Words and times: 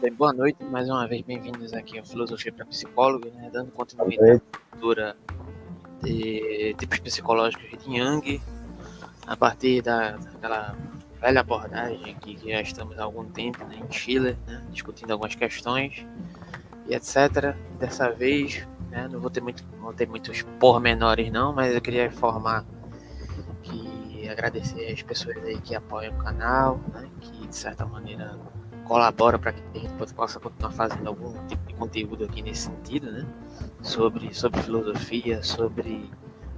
Bem, 0.00 0.14
boa 0.14 0.32
noite, 0.32 0.64
mais 0.64 0.88
uma 0.88 1.06
vez 1.06 1.20
bem-vindos 1.20 1.74
aqui 1.74 1.98
ao 1.98 2.04
Filosofia 2.06 2.50
para 2.50 2.64
Psicólogo, 2.64 3.28
né, 3.34 3.50
dando 3.52 3.70
continuidade 3.70 4.40
à 4.50 4.58
cultura 4.70 5.14
de 6.02 6.74
tipos 6.78 6.98
psicológicos 7.00 7.68
de 7.78 7.98
Jung, 7.98 8.40
a 9.26 9.36
partir 9.36 9.82
da, 9.82 10.12
daquela 10.16 10.74
velha 11.20 11.40
abordagem 11.40 12.14
que, 12.14 12.34
que 12.34 12.50
já 12.50 12.62
estamos 12.62 12.98
há 12.98 13.04
algum 13.04 13.26
tempo 13.26 13.62
né, 13.66 13.76
em 13.76 13.92
Chile, 13.92 14.38
né, 14.46 14.64
discutindo 14.70 15.10
algumas 15.10 15.34
questões 15.34 16.06
e 16.88 16.94
etc. 16.94 17.54
Dessa 17.78 18.10
vez, 18.10 18.66
né, 18.90 19.06
não 19.06 19.20
vou 19.20 19.28
ter, 19.28 19.42
muito, 19.42 19.62
vou 19.78 19.92
ter 19.92 20.08
muitos 20.08 20.40
pormenores 20.58 21.30
não, 21.30 21.52
mas 21.52 21.74
eu 21.74 21.80
queria 21.82 22.06
informar 22.06 22.64
que 23.62 24.26
agradecer 24.30 24.90
as 24.90 25.02
pessoas 25.02 25.36
aí 25.44 25.60
que 25.60 25.74
apoiam 25.74 26.14
o 26.14 26.18
canal, 26.24 26.80
né, 26.94 27.06
que 27.20 27.46
de 27.46 27.54
certa 27.54 27.84
maneira 27.84 28.38
colabora 28.90 29.38
para 29.38 29.52
que 29.52 29.62
a 29.72 29.78
gente 29.78 30.14
possa 30.14 30.40
continuar 30.40 30.72
fazendo 30.72 31.06
algum 31.06 31.32
tipo 31.46 31.64
de 31.68 31.74
conteúdo 31.74 32.24
aqui 32.24 32.42
nesse 32.42 32.62
sentido, 32.62 33.12
né? 33.12 33.24
Sobre, 33.82 34.34
sobre 34.34 34.60
filosofia, 34.62 35.40
sobre, 35.44 36.10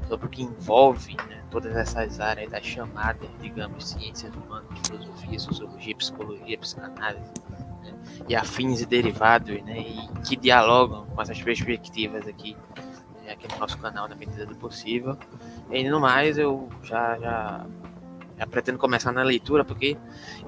sobre 0.08 0.26
o 0.26 0.28
que 0.30 0.42
envolve 0.42 1.14
né? 1.28 1.42
todas 1.50 1.76
essas 1.76 2.20
áreas 2.20 2.50
das 2.50 2.64
chamadas, 2.64 3.28
digamos, 3.38 3.86
ciências 3.86 4.32
humanas, 4.34 4.66
filosofia, 4.86 5.38
sociologia, 5.38 5.94
psicologia, 5.94 6.56
psicanálise, 6.56 7.34
né? 7.82 7.94
e 8.26 8.34
afins 8.34 8.80
e 8.80 8.86
derivados, 8.86 9.62
né? 9.64 9.80
E 9.80 10.08
que 10.26 10.34
dialogam 10.34 11.04
com 11.04 11.20
essas 11.20 11.42
perspectivas 11.42 12.26
aqui, 12.26 12.56
né? 13.22 13.32
aqui 13.32 13.46
no 13.52 13.60
nosso 13.60 13.76
canal 13.76 14.08
na 14.08 14.14
medida 14.14 14.46
do 14.46 14.54
possível. 14.54 15.18
E 15.70 15.86
no 15.86 16.00
mais, 16.00 16.38
eu 16.38 16.70
já, 16.82 17.18
já 17.18 17.66
já 18.42 18.46
pretendo 18.46 18.78
começar 18.78 19.12
na 19.12 19.22
leitura, 19.22 19.64
porque, 19.64 19.96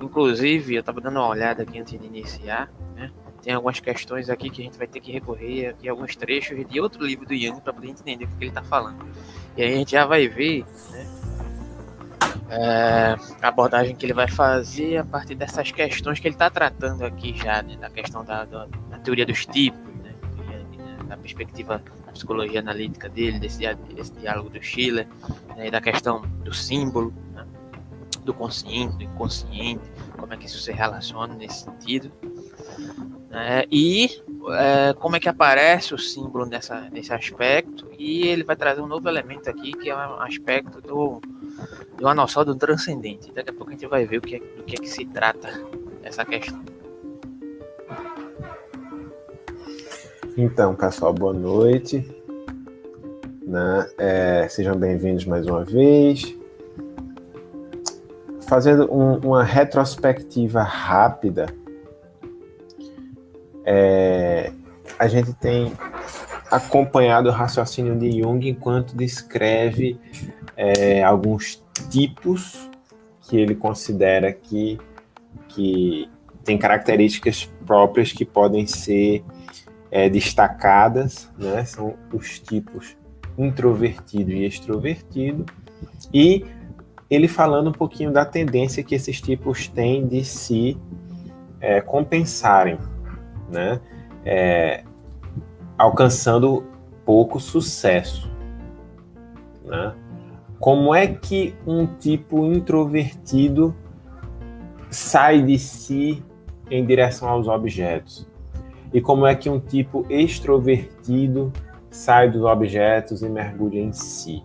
inclusive, 0.01 0.75
eu 0.75 0.81
estava 0.81 1.01
dando 1.01 1.19
uma 1.19 1.29
olhada 1.29 1.63
aqui 1.63 1.79
antes 1.79 1.99
de 1.99 2.07
iniciar, 2.07 2.69
né? 2.97 3.11
Tem 3.41 3.55
algumas 3.55 3.79
questões 3.79 4.29
aqui 4.29 4.51
que 4.51 4.63
a 4.63 4.65
gente 4.65 4.77
vai 4.77 4.87
ter 4.87 5.01
que 5.01 5.13
recorrer 5.13 5.69
aqui 5.69 5.89
alguns 5.89 6.17
trechos 6.17 6.59
de 6.67 6.81
outro 6.81 7.05
livro 7.05 7.27
do 7.27 7.37
Jung 7.37 7.61
para 7.61 7.73
poder 7.73 7.91
entender 7.91 8.25
o 8.25 8.29
que 8.29 8.35
ele 8.41 8.49
está 8.49 8.63
falando. 8.63 9.05
E 9.57 9.63
aí 9.63 9.75
a 9.75 9.77
gente 9.77 9.93
já 9.93 10.07
vai 10.07 10.27
ver, 10.27 10.65
né? 10.91 11.07
É, 12.49 13.17
a 13.43 13.49
abordagem 13.49 13.97
que 13.97 14.05
ele 14.05 14.13
vai 14.13 14.29
fazer 14.29 14.99
a 14.99 15.05
partir 15.05 15.35
dessas 15.35 15.71
questões 15.73 16.21
que 16.21 16.29
ele 16.29 16.35
está 16.35 16.51
tratando 16.51 17.05
aqui 17.05 17.37
já, 17.37 17.63
né, 17.63 17.77
da 17.77 17.89
questão 17.89 18.25
da, 18.25 18.45
da, 18.45 18.67
da 18.91 18.99
teoria 18.99 19.25
dos 19.25 19.47
tipos, 19.47 19.81
né, 20.03 20.15
né, 20.47 20.97
da 21.09 21.17
perspectiva 21.17 21.83
da 22.05 22.13
psicologia 22.13 22.61
analítica 22.61 23.09
dele, 23.09 23.39
desse, 23.39 23.61
desse 23.95 24.13
diálogo 24.13 24.51
do 24.51 24.63
Schiller, 24.63 25.09
né, 25.57 25.71
da 25.71 25.81
questão 25.81 26.21
do 26.45 26.53
símbolo, 26.53 27.15
do 28.25 28.33
consciente, 28.33 28.97
do 28.97 29.05
inconsciente, 29.05 29.83
como 30.19 30.33
é 30.33 30.37
que 30.37 30.47
isso 30.47 30.59
se 30.59 30.73
relaciona 30.73 31.35
nesse 31.35 31.65
sentido. 31.65 32.11
É, 33.31 33.67
e 33.71 34.11
é, 34.53 34.95
como 34.95 35.17
é 35.17 35.21
que 35.21 35.29
aparece 35.29 35.93
o 35.93 35.99
símbolo 35.99 36.47
nessa, 36.47 36.89
nesse 36.91 37.13
aspecto, 37.13 37.91
e 37.99 38.27
ele 38.29 38.45
vai 38.45 38.57
trazer 38.57 38.81
um 38.81 38.87
novo 38.87 39.09
elemento 39.09 39.51
aqui, 39.51 39.73
que 39.73 39.91
é 39.91 39.97
um 39.97 40.21
aspecto 40.21 40.81
do, 40.81 41.21
de 41.97 42.03
uma 42.03 42.15
noção 42.15 42.45
do 42.45 42.55
transcendente. 42.55 43.33
Daqui 43.33 43.51
a 43.51 43.53
pouco 43.53 43.71
a 43.71 43.73
gente 43.73 43.87
vai 43.87 44.07
ver 44.07 44.19
o 44.19 44.21
que 44.21 44.37
é, 44.37 44.39
do 44.39 44.63
que 44.63 44.77
é 44.77 44.79
que 44.79 44.89
se 44.89 45.05
trata 45.07 45.49
essa 46.03 46.25
questão. 46.25 46.63
Então, 50.37 50.75
pessoal, 50.75 51.13
boa 51.13 51.33
noite. 51.33 52.09
Né? 53.47 53.91
É, 53.99 54.49
sejam 54.49 54.77
bem-vindos 54.77 55.27
mais 55.27 55.47
uma 55.47 55.65
vez 55.65 56.35
fazendo 58.47 58.93
um, 58.93 59.19
uma 59.19 59.43
retrospectiva 59.43 60.63
rápida, 60.63 61.47
é, 63.65 64.53
a 64.99 65.09
gente 65.09 65.33
tem 65.35 65.73
acompanhado 66.51 67.29
o 67.29 67.33
raciocínio 67.33 67.99
de 67.99 68.21
Jung 68.21 68.49
enquanto 68.49 68.97
descreve 68.97 69.99
é, 70.57 71.03
alguns 71.03 71.63
tipos 71.91 72.71
que 73.23 73.37
ele 73.37 73.55
considera 73.55 74.33
que, 74.33 74.79
que 75.49 76.09
tem 76.45 76.59
características 76.59 77.51
próprias 77.67 78.13
que 78.13 78.25
podem 78.25 78.67
ser 78.67 79.25
é, 79.91 80.09
destacadas, 80.09 81.31
né? 81.39 81.65
são 81.65 81.95
os 82.13 82.39
tipos 82.39 82.97
introvertido 83.37 84.31
e 84.31 84.45
extrovertido, 84.45 85.47
e 86.13 86.45
ele 87.11 87.29
falando 87.29 87.69
um 87.69 87.73
pouquinho 87.73 88.13
da 88.13 88.25
tendência 88.25 88.83
que 88.83 88.95
esses 88.95 89.21
tipos 89.21 89.69
têm 89.69 90.07
de 90.07 90.25
se 90.25 90.79
é, 91.61 91.81
compensarem, 91.81 92.79
né? 93.51 93.81
É, 94.25 94.85
alcançando 95.77 96.65
pouco 97.05 97.39
sucesso. 97.39 98.31
Né? 99.65 99.95
Como 100.59 100.95
é 100.95 101.07
que 101.07 101.55
um 101.67 101.87
tipo 101.87 102.47
introvertido 102.47 103.75
sai 104.91 105.43
de 105.43 105.59
si 105.59 106.23
em 106.71 106.85
direção 106.85 107.29
aos 107.29 107.49
objetos? 107.49 108.27
E 108.93 109.01
como 109.01 109.27
é 109.27 109.35
que 109.35 109.51
um 109.51 109.59
tipo 109.59 110.07
extrovertido 110.09 111.53
sai 111.91 112.31
dos 112.31 112.43
objetos 112.43 113.23
e 113.23 113.29
mergulha 113.29 113.81
em 113.81 113.93
si? 113.93 114.43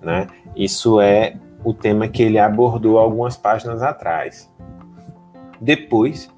Né? 0.00 0.26
Isso 0.54 1.00
é 1.00 1.36
o 1.64 1.72
tema 1.72 2.06
que 2.06 2.22
ele 2.22 2.38
abordou 2.38 2.98
algumas 2.98 3.36
páginas 3.36 3.82
atrás. 3.82 4.52
Depois, 5.60 6.30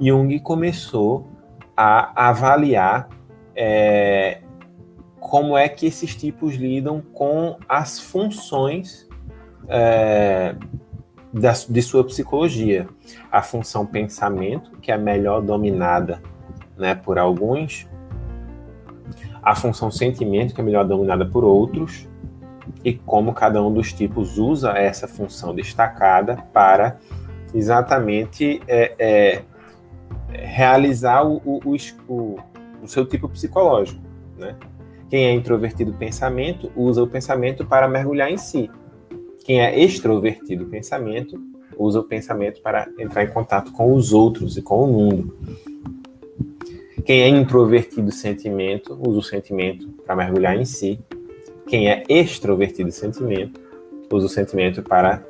Jung 0.00 0.40
começou 0.40 1.28
a 1.76 2.28
avaliar 2.28 3.08
é, 3.54 4.40
como 5.20 5.56
é 5.56 5.68
que 5.68 5.86
esses 5.86 6.16
tipos 6.16 6.54
lidam 6.54 7.02
com 7.12 7.58
as 7.68 8.00
funções 8.00 9.08
é, 9.68 10.54
da, 11.32 11.52
de 11.68 11.82
sua 11.82 12.04
psicologia. 12.04 12.88
A 13.30 13.42
função 13.42 13.86
pensamento, 13.86 14.72
que 14.80 14.90
é 14.90 14.96
melhor 14.96 15.42
dominada 15.42 16.22
né, 16.76 16.94
por 16.94 17.18
alguns, 17.18 17.88
a 19.42 19.54
função 19.54 19.90
sentimento, 19.90 20.54
que 20.54 20.60
é 20.60 20.64
melhor 20.64 20.84
dominada 20.84 21.26
por 21.26 21.44
outros, 21.44 22.08
e 22.84 22.94
como 22.94 23.32
cada 23.32 23.62
um 23.62 23.72
dos 23.72 23.92
tipos 23.92 24.38
usa 24.38 24.72
essa 24.72 25.06
função 25.06 25.54
destacada 25.54 26.36
para 26.52 26.98
exatamente 27.54 28.60
é, 28.66 28.94
é, 28.98 29.42
realizar 30.32 31.26
o, 31.26 31.36
o, 31.44 31.76
o, 32.08 32.38
o, 32.82 32.88
seu 32.88 33.04
tipo 33.06 33.28
psicológico. 33.28 34.00
Né? 34.38 34.56
Quem 35.10 35.26
é 35.26 35.32
introvertido 35.32 35.92
pensamento 35.92 36.72
usa 36.74 37.02
o 37.02 37.06
pensamento 37.06 37.66
para 37.66 37.86
mergulhar 37.86 38.30
em 38.30 38.38
si. 38.38 38.70
Quem 39.44 39.60
é 39.60 39.78
extrovertido 39.78 40.66
pensamento 40.66 41.40
usa 41.76 42.00
o 42.00 42.04
pensamento 42.04 42.62
para 42.62 42.88
entrar 42.98 43.24
em 43.24 43.28
contato 43.28 43.72
com 43.72 43.94
os 43.94 44.12
outros 44.12 44.56
e 44.56 44.62
com 44.62 44.84
o 44.84 44.86
mundo. 44.86 45.36
Quem 47.04 47.22
é 47.22 47.28
introvertido 47.28 48.12
sentimento 48.12 48.98
usa 49.06 49.18
o 49.18 49.22
sentimento 49.22 49.88
para 50.06 50.14
mergulhar 50.14 50.56
em 50.56 50.64
si 50.64 51.00
quem 51.66 51.88
é 51.88 52.04
extrovertido 52.08 52.88
de 52.88 52.94
sentimento 52.94 53.60
usa 54.10 54.26
o 54.26 54.28
sentimento 54.28 54.82
para 54.82 55.24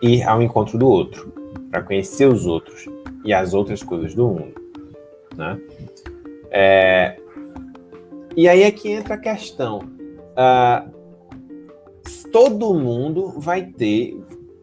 ir 0.00 0.22
ao 0.22 0.42
encontro 0.42 0.78
do 0.78 0.86
outro, 0.86 1.32
para 1.70 1.82
conhecer 1.82 2.26
os 2.26 2.46
outros 2.46 2.86
e 3.24 3.32
as 3.32 3.54
outras 3.54 3.82
coisas 3.82 4.14
do 4.14 4.28
mundo. 4.28 4.54
Né? 5.36 5.60
É... 6.50 7.16
E 8.36 8.48
aí 8.48 8.62
é 8.62 8.70
que 8.70 8.88
entra 8.90 9.14
a 9.14 9.18
questão. 9.18 9.80
Uh, 10.32 10.90
todo 12.30 12.72
mundo 12.74 13.38
vai 13.38 13.64
ter 13.64 14.18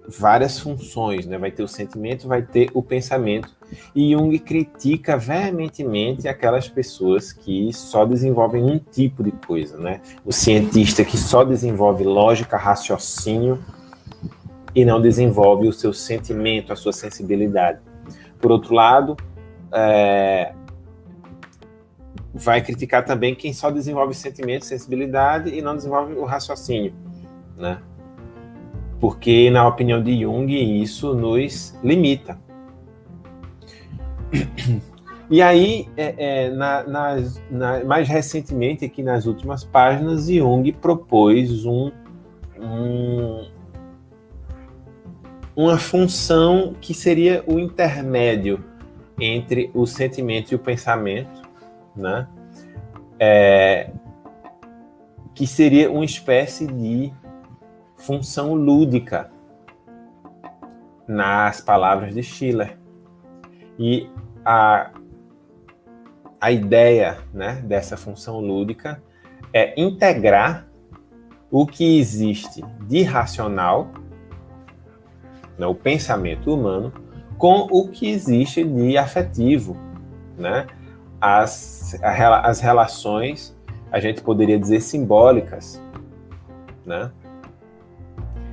várias 0.07 0.59
funções, 0.59 1.27
né? 1.27 1.37
Vai 1.37 1.51
ter 1.51 1.61
o 1.61 1.67
sentimento, 1.67 2.27
vai 2.27 2.41
ter 2.41 2.69
o 2.73 2.81
pensamento. 2.81 3.55
E 3.95 4.11
Jung 4.11 4.37
critica 4.39 5.17
veementemente 5.17 6.27
aquelas 6.27 6.67
pessoas 6.67 7.31
que 7.31 7.71
só 7.73 8.05
desenvolvem 8.05 8.63
um 8.63 8.79
tipo 8.79 9.23
de 9.23 9.31
coisa, 9.31 9.77
né? 9.77 10.01
O 10.25 10.31
cientista 10.31 11.03
que 11.03 11.17
só 11.17 11.43
desenvolve 11.43 12.03
lógica, 12.03 12.57
raciocínio 12.57 13.63
e 14.73 14.85
não 14.85 15.01
desenvolve 15.01 15.67
o 15.67 15.73
seu 15.73 15.93
sentimento, 15.93 16.71
a 16.71 16.75
sua 16.75 16.93
sensibilidade. 16.93 17.79
Por 18.39 18.51
outro 18.51 18.73
lado, 18.73 19.17
é... 19.73 20.53
vai 22.33 22.61
criticar 22.61 23.03
também 23.03 23.35
quem 23.35 23.53
só 23.53 23.69
desenvolve 23.69 24.13
sentimento, 24.13 24.65
sensibilidade 24.65 25.49
e 25.49 25.61
não 25.61 25.75
desenvolve 25.75 26.13
o 26.13 26.25
raciocínio, 26.25 26.93
né? 27.57 27.79
porque, 28.99 29.49
na 29.49 29.67
opinião 29.67 30.03
de 30.03 30.21
Jung, 30.21 30.81
isso 30.81 31.13
nos 31.13 31.75
limita. 31.81 32.37
E 35.31 35.43
aí, 35.43 35.87
é, 35.95 36.15
é, 36.17 36.49
na, 36.49 36.83
nas, 36.83 37.41
na, 37.51 37.83
mais 37.83 38.09
recentemente, 38.09 38.83
aqui 38.83 39.03
nas 39.03 39.27
últimas 39.27 39.63
páginas, 39.63 40.25
Jung 40.25 40.71
propôs 40.73 41.65
um, 41.65 41.91
um, 42.59 43.47
uma 45.55 45.77
função 45.77 46.73
que 46.81 46.95
seria 46.95 47.43
o 47.45 47.59
intermédio 47.59 48.65
entre 49.19 49.69
o 49.75 49.85
sentimento 49.85 50.51
e 50.51 50.55
o 50.55 50.59
pensamento, 50.59 51.43
né? 51.95 52.27
É, 53.19 53.91
que 55.35 55.45
seria 55.45 55.91
uma 55.91 56.05
espécie 56.05 56.65
de 56.65 57.13
função 57.97 58.55
lúdica 58.55 59.29
nas 61.07 61.61
palavras 61.61 62.15
de 62.15 62.23
Schiller. 62.23 62.78
E 63.79 64.09
a, 64.43 64.91
a 66.41 66.51
ideia 66.51 67.17
né, 67.33 67.63
dessa 67.65 67.95
função 67.95 68.41
lúdica 68.41 69.01
é 69.53 69.79
integrar 69.81 70.67
o 71.49 71.65
que 71.65 71.97
existe 71.97 72.61
de 72.81 73.01
racional, 73.03 73.87
né, 75.57 75.65
o 75.65 75.73
pensamento 75.73 76.53
humano, 76.53 76.91
com 77.37 77.67
o 77.71 77.87
que 77.87 78.09
existe 78.09 78.65
de 78.65 78.97
afetivo, 78.97 79.77
né? 80.37 80.67
As, 81.21 81.97
as 82.03 82.59
relações, 82.59 83.57
a 83.91 83.99
gente 83.99 84.21
poderia 84.21 84.59
dizer 84.59 84.81
simbólicas, 84.81 85.81
né? 86.85 87.11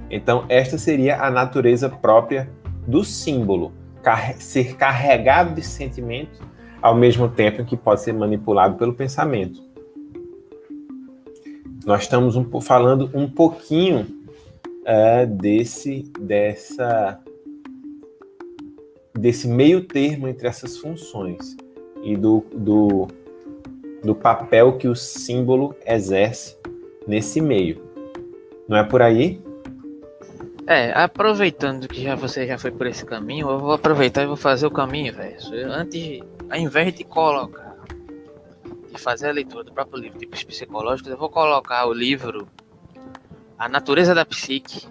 Então, 0.09 0.45
esta 0.49 0.79
seria 0.79 1.21
a 1.21 1.31
natureza 1.31 1.89
própria 1.89 2.49
do 2.87 3.03
símbolo, 3.03 3.73
ser 4.39 4.77
carregado 4.77 5.55
de 5.55 5.63
sentimento 5.63 6.41
ao 6.81 6.95
mesmo 6.95 7.29
tempo 7.29 7.65
que 7.65 7.77
pode 7.77 8.03
ser 8.03 8.13
manipulado 8.13 8.77
pelo 8.77 8.95
pensamento. 8.95 9.63
Nós 11.85 12.03
estamos 12.03 12.37
um, 12.37 12.61
falando 12.61 13.11
um 13.15 13.29
pouquinho 13.29 14.07
é, 14.85 15.27
desse, 15.27 16.11
dessa, 16.19 17.21
desse 19.15 19.49
meio 19.49 19.85
termo 19.85 20.29
entre 20.29 20.49
essas 20.49 20.79
funções 20.79 21.57
e 22.03 22.17
do, 22.17 22.45
do, 22.53 23.09
do 24.03 24.15
papel 24.15 24.79
que 24.79 24.89
o 24.89 24.95
símbolo 24.95 25.75
exerce 25.85 26.57
nesse 27.07 27.41
meio. 27.41 27.83
Não 28.69 28.77
é 28.77 28.85
por 28.85 29.01
aí? 29.01 29.41
É, 30.69 30.91
aproveitando 30.93 31.87
que 31.87 32.03
já 32.03 32.17
você 32.17 32.45
já 32.45 32.59
foi 32.59 32.73
por 32.73 32.89
esse 32.89 33.07
caminho, 33.07 33.49
eu 33.49 33.61
vou 33.61 33.73
aproveitar 33.73 34.23
e 34.23 34.27
vou 34.27 34.37
fazer 34.37 34.67
o 34.67 34.71
caminho 34.71 35.13
inverso. 35.13 35.55
Antes, 35.55 36.21
ao 36.51 36.59
invés 36.59 36.93
de 36.93 37.05
colocar, 37.05 37.77
de 38.93 39.01
fazer 39.01 39.29
a 39.29 39.33
leitura 39.33 39.63
do 39.63 39.73
próprio 39.73 40.03
livro 40.03 40.19
tipos 40.19 40.43
psicológicos, 40.43 41.09
eu 41.09 41.17
vou 41.17 41.31
colocar 41.31 41.87
o 41.87 41.93
livro 41.93 42.49
A 43.57 43.69
Natureza 43.69 44.13
da 44.13 44.27
Psique, 44.27 44.89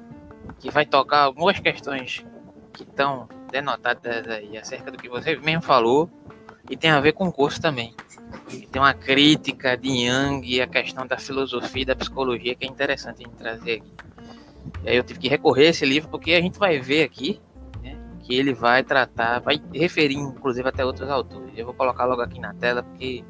que 0.59 0.71
vai 0.71 0.85
tocar 0.85 1.23
algumas 1.23 1.59
questões 1.59 2.25
que 2.71 2.83
estão 2.83 3.27
denotadas 3.51 4.25
aí 4.29 4.57
acerca 4.57 4.89
do 4.89 4.97
que 4.97 5.09
você 5.09 5.35
mesmo 5.35 5.61
falou 5.61 6.09
e 6.69 6.77
tem 6.77 6.89
a 6.89 7.01
ver 7.01 7.11
com 7.11 7.27
o 7.27 7.33
curso 7.33 7.61
também. 7.61 7.93
E 8.49 8.65
tem 8.65 8.81
uma 8.81 8.93
crítica 8.93 9.75
de 9.75 10.07
Jung 10.07 10.47
e 10.47 10.61
a 10.61 10.67
questão 10.67 11.05
da 11.05 11.17
filosofia 11.17 11.81
e 11.81 11.85
da 11.85 11.97
psicologia 11.97 12.55
que 12.55 12.63
é 12.63 12.67
interessante 12.69 13.23
gente 13.23 13.35
trazer 13.35 13.81
aqui. 13.81 14.14
E 14.83 14.89
aí 14.89 14.97
eu 14.97 15.03
tive 15.03 15.19
que 15.19 15.27
recorrer 15.27 15.67
a 15.67 15.69
esse 15.69 15.85
livro 15.85 16.09
porque 16.09 16.33
a 16.33 16.41
gente 16.41 16.59
vai 16.59 16.79
ver 16.79 17.03
aqui 17.03 17.41
né, 17.81 17.97
que 18.21 18.35
ele 18.35 18.53
vai 18.53 18.83
tratar, 18.83 19.39
vai 19.39 19.61
referir 19.73 20.15
inclusive 20.15 20.67
até 20.67 20.85
outros 20.85 21.09
autores. 21.09 21.51
Eu 21.55 21.65
vou 21.65 21.73
colocar 21.73 22.05
logo 22.05 22.21
aqui 22.21 22.39
na 22.39 22.53
tela 22.53 22.83
porque 22.83 23.23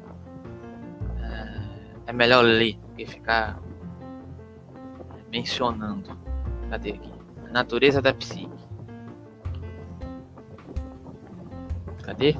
é, 1.20 2.10
é 2.10 2.12
melhor 2.12 2.44
ler 2.44 2.76
do 2.78 2.88
que 2.94 3.06
ficar 3.06 3.58
mencionando. 5.30 6.16
Cadê 6.70 6.90
aqui? 6.90 7.12
A 7.48 7.52
natureza 7.52 8.02
da 8.02 8.12
psique. 8.12 8.50
Cadê? 12.02 12.36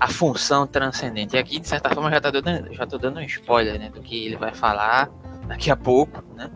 A 0.00 0.08
função 0.08 0.66
transcendente. 0.66 1.36
E 1.36 1.38
aqui, 1.38 1.58
de 1.60 1.68
certa 1.68 1.90
forma, 1.90 2.10
já 2.10 2.16
estou 2.16 2.42
dando, 2.42 2.74
já 2.74 2.84
dando 2.84 3.18
um 3.18 3.22
spoiler 3.22 3.78
né, 3.78 3.90
do 3.90 4.00
que 4.00 4.26
ele 4.26 4.36
vai 4.36 4.54
falar 4.54 5.10
daqui 5.46 5.70
a 5.70 5.76
pouco, 5.76 6.22
né? 6.34 6.50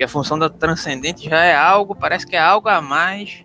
Porque 0.00 0.06
a 0.06 0.08
função 0.08 0.38
da 0.38 0.48
transcendente 0.48 1.28
já 1.28 1.44
é 1.44 1.54
algo, 1.54 1.94
parece 1.94 2.26
que 2.26 2.34
é 2.34 2.38
algo 2.38 2.70
a 2.70 2.80
mais 2.80 3.44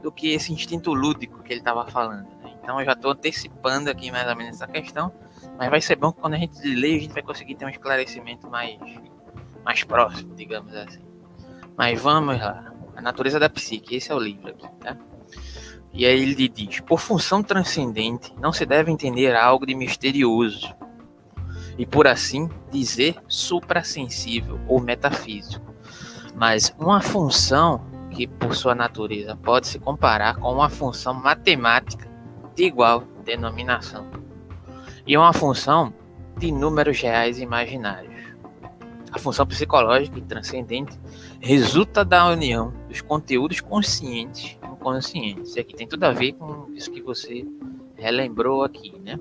do 0.00 0.12
que 0.12 0.32
esse 0.32 0.52
instinto 0.52 0.94
lúdico 0.94 1.42
que 1.42 1.52
ele 1.52 1.58
estava 1.58 1.84
falando. 1.90 2.28
Né? 2.40 2.54
Então 2.62 2.78
eu 2.78 2.86
já 2.86 2.92
estou 2.92 3.10
antecipando 3.10 3.90
aqui 3.90 4.08
mais 4.12 4.28
ou 4.28 4.36
menos 4.36 4.54
essa 4.54 4.68
questão, 4.68 5.12
mas 5.58 5.68
vai 5.68 5.80
ser 5.80 5.96
bom 5.96 6.12
que 6.12 6.20
quando 6.20 6.34
a 6.34 6.36
gente 6.36 6.56
lê 6.62 6.94
a 6.94 7.00
gente 7.00 7.12
vai 7.12 7.22
conseguir 7.24 7.56
ter 7.56 7.64
um 7.64 7.68
esclarecimento 7.68 8.48
mais, 8.48 8.78
mais 9.64 9.82
próximo, 9.82 10.36
digamos 10.36 10.72
assim. 10.72 11.02
Mas 11.76 12.00
vamos 12.00 12.38
lá. 12.38 12.72
A 12.94 13.02
natureza 13.02 13.40
da 13.40 13.50
psique, 13.50 13.96
esse 13.96 14.12
é 14.12 14.14
o 14.14 14.20
livro 14.20 14.50
aqui, 14.50 14.68
tá? 14.78 14.96
E 15.92 16.06
aí 16.06 16.22
ele 16.22 16.48
diz: 16.48 16.78
por 16.78 17.00
função 17.00 17.42
transcendente, 17.42 18.32
não 18.40 18.52
se 18.52 18.64
deve 18.64 18.92
entender 18.92 19.34
algo 19.34 19.66
de 19.66 19.74
misterioso 19.74 20.72
e, 21.76 21.84
por 21.84 22.06
assim 22.06 22.48
dizer, 22.70 23.16
suprassensível 23.26 24.60
ou 24.68 24.80
metafísico 24.80 25.76
mas 26.38 26.72
uma 26.78 27.00
função 27.00 27.84
que, 28.10 28.26
por 28.26 28.54
sua 28.54 28.74
natureza, 28.74 29.36
pode 29.36 29.66
se 29.66 29.78
comparar 29.78 30.36
com 30.36 30.52
uma 30.52 30.68
função 30.68 31.12
matemática 31.12 32.08
de 32.54 32.64
igual 32.64 33.02
denominação 33.24 34.06
e 35.06 35.16
uma 35.16 35.32
função 35.32 35.92
de 36.38 36.52
números 36.52 37.00
reais 37.00 37.40
imaginários. 37.40 38.14
A 39.10 39.18
função 39.18 39.46
psicológica 39.46 40.18
e 40.18 40.22
transcendente 40.22 40.98
resulta 41.40 42.04
da 42.04 42.28
união 42.28 42.72
dos 42.88 43.00
conteúdos 43.00 43.60
conscientes 43.60 44.56
e 44.62 44.66
inconscientes. 44.66 45.56
E 45.56 45.60
aqui 45.60 45.74
tem 45.74 45.88
tudo 45.88 46.04
a 46.04 46.12
ver 46.12 46.34
com 46.34 46.70
isso 46.74 46.90
que 46.90 47.02
você 47.02 47.44
relembrou 47.96 48.62
aqui, 48.62 48.96
né? 49.00 49.18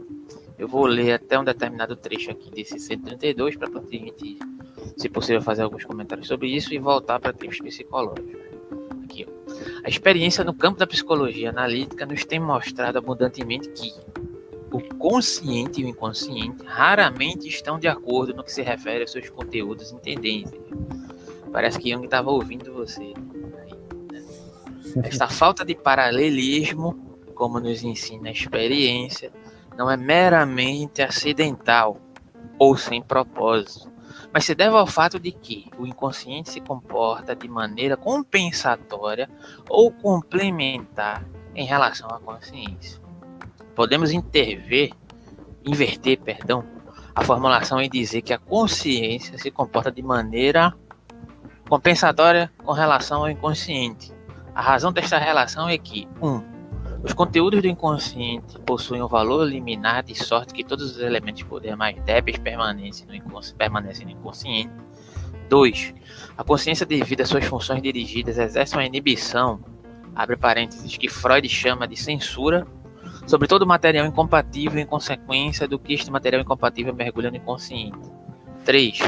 Eu 0.57 0.67
vou 0.67 0.85
ler 0.85 1.13
até 1.13 1.39
um 1.39 1.43
determinado 1.43 1.95
trecho 1.95 2.29
aqui 2.29 2.51
desse 2.51 2.79
132 2.79 3.55
para 3.55 3.69
a 3.69 3.81
gente 3.89 4.37
se 4.95 5.09
possível, 5.09 5.41
fazer 5.41 5.63
alguns 5.63 5.83
comentários 5.83 6.27
sobre 6.27 6.47
isso 6.47 6.73
e 6.73 6.79
voltar 6.79 7.19
para 7.19 7.33
tipos 7.33 7.59
psicológicos. 7.59 8.35
Aqui, 9.03 9.27
ó. 9.27 9.37
A 9.83 9.89
experiência 9.89 10.43
no 10.43 10.53
campo 10.53 10.79
da 10.79 10.87
psicologia 10.87 11.49
analítica 11.49 12.05
nos 12.05 12.23
tem 12.25 12.39
mostrado 12.39 12.97
abundantemente 12.97 13.69
que 13.69 13.93
o 14.71 14.81
consciente 14.95 15.81
e 15.81 15.85
o 15.85 15.87
inconsciente 15.87 16.63
raramente 16.65 17.47
estão 17.47 17.79
de 17.79 17.87
acordo 17.87 18.33
no 18.33 18.43
que 18.43 18.51
se 18.51 18.61
refere 18.61 19.01
aos 19.01 19.11
seus 19.11 19.29
conteúdos 19.29 19.91
e 19.91 19.95
tendências. 19.99 20.61
Parece 21.51 21.79
que 21.79 21.91
Jung 21.91 22.05
estava 22.05 22.29
ouvindo 22.29 22.73
você. 22.73 23.13
Né? 24.11 24.23
Esta 25.03 25.27
falta 25.29 25.63
de 25.63 25.73
paralelismo, 25.73 27.17
como 27.33 27.59
nos 27.59 27.83
ensina 27.83 28.29
a 28.29 28.31
experiência, 28.31 29.31
não 29.77 29.89
é 29.89 29.95
meramente 29.95 31.01
acidental 31.01 31.99
ou 32.59 32.75
sem 32.75 33.01
propósito 33.01 33.96
mas 34.37 34.45
se 34.45 34.53
deve 34.53 34.75
ao 34.75 34.85
fato 34.85 35.19
de 35.19 35.31
que 35.31 35.67
o 35.79 35.87
inconsciente 35.87 36.51
se 36.51 36.61
comporta 36.61 37.35
de 37.35 37.47
maneira 37.47 37.97
compensatória 37.97 39.27
ou 39.67 39.91
complementar 39.91 41.25
em 41.55 41.65
relação 41.65 42.07
à 42.11 42.19
consciência. 42.19 43.01
Podemos 43.75 44.11
interver, 44.11 44.91
inverter, 45.65 46.19
perdão, 46.19 46.63
a 47.15 47.23
formulação 47.23 47.81
e 47.81 47.89
dizer 47.89 48.21
que 48.21 48.31
a 48.31 48.37
consciência 48.37 49.39
se 49.39 49.49
comporta 49.49 49.91
de 49.91 50.03
maneira 50.03 50.71
compensatória 51.67 52.53
com 52.63 52.73
relação 52.73 53.21
ao 53.21 53.31
inconsciente. 53.31 54.13
A 54.53 54.61
razão 54.61 54.93
desta 54.93 55.17
relação 55.17 55.67
é 55.67 55.79
que, 55.79 56.07
1. 56.21 56.27
Um, 56.27 56.56
os 57.03 57.13
conteúdos 57.13 57.61
do 57.61 57.67
inconsciente 57.67 58.59
possuem 58.59 59.01
um 59.01 59.07
valor 59.07 59.45
liminar 59.47 60.03
de 60.03 60.15
sorte 60.15 60.53
que 60.53 60.63
todos 60.63 60.91
os 60.91 60.99
elementos 60.99 61.39
de 61.39 61.45
poder 61.45 61.75
mais 61.75 62.01
débeis 62.03 62.37
permanecem 62.37 63.07
no, 63.07 63.41
permanecem 63.55 64.05
no 64.05 64.11
inconsciente. 64.11 64.71
2. 65.49 65.93
A 66.37 66.43
consciência 66.43 66.85
devido 66.85 67.21
às 67.21 67.29
suas 67.29 67.45
funções 67.45 67.81
dirigidas 67.81 68.37
exerce 68.37 68.75
uma 68.75 68.85
inibição, 68.85 69.59
abre 70.15 70.35
parênteses, 70.35 70.97
que 70.97 71.07
Freud 71.07 71.47
chama 71.47 71.87
de 71.87 71.95
censura, 71.95 72.67
sobre 73.25 73.47
todo 73.47 73.65
material 73.65 74.05
incompatível 74.05 74.79
em 74.79 74.85
consequência 74.85 75.67
do 75.67 75.79
que 75.79 75.93
este 75.93 76.11
material 76.11 76.41
incompatível 76.41 76.93
mergulha 76.93 77.29
no 77.29 77.37
inconsciente. 77.37 77.97
3. 78.65 78.99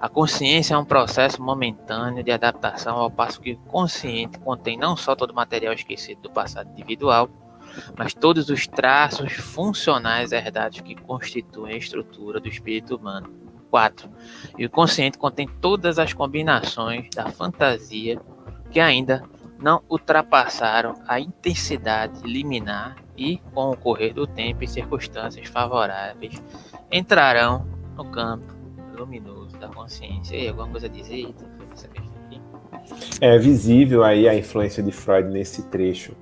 A 0.00 0.08
consciência 0.08 0.74
é 0.74 0.78
um 0.78 0.84
processo 0.84 1.42
momentâneo 1.42 2.22
de 2.22 2.30
adaptação, 2.30 2.96
ao 2.96 3.10
passo 3.10 3.40
que 3.40 3.52
o 3.52 3.58
consciente 3.58 4.38
contém 4.38 4.78
não 4.78 4.96
só 4.96 5.16
todo 5.16 5.32
o 5.32 5.34
material 5.34 5.74
esquecido 5.74 6.22
do 6.22 6.30
passado 6.30 6.70
individual, 6.70 7.28
mas 7.96 8.14
todos 8.14 8.48
os 8.48 8.66
traços 8.68 9.32
funcionais 9.32 10.30
herdados 10.30 10.80
que 10.80 10.94
constituem 10.94 11.74
a 11.74 11.78
estrutura 11.78 12.38
do 12.38 12.48
espírito 12.48 12.94
humano. 12.94 13.28
4. 13.70 14.08
E 14.56 14.64
o 14.64 14.70
consciente 14.70 15.18
contém 15.18 15.48
todas 15.60 15.98
as 15.98 16.12
combinações 16.12 17.08
da 17.14 17.28
fantasia 17.30 18.20
que 18.70 18.78
ainda 18.78 19.22
não 19.58 19.82
ultrapassaram 19.90 20.94
a 21.06 21.18
intensidade 21.18 22.22
liminar 22.22 22.96
e, 23.16 23.38
com 23.52 23.70
o 23.70 23.76
correr 23.76 24.12
do 24.12 24.26
tempo 24.26 24.62
e 24.62 24.68
circunstâncias 24.68 25.48
favoráveis, 25.48 26.40
entrarão 26.90 27.66
no 27.96 28.04
campo 28.10 28.56
luminoso 28.96 29.37
da 29.58 29.68
consciência. 29.68 30.36
E 30.36 30.48
alguma 30.48 30.68
coisa 30.68 30.86
a 30.86 30.90
dizer? 30.90 31.34
É 33.20 33.38
visível 33.38 34.02
aí 34.02 34.28
a 34.28 34.34
influência 34.34 34.82
de 34.82 34.92
Freud 34.92 35.28
nesse 35.28 35.62
trecho, 35.64 36.14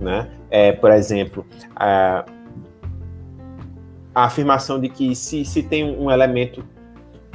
né? 0.00 0.30
É, 0.50 0.72
por 0.72 0.90
exemplo, 0.90 1.44
a, 1.74 2.24
a 4.14 4.24
afirmação 4.24 4.80
de 4.80 4.88
que 4.88 5.14
se, 5.14 5.44
se 5.44 5.62
tem 5.62 5.84
um 5.84 6.10
elemento 6.10 6.64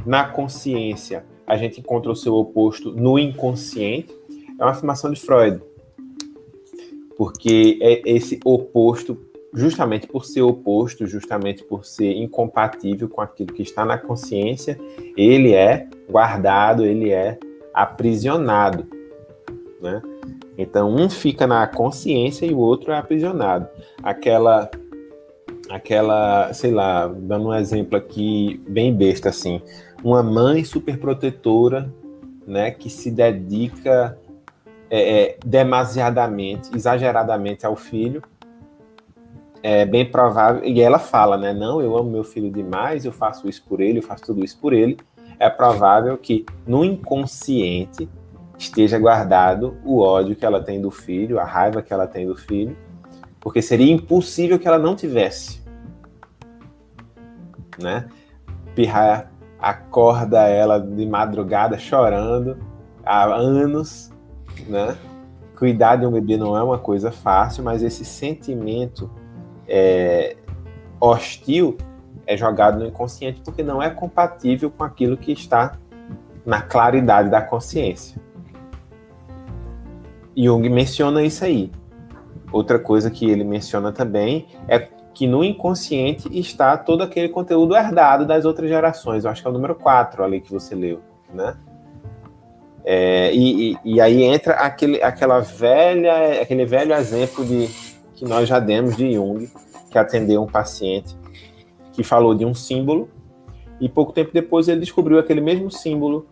na 0.06 0.24
consciência, 0.24 1.26
a 1.46 1.58
gente 1.58 1.80
encontra 1.80 2.12
o 2.12 2.16
seu 2.16 2.36
oposto 2.36 2.92
no 2.92 3.20
inconsciente, 3.20 4.16
é 4.60 4.64
uma 4.64 4.72
afirmação 4.72 5.12
de 5.12 5.20
Freud. 5.20 5.62
Porque 7.18 7.78
é 7.82 8.02
esse 8.06 8.40
oposto, 8.46 9.20
justamente 9.54 10.08
por 10.08 10.26
ser 10.26 10.42
oposto, 10.42 11.08
justamente 11.08 11.64
por 11.64 11.86
ser 11.86 12.14
incompatível 12.14 13.10
com 13.10 13.22
aquilo 13.22 13.54
que 13.54 13.64
está 13.64 13.86
na 13.86 13.98
consciência, 13.98 14.80
ele 15.18 15.54
é 15.54 15.88
guardado, 16.10 16.86
ele 16.86 17.12
é 17.12 17.38
aprisionado. 17.74 18.88
Né? 19.82 20.02
Então, 20.58 20.94
um 20.94 21.10
fica 21.10 21.48
na 21.48 21.66
consciência 21.66 22.46
e 22.46 22.54
o 22.54 22.58
outro 22.58 22.92
é 22.92 22.98
aprisionado. 22.98 23.68
Aquela 24.04 24.70
aquela, 25.70 26.52
sei 26.52 26.72
lá, 26.72 27.08
dando 27.08 27.50
um 27.50 27.54
exemplo 27.54 27.96
aqui 27.96 28.60
bem 28.68 28.94
besta 28.94 29.30
assim, 29.30 29.62
uma 30.04 30.24
mãe 30.24 30.64
super 30.64 30.98
protetora, 30.98 31.94
né, 32.48 32.72
que 32.72 32.90
se 32.90 33.12
dedica 33.12 34.18
é, 34.90 35.22
é, 35.22 35.38
demasiadamente, 35.46 36.76
exageradamente 36.76 37.68
ao 37.68 37.76
filho, 37.76 38.24
é 39.62 39.86
bem 39.86 40.10
provável, 40.10 40.64
e 40.64 40.82
ela 40.82 41.00
fala, 41.00 41.38
né, 41.38 41.54
não, 41.54 41.82
eu 41.82 41.98
amo 41.98 42.10
meu 42.10 42.24
filho 42.24 42.50
demais, 42.50 43.06
eu 43.06 43.12
faço 43.12 43.48
isso 43.50 43.64
por 43.68 43.82
ele, 43.82 44.00
eu 44.00 44.04
faço 44.04 44.24
tudo 44.24 44.44
isso 44.44 44.58
por 44.60 44.74
ele, 44.74 44.98
é 45.38 45.50
provável 45.50 46.18
que 46.18 46.46
no 46.66 46.84
inconsciente 46.84 48.10
esteja 48.58 49.00
guardado 49.00 49.78
o 49.86 50.00
ódio 50.00 50.36
que 50.36 50.46
ela 50.46 50.62
tem 50.62 50.82
do 50.82 50.92
filho, 50.92 51.40
a 51.40 51.46
raiva 51.46 51.82
que 51.82 51.94
ela 51.94 52.06
tem 52.06 52.28
do 52.28 52.36
filho, 52.36 52.76
porque 53.40 53.62
seria 53.62 53.92
impossível 53.92 54.60
que 54.60 54.68
ela 54.68 54.78
não 54.78 54.96
tivesse. 54.96 55.62
Né? 57.82 58.08
Acorda 59.60 60.48
ela 60.48 60.80
de 60.80 61.06
madrugada 61.06 61.78
chorando 61.78 62.58
há 63.06 63.26
anos, 63.26 64.10
né? 64.68 64.98
Cuidar 65.58 65.98
de 65.98 66.06
um 66.06 66.12
bebê 66.12 66.38
não 66.38 66.56
é 66.56 66.64
uma 66.64 66.78
coisa 66.78 67.12
fácil, 67.12 67.62
mas 67.64 67.84
esse 67.84 68.06
sentimento 68.06 69.12
é, 69.70 70.36
hostil 71.00 71.78
é 72.26 72.36
jogado 72.36 72.80
no 72.80 72.86
inconsciente 72.86 73.42
porque 73.42 73.64
não 73.64 73.82
é 73.82 73.90
compatível 73.90 74.70
com 74.70 74.84
aquilo 74.84 75.16
que 75.16 75.32
está 75.32 75.78
na 76.46 76.62
claridade 76.62 77.30
da 77.30 77.42
consciência. 77.42 78.20
Jung 80.36 80.68
menciona 80.70 81.24
isso 81.24 81.44
aí. 81.44 81.72
Outra 82.52 82.80
coisa 82.80 83.12
que 83.12 83.30
ele 83.30 83.44
menciona 83.44 83.92
também 83.92 84.48
é 84.68 84.80
que 85.14 85.28
no 85.28 85.44
inconsciente 85.44 86.30
está 86.40 86.78
todo 86.78 87.04
aquele 87.04 87.30
conteúdo 87.30 87.76
herdado 87.76 88.26
das 88.26 88.46
outras 88.46 88.70
gerações. 88.70 89.26
Eu 89.26 89.32
acho 89.32 89.42
que 89.42 89.48
é 89.48 89.52
o 89.52 89.54
número 89.54 89.76
4 89.76 90.24
ali 90.24 90.40
que 90.40 90.52
você 90.52 90.74
leu, 90.74 91.02
né? 91.34 91.58
É, 92.86 93.32
e, 93.34 93.74
e, 93.74 93.78
e, 93.84 94.02
aí 94.02 94.24
entra 94.24 94.54
aquele, 94.54 95.04
aquela 95.04 95.40
velha, 95.42 96.42
aquele 96.42 96.66
velho 96.66 96.94
exemplo 96.94 97.46
de 97.46 97.68
que 98.20 98.26
nós 98.26 98.50
já 98.50 98.60
demos 98.60 98.98
de 98.98 99.14
Jung, 99.14 99.50
que 99.90 99.98
atendeu 99.98 100.44
um 100.44 100.46
paciente 100.46 101.16
que 101.94 102.04
falou 102.04 102.36
de 102.36 102.46
um 102.46 102.54
símbolo 102.54 103.08
e 103.80 103.88
pouco 103.88 104.12
tempo 104.12 104.32
depois 104.34 104.68
ele 104.68 104.82
descobriu 104.82 105.18
aquele 105.18 105.40
mesmo 105.40 105.72
símbolo 105.72 106.28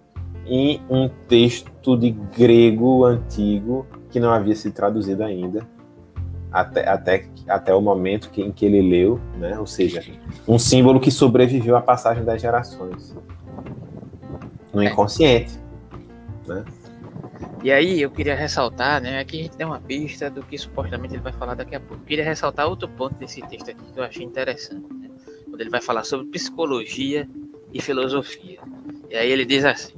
em 0.46 0.82
um 0.90 1.10
texto 1.30 1.96
de 1.96 2.12
grego 2.12 3.06
antigo 3.06 3.88
que 4.10 4.20
não 4.20 4.32
havia 4.32 4.54
sido 4.54 4.74
traduzido 4.74 5.24
ainda 5.24 5.66
até, 6.52 6.90
até, 6.90 7.26
até 7.48 7.74
o 7.74 7.80
momento 7.80 8.30
que, 8.32 8.42
em 8.42 8.52
que 8.52 8.66
ele 8.66 8.82
leu, 8.82 9.18
né? 9.38 9.58
ou 9.58 9.66
seja, 9.66 10.04
um 10.46 10.60
símbolo 10.60 11.00
que 11.00 11.10
sobreviveu 11.10 11.78
à 11.78 11.82
passagem 11.82 12.26
das 12.26 12.42
gerações 12.42 13.16
no 14.74 14.84
inconsciente. 14.84 15.58
Né? 16.46 16.66
E 17.64 17.72
aí 17.72 18.02
eu 18.02 18.10
queria 18.10 18.36
ressaltar, 18.36 19.02
né? 19.02 19.20
Aqui 19.20 19.40
a 19.40 19.44
gente 19.44 19.58
tem 19.58 19.66
uma 19.66 19.80
pista 19.80 20.30
do 20.30 20.44
que 20.44 20.58
supostamente 20.58 21.14
ele 21.14 21.22
vai 21.22 21.34
falar 21.34 21.56
daqui 21.56 21.76
a 21.76 21.80
pouco. 21.80 22.02
Eu 22.04 22.08
queria 22.08 22.24
ressaltar 22.24 22.68
outro 22.68 22.88
ponto 22.88 23.16
desse 23.16 23.42
texto 23.42 23.72
aqui 23.72 23.84
que 23.94 24.00
eu 24.00 24.04
achei 24.04 24.24
interessante, 24.24 24.86
né? 24.94 25.10
quando 25.46 25.62
ele 25.62 25.70
vai 25.70 25.82
falar 25.82 26.04
sobre 26.04 26.28
psicologia 26.28 27.28
e 27.74 27.82
filosofia. 27.82 28.60
E 29.10 29.16
aí 29.16 29.32
ele 29.32 29.46
diz 29.46 29.66
assim: 29.66 29.94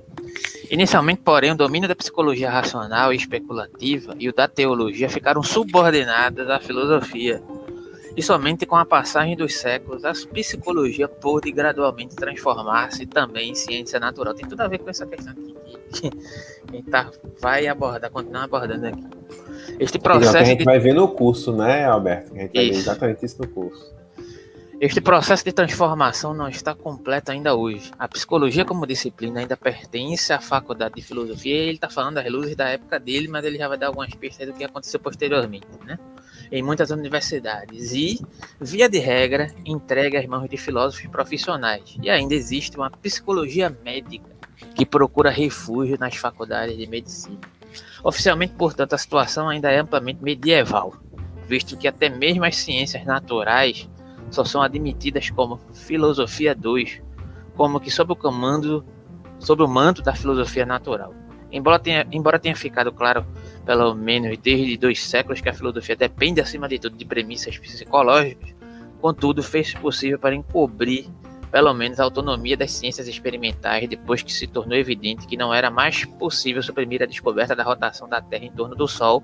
Inicialmente, 0.70 1.22
porém, 1.24 1.52
o 1.52 1.56
domínio 1.56 1.90
da 1.90 1.96
psicologia 1.96 2.50
racional 2.50 3.12
e 3.12 3.16
especulativa 3.18 4.16
e 4.20 4.30
o 4.30 4.34
da 4.34 4.48
teologia 4.48 5.10
ficaram 5.10 5.42
subordinados 5.42 6.50
à 6.50 6.60
filosofia. 6.60 7.42
E 8.16 8.24
somente 8.24 8.66
com 8.66 8.76
a 8.76 8.86
passagem 8.86 9.36
dos 9.36 9.56
séculos, 9.56 10.04
a 10.04 10.14
psicologia 10.14 11.08
pôde 11.08 11.52
gradualmente 11.52 12.16
transformar-se 12.16 13.06
também 13.06 13.52
em 13.52 13.56
ciência 13.56 14.00
natural. 14.00 14.34
Tem 14.34 14.48
tudo 14.48 14.62
a 14.62 14.68
ver 14.68 14.80
com 14.80 14.90
essa 14.90 15.06
questão 15.06 15.32
aqui 15.32 15.56
que 15.90 16.08
a 16.68 16.76
gente 16.76 16.90
tá, 16.90 17.12
vai 17.40 17.68
abordar, 17.68 18.10
continuar 18.12 18.44
abordando 18.44 18.88
aqui. 18.88 19.04
Este 19.80 20.00
processo. 20.00 20.34
que 20.34 20.38
a 20.38 20.44
gente 20.44 20.60
de... 20.60 20.66
vai 20.66 20.80
ver 20.80 20.94
no 20.94 21.08
curso, 21.08 21.52
né, 21.52 21.86
Alberto? 21.86 22.34
A 22.34 22.38
gente 22.40 22.54
vai 22.54 22.70
ver 22.70 22.76
exatamente 22.76 23.26
isso 23.26 23.42
no 23.42 23.48
curso. 23.48 24.00
Este 24.82 25.02
processo 25.02 25.44
de 25.44 25.52
transformação 25.52 26.34
não 26.34 26.48
está 26.48 26.74
completo 26.74 27.34
ainda 27.34 27.54
hoje. 27.54 27.92
A 28.00 28.08
psicologia 28.08 28.64
como 28.64 28.88
disciplina 28.88 29.42
ainda 29.42 29.58
pertence 29.58 30.32
à 30.32 30.40
faculdade 30.40 30.96
de 30.96 31.02
filosofia. 31.02 31.54
Ele 31.54 31.74
está 31.74 31.90
falando 31.90 32.16
das 32.16 32.32
luzes 32.32 32.56
da 32.56 32.70
época 32.70 32.98
dele, 32.98 33.28
mas 33.28 33.44
ele 33.44 33.58
já 33.58 33.68
vai 33.68 33.78
dar 33.78 33.88
algumas 33.88 34.14
pistas 34.16 34.48
do 34.48 34.54
que 34.54 34.64
aconteceu 34.64 34.98
posteriormente, 35.02 35.68
né? 35.86 36.00
Em 36.52 36.64
muitas 36.64 36.90
universidades 36.90 37.94
e, 37.94 38.20
via 38.60 38.90
de 38.90 38.98
regra, 38.98 39.54
entregue 39.66 40.18
às 40.18 40.26
mãos 40.26 40.50
de 40.50 40.58
filósofos 40.58 41.08
profissionais. 41.08 41.96
E 42.02 42.10
ainda 42.10 42.34
existe 42.34 42.76
uma 42.76 42.90
psicologia 42.90 43.70
médica 43.84 44.30
que 44.74 44.86
procura 44.86 45.30
refúgio 45.30 45.98
nas 46.00 46.16
faculdades 46.16 46.78
de 46.78 46.88
medicina. 46.88 47.40
Oficialmente, 48.04 48.54
portanto, 48.54 48.94
a 48.94 48.98
situação 48.98 49.48
ainda 49.48 49.72
é 49.72 49.80
amplamente 49.80 50.24
medieval, 50.24 50.96
visto 51.48 51.78
que 51.78 51.88
até 51.88 52.10
mesmo 52.10 52.46
as 52.46 52.56
ciências 52.56 53.06
naturais 53.06 53.90
só 54.32 54.44
são 54.44 54.62
admitidas 54.62 55.30
como 55.30 55.60
filosofia 55.74 56.56
2, 56.56 57.02
como 57.56 57.80
que 57.80 57.92
sob 57.92 58.14
o 58.14 58.16
comando, 58.16 58.86
sob 59.40 59.64
o 59.64 59.68
manto 59.68 60.02
da 60.02 60.16
filosofia 60.16 60.66
natural. 60.66 61.14
Embora 61.52 61.80
tenha, 61.80 62.08
embora 62.12 62.40
tenha 62.40 62.56
ficado 62.56 62.92
claro, 62.92 63.26
pelo 63.70 63.94
menos 63.94 64.36
desde 64.40 64.76
dois 64.78 65.00
séculos, 65.00 65.42
que 65.42 65.48
a 65.48 65.54
filosofia 65.54 65.96
depende, 65.96 66.42
acima 66.42 66.68
de 66.68 66.80
tudo, 66.80 66.98
de 66.98 67.06
premissas 67.06 67.56
psicológicas, 67.56 68.56
contudo, 69.00 69.44
fez 69.44 69.76
possível 69.76 70.18
para 70.18 70.34
encobrir, 70.34 71.06
pelo 71.52 71.72
menos, 71.76 72.00
a 72.00 72.04
autonomia 72.04 72.58
das 72.58 72.72
ciências 72.72 73.08
experimentais 73.08 73.88
depois 73.88 74.24
que 74.24 74.34
se 74.34 74.48
tornou 74.48 74.76
evidente 74.76 75.28
que 75.28 75.38
não 75.38 75.54
era 75.54 75.70
mais 75.70 76.04
possível 76.04 76.64
suprimir 76.64 77.04
a 77.04 77.06
descoberta 77.06 77.56
da 77.56 77.64
rotação 77.64 78.10
da 78.10 78.20
Terra 78.20 78.46
em 78.46 78.52
torno 78.52 78.76
do 78.76 78.88
Sol, 78.88 79.24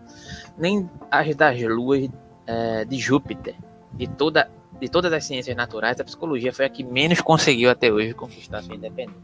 nem 0.55 0.87
as 1.09 1.35
das 1.35 1.59
luas 1.63 2.07
é, 2.45 2.85
de 2.85 2.99
Júpiter, 2.99 3.55
de 3.93 4.05
toda 4.05 4.47
de 4.79 4.89
todas 4.89 5.11
as 5.11 5.25
ciências 5.25 5.55
naturais, 5.55 5.99
a 5.99 6.03
psicologia 6.03 6.53
foi 6.53 6.65
a 6.65 6.69
que 6.69 6.83
menos 6.83 7.19
conseguiu 7.19 7.71
até 7.71 7.91
hoje 7.91 8.13
conquistar 8.13 8.61
sua 8.61 8.75
independência. 8.75 9.23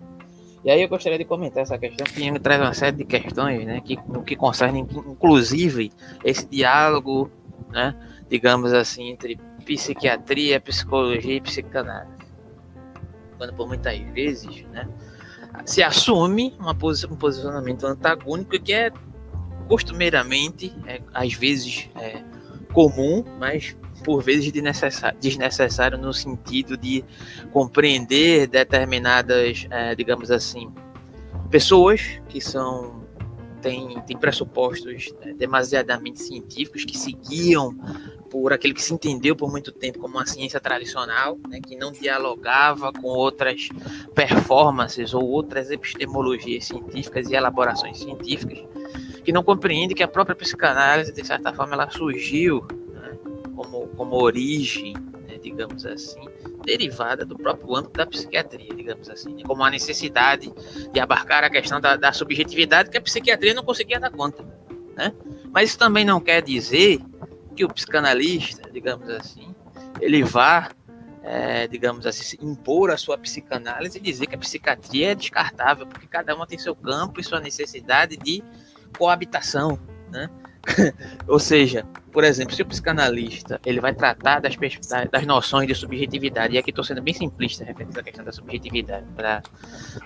E 0.63 0.69
aí 0.69 0.81
eu 0.81 0.87
gostaria 0.87 1.17
de 1.17 1.25
comentar 1.25 1.63
essa 1.63 1.77
questão, 1.77 2.05
que 2.05 2.39
traz 2.39 2.61
uma 2.61 2.73
série 2.73 2.97
de 2.97 3.05
questões, 3.05 3.65
né, 3.65 3.81
que, 3.81 3.97
no 4.07 4.23
que 4.23 4.35
concerne, 4.35 4.79
inclusive, 4.79 5.91
esse 6.23 6.45
diálogo, 6.45 7.31
né, 7.71 7.95
digamos 8.29 8.71
assim, 8.71 9.09
entre 9.09 9.39
psiquiatria, 9.65 10.59
psicologia 10.61 11.35
e 11.35 11.41
psicanálise. 11.41 12.11
Quando 13.37 13.53
por 13.53 13.67
muitas 13.67 13.97
vezes, 14.13 14.63
né, 14.65 14.87
se 15.65 15.81
assume 15.81 16.55
uma 16.59 16.75
posição, 16.75 17.11
um 17.11 17.15
posicionamento 17.15 17.85
antagônico 17.85 18.59
que 18.59 18.71
é 18.71 18.91
costumeiramente, 19.67 20.75
é, 20.85 21.01
às 21.11 21.33
vezes, 21.33 21.89
é, 21.95 22.21
comum, 22.71 23.23
mas 23.39 23.75
por 24.03 24.21
vezes 24.23 24.51
desnecessário 25.19 25.97
no 25.97 26.13
sentido 26.13 26.77
de 26.77 27.03
compreender 27.51 28.47
determinadas, 28.47 29.67
é, 29.69 29.95
digamos 29.95 30.31
assim, 30.31 30.71
pessoas 31.49 32.21
que 32.29 32.41
são 32.41 33.01
têm, 33.61 34.01
têm 34.01 34.17
pressupostos 34.17 35.13
né, 35.23 35.33
demasiadamente 35.33 36.21
científicos 36.21 36.83
que 36.83 36.97
seguiam 36.97 37.75
por 38.29 38.51
aquele 38.51 38.73
que 38.73 38.81
se 38.81 38.93
entendeu 38.93 39.35
por 39.35 39.49
muito 39.51 39.71
tempo 39.71 39.99
como 39.99 40.15
uma 40.15 40.25
ciência 40.25 40.59
tradicional, 40.59 41.37
né, 41.49 41.59
que 41.61 41.75
não 41.75 41.91
dialogava 41.91 42.91
com 42.91 43.07
outras 43.07 43.69
performances 44.15 45.13
ou 45.13 45.23
outras 45.23 45.69
epistemologias 45.69 46.65
científicas 46.65 47.29
e 47.29 47.35
elaborações 47.35 47.99
científicas, 47.99 48.59
que 49.23 49.31
não 49.31 49.43
compreende 49.43 49.93
que 49.93 50.03
a 50.03 50.07
própria 50.07 50.35
psicanálise, 50.35 51.13
de 51.13 51.25
certa 51.25 51.53
forma, 51.53 51.73
ela 51.73 51.89
surgiu 51.89 52.65
como, 53.61 53.87
como 53.89 54.15
origem, 54.15 54.93
né, 55.27 55.37
digamos 55.41 55.85
assim, 55.85 56.19
derivada 56.65 57.23
do 57.25 57.37
próprio 57.37 57.75
âmbito 57.75 57.93
da 57.93 58.05
psiquiatria, 58.05 58.73
digamos 58.75 59.09
assim, 59.09 59.33
né, 59.33 59.43
como 59.45 59.63
a 59.63 59.69
necessidade 59.69 60.51
de 60.91 60.99
abarcar 60.99 61.43
a 61.43 61.49
questão 61.49 61.79
da, 61.79 61.95
da, 61.95 62.11
subjetividade 62.11 62.89
que 62.89 62.97
a 62.97 63.01
psiquiatria 63.01 63.53
não 63.53 63.63
conseguia 63.63 63.99
dar 63.99 64.09
conta. 64.09 64.43
Né? 64.95 65.13
Mas 65.51 65.69
isso 65.69 65.79
também 65.79 66.03
não 66.03 66.19
quer 66.19 66.41
dizer 66.41 66.99
que 67.55 67.63
o 67.63 67.69
psicanalista, 67.69 68.69
digamos 68.71 69.07
assim, 69.09 69.53
ele 69.99 70.23
vá 70.23 70.69
é, 71.23 71.67
digamos 71.67 72.07
assim, 72.07 72.35
impor 72.41 72.89
a 72.89 72.97
sua 72.97 73.15
psicanálise 73.15 73.99
e 73.99 74.01
dizer 74.01 74.25
que 74.25 74.33
a 74.33 74.39
psiquiatria 74.39 75.11
é 75.11 75.15
descartável, 75.15 75.85
porque 75.85 76.07
cada 76.07 76.35
uma 76.35 76.47
tem 76.47 76.57
seu 76.57 76.75
campo 76.75 77.19
e 77.19 77.23
sua 77.23 77.39
necessidade 77.39 78.17
de 78.17 78.43
coabitação, 78.97 79.79
né? 80.09 80.31
Ou 81.27 81.39
seja, 81.39 81.85
por 82.11 82.23
exemplo, 82.23 82.53
se 82.53 82.61
o 82.61 82.65
psicanalista 82.65 83.59
ele 83.65 83.79
vai 83.79 83.93
tratar 83.93 84.39
das, 84.39 84.55
das 85.11 85.25
noções 85.25 85.67
de 85.67 85.75
subjetividade, 85.75 86.55
e 86.55 86.57
aqui 86.57 86.69
estou 86.69 86.83
sendo 86.83 87.01
bem 87.01 87.13
simplista 87.13 87.63
referente 87.63 87.99
à 87.99 88.03
questão 88.03 88.23
da 88.23 88.31
subjetividade, 88.31 89.05
pra, 89.15 89.41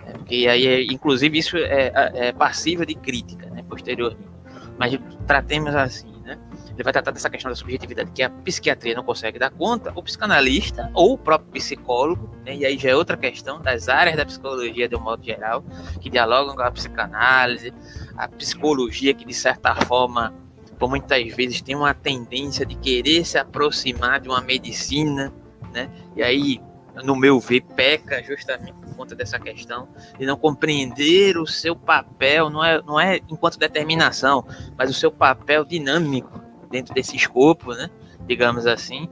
é, 0.05 0.11
porque 0.13 0.47
aí, 0.47 0.87
inclusive, 0.87 1.37
isso 1.37 1.57
é, 1.57 1.91
é, 1.93 2.29
é 2.29 2.85
de 2.85 2.95
crítica 2.95 3.49
né, 3.49 3.63
posteriormente. 3.67 4.35
Mas 4.77 4.99
tratemos 5.25 5.73
assim, 5.73 6.11
né? 6.23 6.37
Ele 6.73 6.83
vai 6.83 6.91
tratar 6.91 7.11
dessa 7.11 7.29
questão 7.29 7.49
da 7.49 7.55
subjetividade 7.55 8.11
que 8.11 8.21
a 8.21 8.29
psiquiatria 8.29 8.93
não 8.93 9.03
consegue 9.03 9.39
dar 9.39 9.49
conta, 9.49 9.93
o 9.95 10.03
psicanalista 10.03 10.91
ou 10.93 11.13
o 11.13 11.17
próprio 11.17 11.49
psicólogo, 11.53 12.29
né, 12.45 12.53
e 12.53 12.65
aí 12.65 12.77
já 12.77 12.89
é 12.89 12.95
outra 12.95 13.15
questão 13.15 13.61
das 13.61 13.87
áreas 13.87 14.17
da 14.17 14.25
psicologia 14.25 14.89
de 14.89 14.95
um 14.95 14.99
modo 14.99 15.23
geral, 15.23 15.63
que 16.01 16.09
dialogam 16.09 16.53
com 16.53 16.61
a 16.61 16.71
psicanálise, 16.71 17.73
a 18.17 18.27
psicologia 18.27 19.13
que 19.13 19.23
de 19.23 19.33
certa 19.33 19.73
forma 19.85 20.33
por 20.77 20.89
muitas 20.89 21.33
vezes 21.33 21.61
tem 21.61 21.75
uma 21.75 21.93
tendência 21.93 22.65
de 22.65 22.75
querer 22.75 23.25
se 23.25 23.37
aproximar 23.37 24.19
de 24.19 24.27
uma 24.27 24.41
medicina, 24.41 25.33
né? 25.73 25.89
E 26.15 26.23
aí, 26.23 26.61
no 27.03 27.15
meu 27.15 27.39
ver, 27.39 27.61
peca 27.61 28.21
justamente 28.23 28.73
por 28.73 28.95
conta 28.95 29.15
dessa 29.15 29.39
questão 29.39 29.87
de 30.17 30.25
não 30.25 30.37
compreender 30.37 31.37
o 31.37 31.45
seu 31.45 31.75
papel, 31.75 32.49
não 32.49 32.63
é, 32.63 32.81
não 32.81 32.99
é 32.99 33.19
enquanto 33.29 33.57
determinação, 33.57 34.45
mas 34.77 34.89
o 34.89 34.93
seu 34.93 35.11
papel 35.11 35.65
dinâmico 35.65 36.41
dentro 36.69 36.93
desse 36.93 37.15
escopo, 37.15 37.73
né? 37.73 37.89
Digamos 38.27 38.65
assim, 38.65 39.07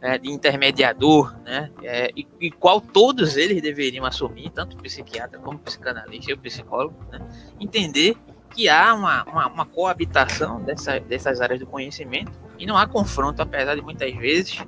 é, 0.00 0.18
de 0.18 0.30
intermediador, 0.30 1.34
né? 1.44 1.70
É, 1.82 2.10
e, 2.16 2.26
e, 2.40 2.50
qual 2.50 2.80
todos 2.80 3.36
eles 3.36 3.62
deveriam 3.62 4.04
assumir, 4.04 4.50
tanto 4.50 4.76
psiquiatra 4.76 5.38
como 5.38 5.58
psicanalista 5.58 6.32
e 6.32 6.36
psicólogo, 6.36 6.96
né? 7.10 7.20
Entender 7.60 8.16
que 8.52 8.68
há 8.68 8.94
uma, 8.94 9.24
uma, 9.24 9.46
uma 9.48 9.66
coabitação 9.66 10.62
dessa, 10.62 11.00
dessas 11.00 11.40
áreas 11.40 11.60
do 11.60 11.66
conhecimento 11.66 12.32
e 12.58 12.66
não 12.66 12.76
há 12.76 12.86
confronto, 12.86 13.40
apesar 13.42 13.74
de 13.74 13.82
muitas 13.82 14.14
vezes 14.14 14.62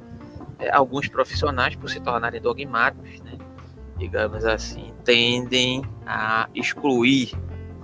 é, 0.58 0.70
alguns 0.70 1.08
profissionais, 1.08 1.76
por 1.76 1.88
se 1.90 2.00
tornarem 2.00 2.40
dogmáticos, 2.40 3.20
né, 3.20 3.38
digamos 3.96 4.44
assim, 4.44 4.92
tendem 5.04 5.82
a 6.06 6.48
excluir 6.54 7.32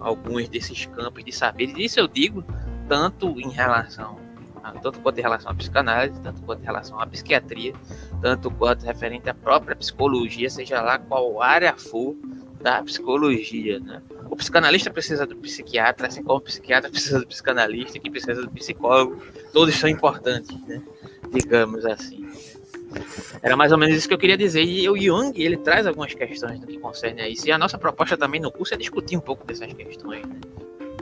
alguns 0.01 0.49
desses 0.49 0.87
campos 0.87 1.25
de 1.25 1.33
saberes. 1.33 1.75
Isso 1.77 2.01
eu 2.01 2.09
digo 2.09 2.45
tanto 2.89 3.39
em 3.41 3.51
relação 3.51 4.19
tanto 4.83 5.01
quanto 5.01 5.19
em 5.19 5.23
relação 5.23 5.51
à 5.51 5.55
psicanálise, 5.55 6.21
tanto 6.21 6.43
quanto 6.43 6.63
em 6.63 6.65
relação 6.65 7.01
à 7.01 7.07
psiquiatria, 7.07 7.73
tanto 8.21 8.51
quanto 8.51 8.85
referente 8.85 9.29
à 9.29 9.35
própria 9.35 9.75
psicologia, 9.75 10.49
seja 10.51 10.81
lá 10.81 10.99
qual 10.99 11.43
área 11.43 11.75
for 11.77 12.15
da 12.61 12.83
psicologia, 12.83 13.81
né? 13.81 14.03
O 14.31 14.37
psicanalista 14.37 14.91
precisa 14.91 15.27
do 15.27 15.37
psiquiatra, 15.37 16.07
assim 16.07 16.23
como 16.23 16.39
o 16.39 16.41
psiquiatra 16.41 16.89
precisa 16.91 17.19
do 17.19 17.27
psicanalista, 17.27 17.99
que 17.99 18.09
precisa 18.09 18.41
do 18.43 18.51
psicólogo. 18.51 19.21
Todos 19.53 19.75
são 19.75 19.91
importantes, 19.91 20.57
né? 20.67 20.81
Digamos 21.33 21.85
assim. 21.85 22.25
Era 23.43 23.57
mais 23.57 23.73
ou 23.73 23.79
menos 23.79 23.97
isso 23.97 24.09
que 24.09 24.15
eu 24.15 24.19
queria 24.19 24.37
dizer. 24.37 24.63
E 24.63 24.89
o 24.89 24.97
Jung, 24.97 25.33
ele 25.41 25.57
traz 25.57 25.87
algumas 25.87 26.15
questões 26.15 26.61
no 26.61 26.67
que 26.67 26.79
concerne 26.79 27.23
a 27.23 27.29
isso. 27.29 27.47
E 27.49 27.53
a 27.53 27.59
nossa 27.59 27.77
proposta 27.77 28.17
também 28.17 28.41
no 28.41 28.51
curso 28.53 28.75
é 28.75 28.77
discutir 28.77 29.17
um 29.17 29.21
pouco 29.21 29.45
dessas 29.45 29.73
questões, 29.73 30.25
né? 30.27 30.37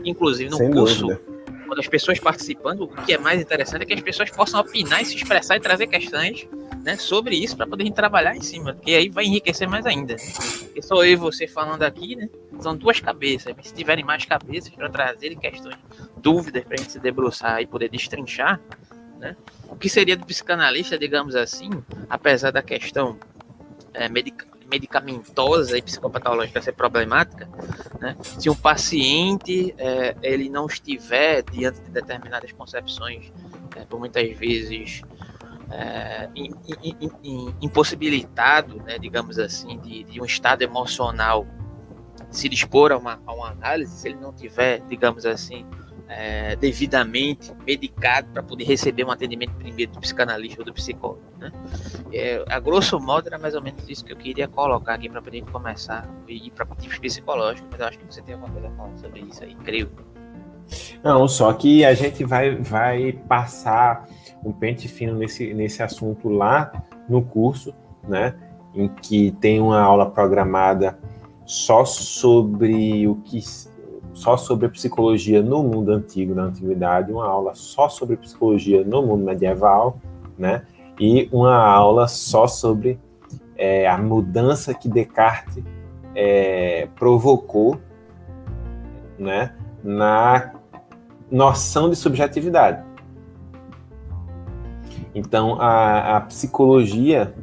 Inclusive 0.04 0.50
no 0.50 0.56
Sem 0.56 0.70
curso, 0.70 1.00
dúvida. 1.00 1.20
quando 1.66 1.80
as 1.80 1.88
pessoas 1.88 2.18
participando, 2.18 2.82
o 2.82 2.88
que 2.88 3.12
é 3.12 3.18
mais 3.18 3.40
interessante 3.40 3.82
é 3.82 3.84
que 3.84 3.94
as 3.94 4.00
pessoas 4.00 4.30
possam 4.30 4.60
opinar 4.60 5.02
e 5.02 5.04
se 5.04 5.16
expressar 5.16 5.56
e 5.56 5.60
trazer 5.60 5.86
questões 5.86 6.48
né, 6.82 6.96
sobre 6.96 7.36
isso 7.36 7.56
para 7.56 7.66
poder 7.66 7.90
trabalhar 7.92 8.36
em 8.36 8.40
cima, 8.40 8.74
porque 8.74 8.92
aí 8.92 9.08
vai 9.08 9.24
enriquecer 9.24 9.68
mais 9.68 9.86
ainda. 9.86 10.16
Porque 10.60 10.82
sou 10.82 11.04
eu 11.04 11.12
e 11.12 11.16
você 11.16 11.46
falando 11.46 11.82
aqui, 11.82 12.16
né? 12.16 12.28
São 12.60 12.76
duas 12.76 13.00
cabeças. 13.00 13.54
Se 13.62 13.74
tiverem 13.74 14.04
mais 14.04 14.24
cabeças 14.24 14.70
para 14.70 14.88
trazerem 14.88 15.38
questões, 15.38 15.76
dúvidas 16.16 16.64
para 16.64 16.74
a 16.74 16.76
gente 16.78 16.92
se 16.92 16.98
debruçar 16.98 17.60
e 17.60 17.66
poder 17.66 17.88
destrinchar, 17.88 18.60
né? 19.18 19.36
O 19.68 19.76
que 19.76 19.88
seria 19.88 20.16
do 20.16 20.24
psicanalista, 20.24 20.98
digamos 20.98 21.34
assim, 21.34 21.70
apesar 22.08 22.50
da 22.50 22.62
questão 22.62 23.18
é, 23.92 24.08
medica 24.08 24.46
medicamentosa 24.68 25.78
e 25.78 25.82
psicopatológica 25.82 26.60
ser 26.60 26.72
problemática, 26.72 27.48
né? 28.00 28.16
se 28.20 28.50
um 28.50 28.54
paciente 28.54 29.74
é, 29.78 30.14
ele 30.22 30.48
não 30.48 30.66
estiver 30.66 31.42
diante 31.42 31.80
de 31.80 31.90
determinadas 31.90 32.52
concepções, 32.52 33.32
é, 33.76 33.84
por 33.86 33.98
muitas 33.98 34.30
vezes 34.36 35.02
é, 35.70 36.28
impossibilitado, 37.60 38.76
né, 38.82 38.98
digamos 38.98 39.38
assim, 39.38 39.78
de, 39.80 40.04
de, 40.04 40.20
um 40.20 40.24
estado 40.24 40.62
emocional 40.62 41.46
se 42.30 42.48
dispor 42.48 42.92
a 42.92 42.98
uma, 42.98 43.20
a 43.26 43.32
uma 43.32 43.50
análise, 43.50 43.92
se 43.92 44.08
ele 44.08 44.18
não 44.18 44.32
tiver, 44.32 44.80
digamos 44.88 45.24
assim, 45.24 45.66
é, 46.08 46.56
devidamente 46.56 47.52
medicado 47.66 48.28
para 48.32 48.42
poder 48.42 48.64
receber 48.64 49.04
um 49.04 49.10
atendimento 49.10 49.54
primeiro 49.54 49.92
do 49.92 50.00
psicanalista 50.00 50.60
ou 50.60 50.64
do 50.64 50.72
psicólogo. 50.72 51.22
Né? 51.38 51.52
É, 52.12 52.44
a 52.48 52.58
grosso 52.58 52.98
modo 52.98 53.28
era 53.28 53.38
mais 53.38 53.54
ou 53.54 53.62
menos 53.62 53.86
isso 53.88 54.04
que 54.04 54.12
eu 54.12 54.16
queria 54.16 54.48
colocar 54.48 54.94
aqui 54.94 55.08
para 55.08 55.20
poder 55.20 55.42
começar 55.42 56.08
e 56.26 56.46
ir 56.46 56.50
para 56.50 56.64
motivos 56.64 56.98
psicológicos, 56.98 57.68
mas 57.70 57.80
eu 57.80 57.86
acho 57.86 57.98
que 57.98 58.06
você 58.06 58.22
tem 58.22 58.34
alguma 58.34 58.52
coisa 58.52 58.68
a 58.68 58.70
falar 58.72 58.96
sobre 58.96 59.20
isso 59.20 59.44
aí, 59.44 59.54
creio. 59.56 59.90
Não, 61.02 61.26
só 61.28 61.52
que 61.52 61.84
a 61.84 61.94
gente 61.94 62.24
vai, 62.24 62.56
vai 62.56 63.12
passar 63.12 64.06
um 64.44 64.52
pente 64.52 64.88
fino 64.88 65.14
nesse, 65.14 65.52
nesse 65.54 65.82
assunto 65.82 66.28
lá 66.28 66.72
no 67.08 67.22
curso, 67.22 67.74
né? 68.06 68.34
Em 68.74 68.88
que 68.88 69.32
tem 69.32 69.60
uma 69.60 69.80
aula 69.80 70.10
programada 70.10 70.98
só 71.44 71.84
sobre 71.84 73.08
o 73.08 73.16
que 73.16 73.40
só 74.12 74.36
sobre 74.36 74.66
a 74.66 74.68
psicologia 74.68 75.40
no 75.40 75.62
mundo 75.62 75.92
antigo, 75.92 76.34
na 76.34 76.44
antiguidade, 76.44 77.12
uma 77.12 77.26
aula 77.26 77.54
só 77.54 77.88
sobre 77.88 78.16
psicologia 78.16 78.84
no 78.84 79.00
mundo 79.02 79.24
medieval, 79.24 79.98
né? 80.36 80.64
E 80.98 81.28
uma 81.32 81.56
aula 81.56 82.08
só 82.08 82.48
sobre 82.48 82.98
é, 83.56 83.88
a 83.88 83.96
mudança 83.96 84.74
que 84.74 84.88
Descartes 84.88 85.62
é, 86.14 86.88
provocou, 86.96 87.78
né? 89.18 89.54
Na 89.84 90.52
noção 91.30 91.88
de 91.88 91.94
subjetividade. 91.94 92.87
Então, 95.18 95.60
a, 95.60 96.16
a 96.16 96.20
psicologia 96.20 97.34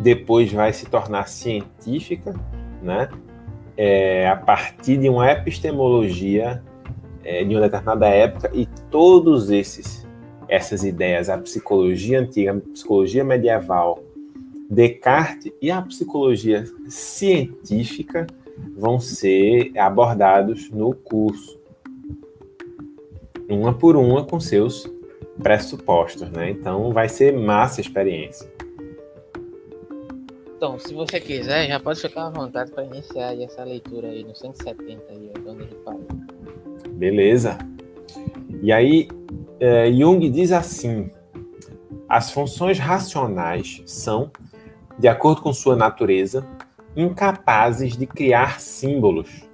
depois 0.00 0.52
vai 0.52 0.72
se 0.72 0.86
tornar 0.86 1.28
científica, 1.28 2.34
né? 2.82 3.08
É, 3.76 4.28
a 4.28 4.34
partir 4.34 4.96
de 4.96 5.08
uma 5.08 5.30
epistemologia 5.30 6.62
é, 7.22 7.44
de 7.44 7.54
uma 7.54 7.60
determinada 7.60 8.08
época 8.08 8.50
e 8.52 8.66
todos 8.90 9.50
esses 9.50 10.04
essas 10.48 10.84
ideias, 10.84 11.28
a 11.28 11.36
psicologia 11.38 12.20
antiga, 12.20 12.52
a 12.52 12.72
psicologia 12.72 13.24
medieval, 13.24 14.02
Descartes 14.70 15.52
e 15.60 15.70
a 15.70 15.82
psicologia 15.82 16.64
científica 16.88 18.26
vão 18.76 18.98
ser 18.98 19.76
abordados 19.76 20.70
no 20.70 20.94
curso, 20.94 21.58
uma 23.48 23.72
por 23.72 23.96
uma 23.96 24.24
com 24.24 24.40
seus 24.40 24.90
pressupostos, 25.42 26.30
né? 26.30 26.50
Então 26.50 26.92
vai 26.92 27.08
ser 27.08 27.32
massa 27.32 27.80
a 27.80 27.82
experiência. 27.82 28.50
Então, 30.56 30.78
se 30.78 30.94
você 30.94 31.20
quiser, 31.20 31.68
já 31.68 31.78
pode 31.78 32.00
ficar 32.00 32.28
à 32.28 32.30
vontade 32.30 32.70
para 32.70 32.84
iniciar 32.84 33.38
essa 33.38 33.62
leitura 33.62 34.08
aí 34.08 34.24
no 34.24 34.34
170 34.34 35.02
aí, 35.10 35.30
onde 35.46 35.48
a 35.48 35.64
gente 35.64 35.74
parou. 35.76 36.06
Beleza. 36.92 37.58
E 38.62 38.72
aí, 38.72 39.08
é, 39.60 39.92
Jung 39.92 40.30
diz 40.30 40.52
assim: 40.52 41.10
as 42.08 42.30
funções 42.30 42.78
racionais 42.78 43.82
são, 43.84 44.30
de 44.98 45.08
acordo 45.08 45.42
com 45.42 45.52
sua 45.52 45.76
natureza, 45.76 46.46
incapazes 46.96 47.94
de 47.94 48.06
criar 48.06 48.58
símbolos, 48.58 49.46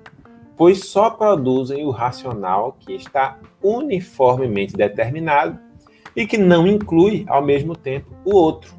pois 0.57 0.85
só 0.85 1.11
produzem 1.11 1.85
o 1.85 1.91
racional 1.91 2.77
que 2.79 2.93
está 2.93 3.41
uniformemente 3.61 4.75
determinado 4.75 5.59
e 6.15 6.27
que 6.27 6.37
não 6.39 6.67
inclui, 6.67 7.25
ao 7.29 7.43
mesmo 7.43 7.77
tempo, 7.77 8.15
o 8.25 8.35
outro, 8.35 8.75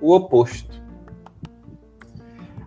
o 0.00 0.14
oposto. 0.14 0.82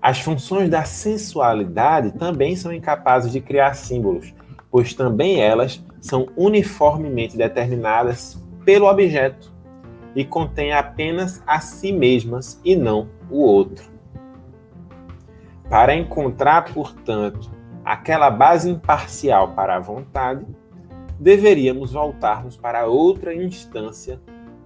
As 0.01 0.19
funções 0.19 0.69
da 0.69 0.83
sensualidade 0.83 2.11
também 2.11 2.55
são 2.55 2.71
incapazes 2.71 3.31
de 3.31 3.41
criar 3.41 3.73
símbolos, 3.73 4.33
pois 4.69 4.93
também 4.93 5.41
elas 5.41 5.83
são 5.99 6.27
uniformemente 6.37 7.35
determinadas 7.35 8.39
pelo 8.63 8.87
objeto 8.87 9.51
e 10.15 10.23
contêm 10.23 10.73
apenas 10.73 11.41
a 11.45 11.59
si 11.59 11.91
mesmas 11.91 12.61
e 12.63 12.75
não 12.75 13.09
o 13.29 13.41
outro. 13.41 13.91
Para 15.69 15.95
encontrar, 15.95 16.73
portanto, 16.73 17.49
aquela 17.83 18.29
base 18.29 18.69
imparcial 18.69 19.53
para 19.53 19.75
a 19.75 19.79
vontade, 19.79 20.45
deveríamos 21.19 21.93
voltarmos 21.93 22.57
para 22.57 22.85
outra 22.85 23.33
instância 23.33 24.19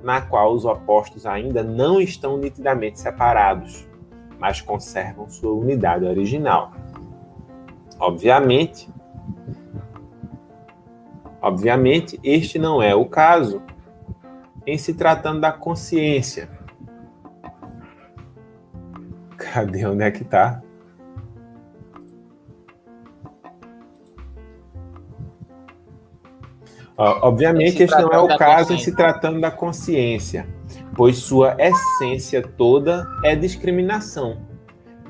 na 0.03 0.21
qual 0.21 0.53
os 0.53 0.65
opostos 0.65 1.25
ainda 1.25 1.62
não 1.62 1.99
estão 1.99 2.38
nitidamente 2.38 2.99
separados, 2.99 3.88
mas 4.39 4.62
conservam 4.62 5.29
sua 5.29 5.53
unidade 5.53 6.05
original. 6.05 6.71
Obviamente, 7.99 8.89
obviamente, 11.41 12.19
este 12.23 12.57
não 12.57 12.81
é 12.81 12.95
o 12.95 13.05
caso 13.05 13.62
em 14.65 14.77
se 14.77 14.93
tratando 14.93 15.41
da 15.41 15.51
consciência. 15.51 16.49
Cadê 19.35 19.85
onde 19.85 20.03
é 20.03 20.12
que 20.12 20.23
está? 20.23 20.62
Obviamente, 27.01 27.81
este 27.81 28.01
não 28.01 28.12
é 28.12 28.19
o 28.19 28.38
caso 28.38 28.73
em 28.73 28.77
se 28.77 28.93
tratando 28.93 29.39
da 29.39 29.49
consciência, 29.49 30.45
pois 30.93 31.17
sua 31.17 31.55
essência 31.57 32.41
toda 32.41 33.07
é 33.23 33.38
discriminação, 33.38 34.41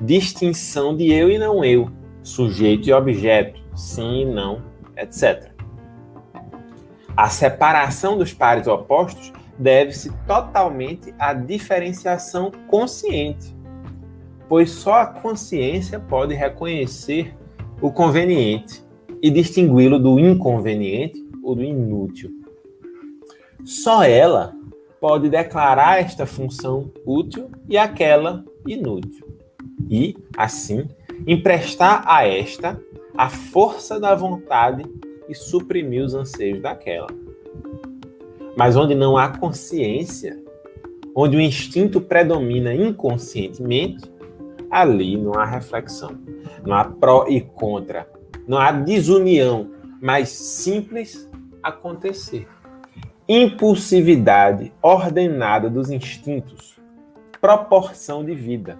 distinção 0.00 0.96
de 0.96 1.12
eu 1.12 1.28
e 1.28 1.36
não 1.36 1.64
eu, 1.64 1.90
sujeito 2.22 2.88
e 2.88 2.92
objeto, 2.92 3.60
sim 3.74 4.20
e 4.20 4.24
não, 4.24 4.62
etc. 4.96 5.50
A 7.16 7.28
separação 7.28 8.16
dos 8.16 8.32
pares 8.32 8.68
opostos 8.68 9.32
deve-se 9.58 10.12
totalmente 10.28 11.12
à 11.18 11.34
diferenciação 11.34 12.52
consciente, 12.68 13.52
pois 14.48 14.70
só 14.70 15.00
a 15.00 15.06
consciência 15.06 15.98
pode 15.98 16.34
reconhecer 16.34 17.34
o 17.82 17.90
conveniente 17.90 18.80
e 19.20 19.28
distingui-lo 19.28 19.98
do 19.98 20.20
inconveniente 20.20 21.29
ou 21.42 21.54
do 21.54 21.62
inútil. 21.62 22.30
Só 23.64 24.02
ela 24.02 24.54
pode 25.00 25.28
declarar 25.28 26.00
esta 26.00 26.26
função 26.26 26.90
útil 27.06 27.50
e 27.68 27.78
aquela 27.78 28.44
inútil. 28.66 29.26
E, 29.88 30.16
assim, 30.36 30.86
emprestar 31.26 32.04
a 32.06 32.26
esta 32.26 32.80
a 33.16 33.28
força 33.28 33.98
da 33.98 34.14
vontade 34.14 34.84
e 35.28 35.34
suprimir 35.34 36.04
os 36.04 36.14
anseios 36.14 36.60
daquela. 36.60 37.08
Mas 38.56 38.76
onde 38.76 38.94
não 38.94 39.16
há 39.16 39.28
consciência, 39.28 40.42
onde 41.14 41.36
o 41.36 41.40
instinto 41.40 42.00
predomina 42.00 42.74
inconscientemente, 42.74 44.10
ali 44.70 45.16
não 45.16 45.34
há 45.34 45.44
reflexão, 45.44 46.16
não 46.64 46.74
há 46.74 46.84
pró 46.84 47.26
e 47.28 47.40
contra, 47.40 48.08
não 48.46 48.58
há 48.58 48.70
desunião, 48.72 49.70
mas 50.00 50.28
simples 50.30 51.30
acontecer. 51.62 52.48
Impulsividade 53.28 54.72
ordenada 54.82 55.68
dos 55.68 55.90
instintos, 55.90 56.80
proporção 57.40 58.24
de 58.24 58.34
vida. 58.34 58.78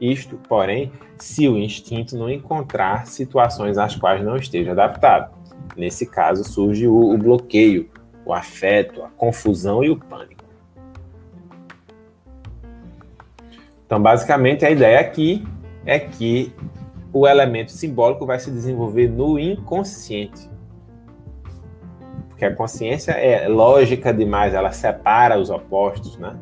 Isto, 0.00 0.38
porém, 0.48 0.92
se 1.16 1.48
o 1.48 1.56
instinto 1.56 2.16
não 2.16 2.28
encontrar 2.28 3.06
situações 3.06 3.78
às 3.78 3.94
quais 3.96 4.22
não 4.22 4.36
esteja 4.36 4.72
adaptado. 4.72 5.34
Nesse 5.76 6.06
caso, 6.06 6.44
surge 6.44 6.86
o, 6.86 7.14
o 7.14 7.18
bloqueio, 7.18 7.90
o 8.24 8.32
afeto, 8.32 9.02
a 9.02 9.08
confusão 9.08 9.82
e 9.82 9.90
o 9.90 9.96
pânico. 9.96 10.44
Então, 13.86 14.02
basicamente, 14.02 14.66
a 14.66 14.70
ideia 14.70 14.98
aqui 14.98 15.46
é 15.84 15.98
que 15.98 16.52
o 17.18 17.26
elemento 17.26 17.72
simbólico 17.72 18.26
vai 18.26 18.38
se 18.38 18.50
desenvolver 18.50 19.08
no 19.08 19.38
inconsciente. 19.38 20.50
Porque 22.28 22.44
a 22.44 22.54
consciência 22.54 23.12
é 23.12 23.48
lógica 23.48 24.12
demais, 24.12 24.52
ela 24.52 24.70
separa 24.70 25.38
os 25.38 25.48
opostos, 25.48 26.18
né? 26.18 26.36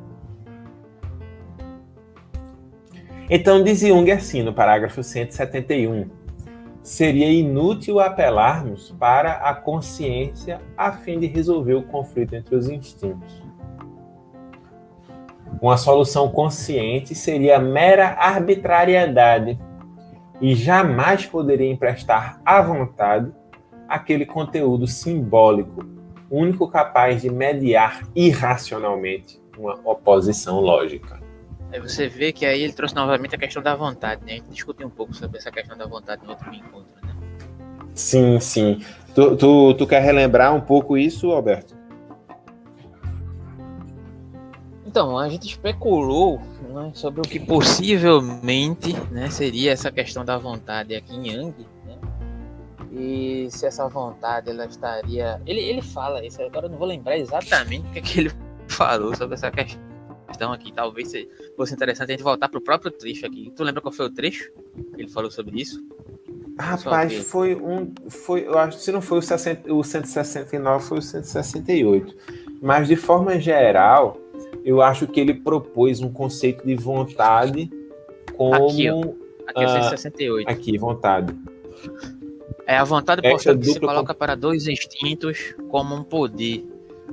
Então, 3.30 3.62
diz 3.62 3.80
Jung 3.80 4.10
assim 4.10 4.42
no 4.42 4.52
parágrafo 4.52 5.02
171: 5.02 6.10
seria 6.82 7.30
inútil 7.30 8.00
apelarmos 8.00 8.90
para 8.98 9.34
a 9.34 9.54
consciência 9.54 10.60
a 10.76 10.90
fim 10.90 11.20
de 11.20 11.26
resolver 11.26 11.74
o 11.74 11.84
conflito 11.84 12.34
entre 12.34 12.56
os 12.56 12.68
instintos. 12.68 13.42
Uma 15.62 15.76
solução 15.76 16.28
consciente 16.28 17.14
seria 17.14 17.58
mera 17.60 18.08
arbitrariedade 18.18 19.58
e 20.40 20.54
jamais 20.54 21.26
poderia 21.26 21.70
emprestar 21.70 22.40
à 22.44 22.60
vontade 22.60 23.32
aquele 23.88 24.26
conteúdo 24.26 24.86
simbólico, 24.86 25.84
único 26.30 26.68
capaz 26.68 27.22
de 27.22 27.30
mediar 27.30 28.02
irracionalmente 28.14 29.40
uma 29.56 29.78
oposição 29.84 30.60
lógica. 30.60 31.20
Aí 31.72 31.80
você 31.80 32.08
vê 32.08 32.32
que 32.32 32.46
aí 32.46 32.62
ele 32.62 32.72
trouxe 32.72 32.94
novamente 32.94 33.34
a 33.34 33.38
questão 33.38 33.62
da 33.62 33.74
vontade, 33.74 34.24
né? 34.24 34.32
A 34.32 34.36
gente 34.36 34.50
discutiu 34.50 34.86
um 34.86 34.90
pouco 34.90 35.14
sobre 35.14 35.38
essa 35.38 35.50
questão 35.50 35.76
da 35.76 35.86
vontade 35.86 36.24
no 36.24 36.30
outro 36.30 36.52
encontro, 36.54 36.94
né? 37.02 37.14
Sim, 37.94 38.38
sim. 38.40 38.80
Tu, 39.14 39.36
tu, 39.36 39.74
tu 39.74 39.86
quer 39.86 40.00
relembrar 40.00 40.54
um 40.54 40.60
pouco 40.60 40.96
isso, 40.96 41.30
Alberto? 41.30 41.76
Então, 44.94 45.18
a 45.18 45.28
gente 45.28 45.48
especulou 45.48 46.40
né, 46.72 46.92
sobre 46.94 47.20
o 47.20 47.24
que 47.24 47.40
possivelmente 47.40 48.92
né, 49.10 49.28
seria 49.28 49.72
essa 49.72 49.90
questão 49.90 50.24
da 50.24 50.38
vontade 50.38 50.94
aqui 50.94 51.16
em 51.16 51.32
Yang, 51.32 51.66
e 52.92 53.48
se 53.50 53.66
essa 53.66 53.88
vontade 53.88 54.50
ela 54.50 54.64
estaria. 54.66 55.42
Ele, 55.44 55.58
ele 55.58 55.82
fala 55.82 56.24
isso, 56.24 56.40
agora 56.40 56.66
eu 56.66 56.70
não 56.70 56.78
vou 56.78 56.86
lembrar 56.86 57.18
exatamente 57.18 57.88
o 57.88 57.90
que, 57.90 57.98
é 57.98 58.02
que 58.02 58.20
ele 58.20 58.32
falou 58.70 59.16
sobre 59.16 59.34
essa 59.34 59.50
questão 59.50 60.52
aqui. 60.52 60.72
Talvez 60.72 61.10
fosse 61.56 61.74
interessante 61.74 62.10
a 62.10 62.12
gente 62.12 62.22
voltar 62.22 62.48
para 62.48 62.58
o 62.58 62.62
próprio 62.62 62.92
trecho 62.92 63.26
aqui. 63.26 63.52
Tu 63.56 63.64
lembra 63.64 63.82
qual 63.82 63.90
foi 63.90 64.06
o 64.06 64.10
trecho 64.10 64.52
que 64.94 65.02
ele 65.02 65.08
falou 65.08 65.28
sobre 65.28 65.60
isso? 65.60 65.84
Rapaz, 66.56 67.12
foi 67.28 67.56
um. 67.56 67.92
Foi, 68.08 68.46
eu 68.46 68.56
acho 68.56 68.76
que 68.76 68.84
se 68.84 68.92
não 68.92 69.02
foi 69.02 69.18
o, 69.18 69.22
60, 69.22 69.74
o 69.74 69.82
169, 69.82 70.84
foi 70.84 70.98
o 70.98 71.02
168. 71.02 72.16
Mas 72.62 72.86
de 72.86 72.94
forma 72.94 73.40
geral, 73.40 74.20
eu 74.64 74.80
acho 74.80 75.06
que 75.06 75.20
ele 75.20 75.34
propôs 75.34 76.00
um 76.00 76.10
conceito 76.10 76.66
de 76.66 76.74
vontade 76.74 77.70
como. 78.36 78.70
Aqui, 78.70 78.90
ó. 78.90 79.00
Aqui 79.46 79.62
é 79.62 79.66
o 79.66 79.68
168. 79.68 80.48
Ah, 80.48 80.52
aqui, 80.52 80.78
vontade. 80.78 81.36
É 82.66 82.78
a 82.78 82.84
vontade 82.84 83.20
posta 83.20 83.56
que 83.56 83.66
se 83.66 83.78
coloca 83.78 84.14
com... 84.14 84.18
para 84.18 84.34
dois 84.34 84.66
instintos 84.66 85.54
como 85.68 85.94
um 85.94 86.02
poder, 86.02 86.66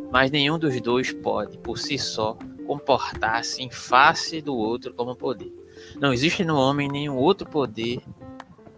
mas 0.09 0.31
nenhum 0.31 0.57
dos 0.57 0.79
dois 0.79 1.11
pode, 1.11 1.57
por 1.57 1.77
si 1.77 1.97
só, 1.97 2.37
comportar-se 2.65 3.61
em 3.61 3.69
face 3.69 4.41
do 4.41 4.55
outro 4.55 4.93
como 4.93 5.13
poder. 5.13 5.53
Não 5.99 6.13
existe 6.13 6.45
no 6.45 6.55
homem 6.55 6.87
nenhum 6.87 7.17
outro 7.17 7.49
poder 7.49 7.99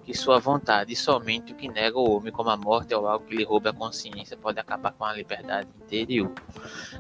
que 0.04 0.14
sua 0.14 0.40
vontade, 0.40 0.94
e 0.94 0.96
somente 0.96 1.54
o 1.54 1.56
que 1.56 1.68
nega 1.68 1.98
o 1.98 2.18
homem 2.18 2.32
como 2.32 2.50
a 2.50 2.58
morte 2.58 2.94
ou 2.94 3.08
algo 3.08 3.26
que 3.26 3.36
lhe 3.36 3.44
roube 3.44 3.70
a 3.70 3.74
consciência 3.74 4.36
pode 4.36 4.60
acabar 4.60 4.92
com 4.92 5.06
a 5.06 5.14
liberdade 5.14 5.68
interior. 5.84 6.32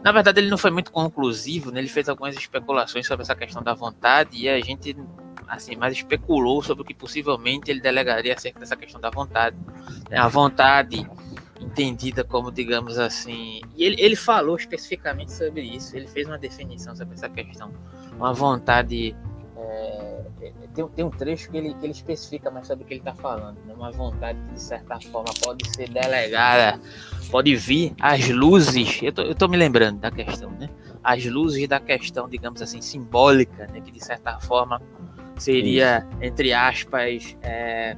Na 0.01 0.11
verdade, 0.11 0.39
ele 0.39 0.49
não 0.49 0.57
foi 0.57 0.71
muito 0.71 0.91
conclusivo, 0.91 1.71
né? 1.71 1.79
ele 1.79 1.89
fez 1.89 2.07
algumas 2.07 2.35
especulações 2.35 3.05
sobre 3.05 3.23
essa 3.23 3.35
questão 3.35 3.61
da 3.61 3.73
vontade 3.73 4.37
e 4.37 4.47
a 4.47 4.59
gente 4.61 4.95
assim, 5.47 5.75
mas 5.75 5.93
especulou 5.93 6.63
sobre 6.63 6.83
o 6.83 6.85
que 6.85 6.93
possivelmente 6.93 7.69
ele 7.69 7.79
delegaria 7.79 8.33
acerca 8.33 8.59
dessa 8.59 8.75
questão 8.75 8.99
da 8.99 9.09
vontade. 9.09 9.55
Né? 10.09 10.17
A 10.17 10.27
vontade 10.27 11.07
entendida 11.59 12.23
como, 12.23 12.51
digamos 12.51 12.97
assim, 12.99 13.61
e 13.75 13.83
ele, 13.83 13.95
ele 13.99 14.15
falou 14.15 14.55
especificamente 14.55 15.31
sobre 15.31 15.61
isso, 15.61 15.95
ele 15.95 16.07
fez 16.07 16.27
uma 16.27 16.37
definição 16.37 16.95
sobre 16.95 17.15
essa 17.15 17.29
questão. 17.29 17.71
Uma 18.15 18.33
vontade. 18.33 19.15
É, 19.57 20.02
tem, 20.73 20.87
tem 20.87 21.05
um 21.05 21.09
trecho 21.09 21.49
que 21.49 21.57
ele, 21.57 21.73
que 21.75 21.85
ele 21.85 21.93
especifica 21.93 22.51
mais 22.51 22.67
sobre 22.67 22.83
o 22.83 22.87
que 22.87 22.93
ele 22.93 23.01
está 23.01 23.13
falando. 23.13 23.57
Né? 23.65 23.73
Uma 23.73 23.91
vontade 23.91 24.39
que, 24.47 24.53
de 24.53 24.61
certa 24.61 24.99
forma, 24.99 25.33
pode 25.43 25.67
ser 25.69 25.89
delegada, 25.89 26.79
pode 27.29 27.55
vir 27.55 27.93
as 27.99 28.27
luzes. 28.29 29.01
Eu 29.01 29.13
tô, 29.13 29.21
eu 29.21 29.35
tô 29.35 29.47
me 29.47 29.57
lembrando 29.57 29.99
da 29.99 30.11
questão, 30.11 30.51
né? 30.51 30.69
As 31.03 31.25
luzes 31.25 31.67
da 31.67 31.79
questão, 31.79 32.27
digamos 32.27 32.61
assim, 32.61 32.81
simbólica, 32.81 33.67
né? 33.67 33.81
que 33.81 33.91
de 33.91 34.03
certa 34.03 34.39
forma 34.39 34.81
seria, 35.37 36.07
Isso. 36.09 36.23
entre 36.23 36.53
aspas, 36.53 37.37
é, 37.41 37.97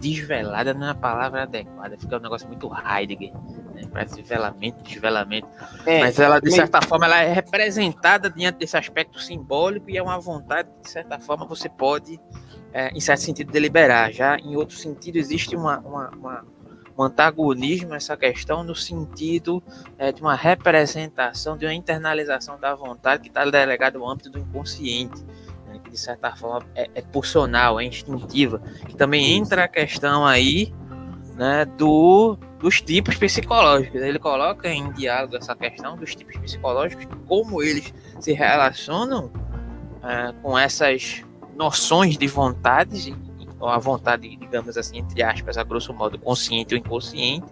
desvelada 0.00 0.72
não 0.74 0.86
é 0.86 0.90
a 0.90 0.94
palavra 0.94 1.42
adequada, 1.42 1.96
fica 1.98 2.16
um 2.16 2.20
negócio 2.20 2.48
muito 2.48 2.70
Heidegger, 2.74 3.32
né? 3.76 3.88
parece 3.92 4.16
desvelamento, 4.16 4.82
desvelamento, 4.82 5.48
é, 5.84 6.00
mas 6.00 6.18
ela, 6.18 6.40
de 6.40 6.50
certa 6.50 6.78
mas... 6.78 6.88
forma, 6.88 7.06
ela 7.06 7.22
é 7.22 7.32
representada 7.32 8.30
diante 8.30 8.58
desse 8.58 8.76
aspecto 8.76 9.20
simbólico 9.20 9.90
e 9.90 9.96
é 9.96 10.02
uma 10.02 10.18
vontade 10.18 10.68
que, 10.70 10.82
de 10.82 10.90
certa 10.90 11.18
forma, 11.18 11.46
você 11.46 11.68
pode, 11.68 12.18
é, 12.72 12.88
em 12.88 13.00
certo 13.00 13.20
sentido, 13.20 13.52
deliberar, 13.52 14.12
já 14.12 14.36
em 14.36 14.56
outro 14.56 14.76
sentido 14.76 15.16
existe 15.16 15.54
uma, 15.54 15.78
uma, 15.80 16.10
uma 16.10 16.56
um 16.98 17.02
antagonismo 17.02 17.94
essa 17.94 18.16
questão 18.16 18.64
no 18.64 18.74
sentido 18.74 19.62
é, 19.98 20.10
de 20.10 20.22
uma 20.22 20.34
representação, 20.34 21.54
de 21.54 21.66
uma 21.66 21.74
internalização 21.74 22.58
da 22.58 22.74
vontade 22.74 23.24
que 23.24 23.28
está 23.28 23.44
delegada 23.44 23.98
no 23.98 24.08
âmbito 24.08 24.30
do 24.30 24.38
inconsciente 24.38 25.22
que 25.78 25.90
de 25.90 25.98
certa 25.98 26.34
forma 26.34 26.66
é, 26.74 26.90
é 26.94 27.02
pulsional, 27.02 27.80
é 27.80 27.84
instintiva, 27.84 28.60
que 28.86 28.96
também 28.96 29.36
entra 29.36 29.64
a 29.64 29.68
questão 29.68 30.24
aí 30.24 30.72
né, 31.36 31.64
do, 31.64 32.36
dos 32.58 32.80
tipos 32.80 33.16
psicológicos. 33.16 34.00
Ele 34.00 34.18
coloca 34.18 34.68
em 34.68 34.90
diálogo 34.92 35.36
essa 35.36 35.54
questão 35.54 35.96
dos 35.96 36.14
tipos 36.14 36.36
psicológicos, 36.38 37.06
como 37.26 37.62
eles 37.62 37.92
se 38.18 38.32
relacionam 38.32 39.30
é, 40.02 40.32
com 40.42 40.58
essas 40.58 41.22
noções 41.54 42.16
de 42.16 42.26
vontades, 42.26 43.12
ou 43.58 43.68
a 43.68 43.78
vontade, 43.78 44.36
digamos 44.36 44.76
assim, 44.76 44.98
entre 44.98 45.22
aspas, 45.22 45.56
a 45.56 45.62
grosso 45.62 45.92
modo, 45.92 46.18
consciente 46.18 46.74
ou 46.74 46.80
inconsciente, 46.80 47.46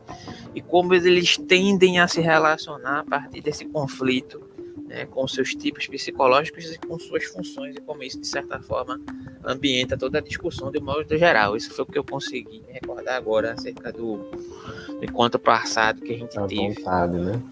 e 0.55 0.61
como 0.61 0.95
eles 0.95 1.37
tendem 1.37 1.99
a 1.99 2.09
se 2.09 2.21
relacionar 2.21 3.01
a 3.01 3.05
partir 3.05 3.41
desse 3.41 3.65
conflito 3.67 4.54
né, 4.95 5.07
com 5.07 5.27
seus 5.27 5.55
tipos 5.55 5.89
psicológicos 5.89 6.73
e 6.73 6.79
com 6.79 6.97
suas 6.99 7.25
funções, 7.25 7.75
e 7.75 7.81
como 7.81 8.03
isso, 8.03 8.21
de 8.21 8.27
certa 8.27 8.61
forma, 8.61 9.01
ambienta 9.45 9.99
toda 9.99 10.19
a 10.19 10.23
discussão 10.23 10.71
de 10.71 10.81
modo 10.81 11.05
geral. 11.19 11.57
Isso 11.57 11.75
foi 11.75 11.85
o 11.85 11.87
que 11.87 11.99
eu 11.99 12.05
consegui 12.05 12.63
recordar 12.69 13.17
agora 13.17 13.53
acerca 13.53 13.93
do, 13.93 14.19
do 14.19 15.05
encontro 15.05 15.41
passado 15.41 16.01
que 16.01 16.15
a 16.15 16.19
gente 16.19 16.39
a 16.39 16.47
teve. 16.47 16.75
Vontade, 16.75 17.19
né? 17.19 17.43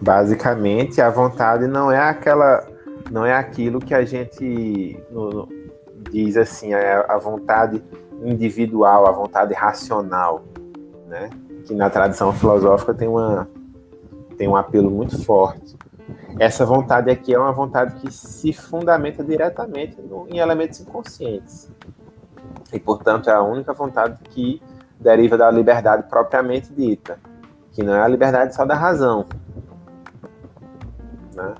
Basicamente, 0.00 1.00
a 1.00 1.08
vontade 1.08 1.66
não 1.66 1.90
é 1.90 1.98
aquela. 1.98 2.66
Não 3.10 3.26
é 3.26 3.34
aquilo 3.34 3.80
que 3.80 3.94
a 3.94 4.04
gente 4.04 4.96
no, 5.10 5.30
no, 5.30 5.48
diz 6.10 6.36
assim, 6.36 6.72
é 6.72 7.04
a 7.08 7.18
vontade 7.18 7.82
individual, 8.22 9.06
a 9.06 9.12
vontade 9.12 9.54
racional, 9.54 10.44
né? 11.08 11.30
Que 11.64 11.74
na 11.74 11.90
tradição 11.90 12.32
filosófica 12.32 12.94
tem, 12.94 13.08
uma, 13.08 13.48
tem 14.36 14.46
um 14.46 14.56
apelo 14.56 14.90
muito 14.90 15.20
forte. 15.24 15.76
Essa 16.38 16.64
vontade 16.64 17.10
aqui 17.10 17.34
é 17.34 17.38
uma 17.38 17.52
vontade 17.52 18.00
que 18.00 18.10
se 18.10 18.52
fundamenta 18.52 19.22
diretamente 19.22 20.00
no, 20.00 20.26
em 20.28 20.38
elementos 20.38 20.80
inconscientes. 20.80 21.70
E, 22.72 22.80
portanto, 22.80 23.28
é 23.28 23.32
a 23.32 23.42
única 23.42 23.72
vontade 23.72 24.18
que 24.30 24.62
deriva 24.98 25.36
da 25.36 25.50
liberdade 25.50 26.08
propriamente 26.08 26.72
dita, 26.72 27.18
que 27.72 27.82
não 27.82 27.94
é 27.94 28.02
a 28.02 28.08
liberdade 28.08 28.54
só 28.54 28.64
da 28.64 28.74
razão. 28.74 29.26
Né? 31.34 31.54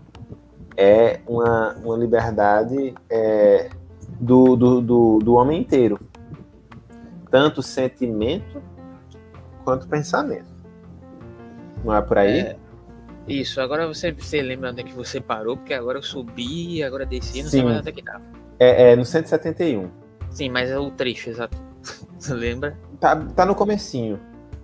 É 0.76 1.20
uma, 1.26 1.74
uma 1.84 1.96
liberdade 1.96 2.94
é, 3.10 3.68
do, 4.18 4.56
do, 4.56 4.80
do, 4.80 5.18
do 5.18 5.34
homem 5.34 5.60
inteiro. 5.60 6.00
Tanto 7.30 7.62
sentimento 7.62 8.62
quanto 9.64 9.86
pensamento. 9.86 10.52
Não 11.84 11.94
é 11.94 12.00
por 12.00 12.18
aí? 12.18 12.40
É, 12.40 12.56
isso, 13.26 13.60
agora 13.60 13.86
você, 13.86 14.12
você 14.12 14.42
lembra 14.42 14.70
onde 14.70 14.80
é 14.80 14.84
que 14.84 14.92
você 14.92 15.20
parou, 15.20 15.56
porque 15.56 15.74
agora 15.74 15.98
eu 15.98 16.02
subi, 16.02 16.82
agora 16.82 17.06
desci, 17.06 17.42
não 17.42 17.50
Sim. 17.50 17.50
sei 17.50 17.62
mais 17.62 17.78
onde 17.78 17.88
é 17.88 17.92
que 17.92 18.02
tava. 18.02 18.24
É, 18.58 18.92
é 18.92 18.96
no 18.96 19.04
171. 19.04 19.90
Sim, 20.30 20.50
mas 20.50 20.70
é 20.70 20.78
o 20.78 20.90
trecho, 20.90 21.30
exato. 21.30 21.56
Você 22.18 22.34
lembra? 22.34 22.76
Tá, 22.98 23.16
tá 23.16 23.44
no 23.44 23.54
comecinho. 23.54 24.18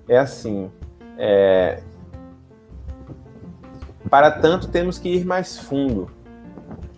É 0.09 0.19
assim. 0.19 0.71
É... 1.17 1.83
Para 4.09 4.31
tanto, 4.31 4.69
temos 4.69 4.99
que 4.99 5.09
ir 5.09 5.25
mais 5.25 5.59
fundo. 5.59 6.11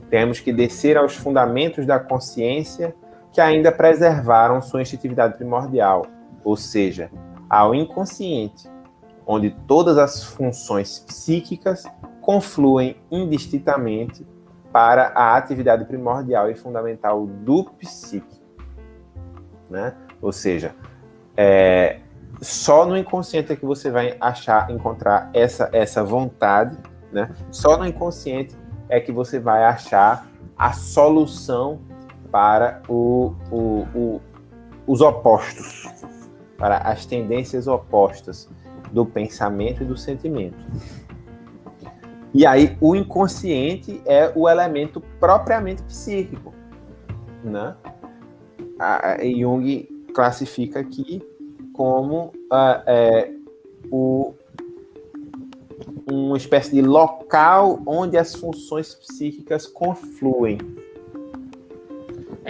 Temos 0.09 0.41
que 0.41 0.53
descer 0.53 0.97
aos 0.97 1.17
fundamentos 1.17 1.87
da 1.87 1.99
consciência 1.99 2.95
que 3.33 3.41
ainda 3.41 3.73
preservaram 3.73 4.61
sua 4.61 4.83
instintividade 4.83 5.37
primordial, 5.37 6.07
ou 6.45 6.57
seja, 6.57 7.11
ao 7.49 7.75
inconsciente, 7.75 8.69
onde 9.33 9.51
todas 9.69 9.97
as 9.97 10.25
funções 10.25 10.99
psíquicas 10.99 11.85
confluem 12.21 12.97
indistintamente 13.13 14.27
para 14.73 15.13
a 15.15 15.37
atividade 15.37 15.85
primordial 15.85 16.51
e 16.51 16.57
fundamental 16.57 17.25
do 17.29 17.63
psíquico. 17.79 18.45
Né? 19.71 19.95
Ou 20.21 20.33
seja, 20.33 20.75
é, 21.37 22.01
só 22.41 22.85
no 22.85 22.97
inconsciente 22.97 23.53
é 23.53 23.57
que 23.57 23.65
você 23.65 23.89
vai 23.89 24.17
achar, 24.21 24.69
encontrar 24.69 25.31
essa, 25.33 25.71
essa 25.73 26.03
vontade, 26.03 26.77
né? 27.13 27.33
só 27.53 27.77
no 27.77 27.87
inconsciente 27.87 28.57
é 28.89 28.99
que 28.99 29.13
você 29.13 29.39
vai 29.39 29.63
achar 29.63 30.27
a 30.59 30.73
solução 30.73 31.79
para 32.33 32.83
o, 32.89 33.37
o, 33.49 33.87
o, 33.95 34.21
os 34.89 35.01
opostos, 35.01 35.89
para 36.59 36.79
as 36.79 37.07
tendências 37.07 37.69
opostas 37.69 38.49
do 38.93 39.07
pensamento 39.07 39.83
e 39.83 39.87
do 39.87 39.97
sentimento. 39.97 40.65
E 42.33 42.47
aí 42.47 42.77
o 42.81 42.95
inconsciente 42.95 44.01
é 44.07 44.33
o 44.35 44.49
elemento 44.49 45.01
propriamente 45.19 45.83
psíquico, 45.83 46.55
né? 47.43 47.75
A 48.79 49.19
Jung 49.23 49.89
classifica 50.15 50.81
aqui 50.81 51.23
como 51.73 52.27
uh, 52.53 52.83
é, 52.87 53.31
o, 53.91 54.35
uma 56.11 56.37
espécie 56.37 56.73
de 56.73 56.83
local 56.83 57.83
onde 57.87 58.17
as 58.17 58.35
funções 58.35 58.95
psíquicas 58.95 59.67
confluem. 59.67 60.59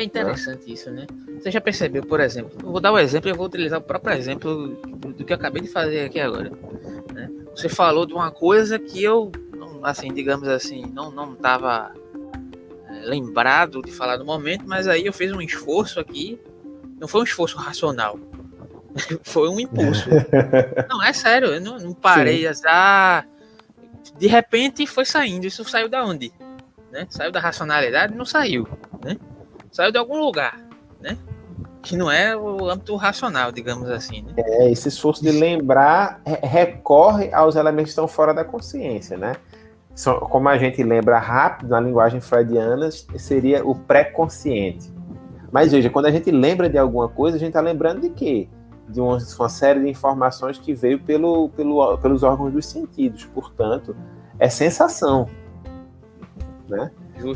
É 0.00 0.04
interessante 0.04 0.66
né? 0.66 0.72
isso, 0.72 0.90
né? 0.90 1.06
Você 1.38 1.50
já 1.50 1.60
percebeu, 1.60 2.02
por 2.02 2.20
exemplo, 2.20 2.58
eu 2.62 2.70
vou 2.70 2.80
dar 2.80 2.92
um 2.92 2.98
exemplo 2.98 3.28
eu 3.28 3.34
vou 3.34 3.46
utilizar 3.46 3.78
o 3.78 3.82
próprio 3.82 4.16
exemplo 4.16 4.68
do 4.68 5.24
que 5.24 5.32
eu 5.32 5.36
acabei 5.36 5.62
de 5.62 5.68
fazer 5.68 6.06
aqui 6.06 6.18
agora. 6.18 6.50
Né? 7.12 7.30
Você 7.54 7.68
falou 7.68 8.06
de 8.06 8.14
uma 8.14 8.30
coisa 8.30 8.78
que 8.78 9.02
eu, 9.02 9.30
assim, 9.82 10.12
digamos 10.12 10.48
assim, 10.48 10.86
não 10.92 11.10
não 11.10 11.34
estava 11.34 11.92
é, 12.88 12.92
lembrado 13.04 13.82
de 13.82 13.92
falar 13.92 14.16
no 14.16 14.24
momento, 14.24 14.64
mas 14.66 14.88
aí 14.88 15.04
eu 15.04 15.12
fiz 15.12 15.32
um 15.32 15.40
esforço 15.40 16.00
aqui. 16.00 16.40
Não 16.98 17.06
foi 17.06 17.20
um 17.20 17.24
esforço 17.24 17.56
racional, 17.58 18.18
foi 19.22 19.48
um 19.48 19.60
impulso. 19.60 20.08
não, 20.88 21.02
é 21.02 21.12
sério, 21.12 21.48
eu 21.48 21.60
não, 21.60 21.78
não 21.78 21.92
parei 21.92 22.46
a 22.46 22.52
ah, 22.66 23.24
de 24.18 24.26
repente 24.26 24.86
foi 24.86 25.04
saindo. 25.04 25.46
Isso 25.46 25.62
saiu 25.64 25.88
da 25.88 26.04
onde? 26.04 26.32
Né? 26.90 27.06
Saiu 27.10 27.30
da 27.30 27.40
racionalidade? 27.40 28.14
Não 28.14 28.24
saiu, 28.24 28.66
né? 29.04 29.16
Saiu 29.70 29.92
de 29.92 29.98
algum 29.98 30.18
lugar, 30.18 30.58
né? 31.00 31.16
que 31.82 31.96
não 31.96 32.10
é 32.10 32.36
o 32.36 32.68
âmbito 32.68 32.94
racional, 32.96 33.50
digamos 33.50 33.88
assim. 33.88 34.22
Né? 34.22 34.34
É, 34.36 34.70
esse 34.70 34.88
esforço 34.88 35.22
de 35.22 35.30
lembrar 35.30 36.20
recorre 36.42 37.32
aos 37.32 37.56
elementos 37.56 37.84
que 37.84 37.90
estão 37.90 38.08
fora 38.08 38.34
da 38.34 38.44
consciência, 38.44 39.16
né? 39.16 39.32
Como 40.30 40.48
a 40.48 40.56
gente 40.56 40.82
lembra 40.82 41.18
rápido 41.18 41.70
na 41.70 41.80
linguagem 41.80 42.20
freudiana, 42.20 42.90
seria 42.90 43.66
o 43.66 43.74
pré-consciente. 43.74 44.90
Mas 45.52 45.72
veja, 45.72 45.90
quando 45.90 46.06
a 46.06 46.10
gente 46.10 46.30
lembra 46.30 46.70
de 46.70 46.78
alguma 46.78 47.08
coisa, 47.08 47.36
a 47.36 47.40
gente 47.40 47.48
está 47.48 47.60
lembrando 47.60 48.00
de 48.00 48.10
quê? 48.10 48.48
De 48.88 49.00
uma, 49.00 49.18
uma, 49.18 49.48
série 49.48 49.80
de 49.80 49.88
informações 49.88 50.58
que 50.58 50.72
veio 50.72 51.00
pelo, 51.00 51.50
pelo, 51.50 51.98
pelos 51.98 52.22
órgãos 52.22 52.52
dos 52.52 52.66
sentidos. 52.66 53.24
Portanto, 53.26 53.94
é 54.38 54.48
sensação. 54.48 55.28
Né? 56.68 56.90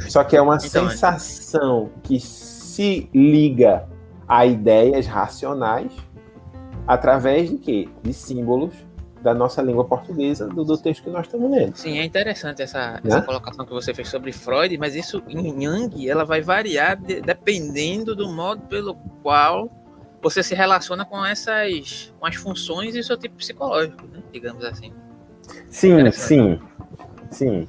Só 0.09 0.25
que 0.25 0.37
é 0.37 0.43
uma 0.43 0.57
então, 0.57 0.89
sensação 0.89 1.91
que 2.03 2.21
se 2.21 3.09
liga 3.15 3.87
a 4.27 4.47
ideias 4.47 5.07
racionais 5.07 5.93
através 6.87 7.51
de 7.51 7.59
quê? 7.59 7.89
De 8.03 8.13
símbolos 8.13 8.75
da 9.25 9.33
nossa 9.33 9.63
língua 9.63 9.85
portuguesa, 9.87 10.47
do, 10.47 10.65
do 10.65 10.77
texto 10.77 11.03
que 11.05 11.09
nós 11.09 11.25
estamos 11.25 11.51
lendo. 11.51 11.75
Sim, 11.77 11.99
é 11.99 12.05
interessante 12.05 12.61
essa, 12.61 12.93
né? 12.93 13.01
essa 13.05 13.23
colocação 13.23 13.65
que 13.65 13.73
você 13.73 13.95
fez 13.95 14.09
sobre 14.09 14.33
Freud, 14.33 14.77
mas 14.77 14.95
isso 14.95 15.23
em 15.27 15.63
Jung 15.63 16.07
ela 16.07 16.27
vai 16.27 16.43
variar 16.43 16.97
de, 17.01 17.23
dependendo 17.23 18.15
do 18.15 18.29
modo 18.29 18.61
pelo 18.69 18.95
qual 19.23 19.71
você 20.21 20.43
se 20.43 20.55
relaciona 20.55 21.07
com 21.07 21.25
essas 21.25 22.13
com 22.19 22.27
as 22.27 22.35
funções 22.35 22.95
e 22.95 23.01
o 23.01 23.05
seu 23.05 23.17
tipo 23.17 23.37
psicológico, 23.37 24.07
né? 24.09 24.23
digamos 24.31 24.63
assim. 24.63 24.93
Sim, 25.71 26.11
sim, 26.11 26.61
sim. 27.31 27.69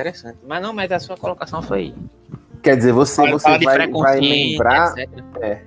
Interessante. 0.00 0.38
Mas 0.46 0.62
não, 0.62 0.72
mas 0.72 0.90
a 0.92 0.98
sua 0.98 1.16
colocação 1.16 1.62
foi 1.62 1.94
Quer 2.62 2.76
dizer, 2.76 2.92
você, 2.92 3.30
você 3.30 3.58
vai, 3.58 3.88
vai 3.88 4.20
lembrar. 4.20 4.94
É, 5.40 5.62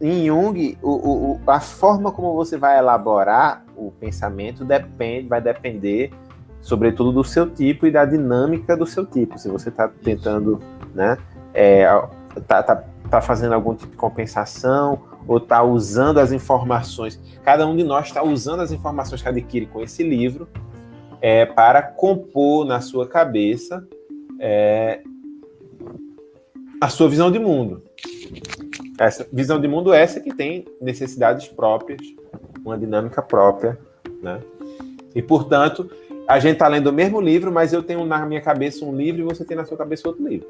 em 0.00 0.26
Jung, 0.26 0.78
o, 0.82 0.90
o, 0.90 1.40
a 1.46 1.60
forma 1.60 2.10
como 2.12 2.34
você 2.34 2.56
vai 2.56 2.78
elaborar 2.78 3.64
o 3.76 3.90
pensamento 3.90 4.64
depende, 4.64 5.28
vai 5.28 5.40
depender, 5.40 6.10
sobretudo, 6.60 7.12
do 7.12 7.24
seu 7.24 7.50
tipo 7.50 7.86
e 7.86 7.90
da 7.90 8.04
dinâmica 8.04 8.76
do 8.76 8.86
seu 8.86 9.04
tipo. 9.04 9.38
Se 9.38 9.48
você 9.48 9.68
está 9.68 9.88
tentando, 9.88 10.60
né, 10.94 11.18
é, 11.52 11.86
tá, 12.46 12.62
tá, 12.62 12.84
tá 13.10 13.20
fazendo 13.20 13.54
algum 13.54 13.74
tipo 13.74 13.90
de 13.90 13.96
compensação 13.96 15.00
ou 15.26 15.38
está 15.38 15.62
usando 15.62 16.18
as 16.18 16.30
informações. 16.30 17.20
Cada 17.42 17.66
um 17.66 17.76
de 17.76 17.82
nós 17.82 18.06
está 18.06 18.22
usando 18.22 18.60
as 18.60 18.70
informações 18.70 19.20
que 19.20 19.28
adquire 19.28 19.66
com 19.66 19.82
esse 19.82 20.02
livro 20.02 20.48
é, 21.26 21.44
para 21.44 21.82
compor 21.82 22.64
na 22.64 22.80
sua 22.80 23.04
cabeça 23.04 23.84
é, 24.38 25.00
a 26.80 26.88
sua 26.88 27.08
visão 27.08 27.32
de 27.32 27.38
mundo. 27.40 27.82
Essa 28.96 29.26
visão 29.32 29.60
de 29.60 29.66
mundo 29.66 29.92
é 29.92 30.00
essa 30.00 30.20
que 30.20 30.32
tem 30.32 30.64
necessidades 30.80 31.48
próprias, 31.48 32.00
uma 32.64 32.78
dinâmica 32.78 33.20
própria, 33.20 33.76
né? 34.22 34.38
E 35.16 35.20
portanto, 35.20 35.90
a 36.28 36.38
gente 36.38 36.52
está 36.52 36.68
lendo 36.68 36.90
o 36.90 36.92
mesmo 36.92 37.20
livro, 37.20 37.50
mas 37.50 37.72
eu 37.72 37.82
tenho 37.82 38.06
na 38.06 38.24
minha 38.24 38.40
cabeça 38.40 38.84
um 38.84 38.94
livro 38.94 39.22
e 39.22 39.24
você 39.24 39.44
tem 39.44 39.56
na 39.56 39.64
sua 39.64 39.76
cabeça 39.76 40.06
outro 40.06 40.24
livro. 40.24 40.46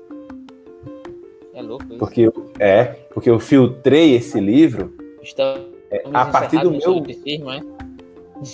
É 1.54 1.62
louco 1.62 1.86
isso. 1.88 1.98
Porque 1.98 2.20
eu, 2.20 2.52
é, 2.58 2.84
porque 3.14 3.30
eu 3.30 3.40
filtrei 3.40 4.14
esse 4.14 4.38
livro. 4.38 4.92
Estamos 5.22 5.74
É, 5.90 6.02
a 6.12 6.26
partir 6.26 6.60
do 6.60 6.70
meu. 6.70 7.02
É? 7.02 7.62
é, 7.62 7.85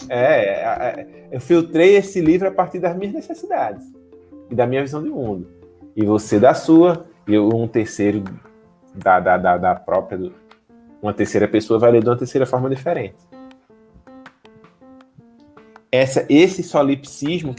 é, 0.08 1.28
eu 1.30 1.40
filtrei 1.40 1.96
esse 1.96 2.20
livro 2.20 2.48
a 2.48 2.50
partir 2.50 2.78
das 2.78 2.96
minhas 2.96 3.14
necessidades 3.14 3.84
e 4.50 4.54
da 4.54 4.66
minha 4.66 4.82
visão 4.82 5.02
de 5.02 5.08
mundo. 5.08 5.48
E 5.96 6.04
você 6.04 6.38
da 6.38 6.54
sua, 6.54 7.06
e 7.26 7.38
um 7.38 7.66
terceiro 7.66 8.22
da, 8.94 9.20
da, 9.20 9.36
da, 9.36 9.58
da 9.58 9.74
própria. 9.74 10.30
Uma 11.00 11.12
terceira 11.12 11.48
pessoa 11.48 11.78
vai 11.78 11.90
ler 11.90 12.02
de 12.02 12.08
uma 12.08 12.16
terceira 12.16 12.46
forma 12.46 12.70
diferente. 12.70 13.16
Essa, 15.90 16.24
esse 16.28 16.62
solipsismo, 16.62 17.54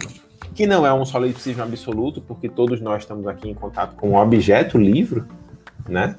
que 0.55 0.65
não 0.65 0.86
é 0.86 0.93
um 0.93 1.05
solipsismo 1.05 1.62
absoluto, 1.62 2.21
porque 2.21 2.49
todos 2.49 2.81
nós 2.81 3.03
estamos 3.03 3.27
aqui 3.27 3.49
em 3.49 3.53
contato 3.53 3.95
com 3.95 4.12
o 4.12 4.15
objeto, 4.15 4.77
livro, 4.77 5.27
né? 5.88 6.17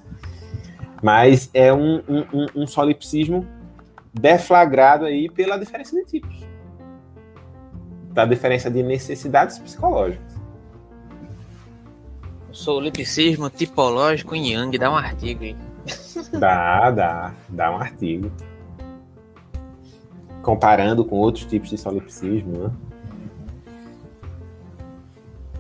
Mas 1.02 1.50
é 1.52 1.72
um, 1.72 2.02
um, 2.08 2.46
um 2.62 2.66
solipsismo 2.66 3.46
deflagrado 4.14 5.04
aí 5.04 5.28
pela 5.28 5.58
diferença 5.58 5.96
de 5.96 6.04
tipos. 6.04 6.36
Da 8.12 8.24
diferença 8.24 8.70
de 8.70 8.82
necessidades 8.82 9.58
psicológicas. 9.58 10.34
Solipsismo 12.52 13.50
tipológico 13.50 14.36
em 14.36 14.52
Yang, 14.52 14.78
dá 14.78 14.90
um 14.90 14.96
artigo 14.96 15.42
aí. 15.42 15.56
Dá, 16.32 16.90
dá, 16.92 17.34
dá 17.48 17.70
um 17.72 17.76
artigo. 17.76 18.30
Comparando 20.42 21.04
com 21.04 21.16
outros 21.16 21.44
tipos 21.46 21.70
de 21.70 21.76
solipsismo, 21.76 22.58
né? 22.58 22.70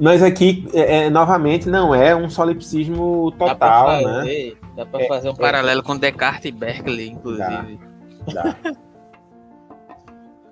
Mas 0.00 0.22
aqui, 0.22 0.66
é, 0.72 1.04
é 1.04 1.10
novamente, 1.10 1.68
não 1.68 1.94
é 1.94 2.14
um 2.14 2.28
solipsismo 2.28 3.32
total, 3.32 3.56
dá 3.56 3.84
fazer, 4.02 4.50
né? 4.50 4.56
Dá 4.76 4.86
para 4.86 5.04
é, 5.04 5.08
fazer 5.08 5.28
um 5.28 5.32
é, 5.32 5.36
paralelo 5.36 5.82
com 5.82 5.96
Descartes 5.96 6.46
e 6.46 6.52
Berkeley, 6.52 7.10
inclusive. 7.10 7.46
Dá, 7.48 7.93
dá. 8.32 8.56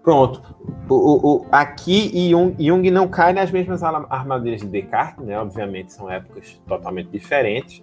Pronto. 0.03 0.43
O, 0.89 1.37
o, 1.37 1.47
aqui 1.51 2.31
Jung, 2.31 2.57
Jung 2.59 2.91
não 2.91 3.09
cai 3.09 3.33
nas 3.33 3.51
mesmas 3.51 3.83
armadilhas 3.83 4.61
de 4.61 4.67
Descartes, 4.67 5.25
né? 5.25 5.39
Obviamente 5.39 5.93
são 5.93 6.11
épocas 6.11 6.61
totalmente 6.67 7.09
diferentes. 7.09 7.83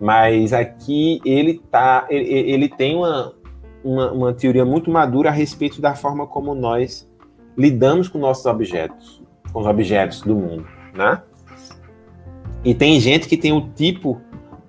Mas 0.00 0.52
aqui 0.52 1.20
ele 1.24 1.60
tá, 1.70 2.06
ele, 2.08 2.28
ele 2.28 2.68
tem 2.68 2.96
uma, 2.96 3.32
uma, 3.84 4.12
uma 4.12 4.32
teoria 4.32 4.64
muito 4.64 4.90
madura 4.90 5.28
a 5.28 5.32
respeito 5.32 5.80
da 5.80 5.94
forma 5.94 6.26
como 6.26 6.54
nós 6.54 7.08
lidamos 7.56 8.08
com 8.08 8.18
nossos 8.18 8.44
objetos, 8.44 9.22
com 9.52 9.60
os 9.60 9.66
objetos 9.66 10.20
do 10.20 10.34
mundo, 10.34 10.66
né? 10.94 11.22
E 12.64 12.74
tem 12.74 12.98
gente 13.00 13.28
que 13.28 13.36
tem 13.36 13.52
um 13.52 13.70
tipo 13.70 14.20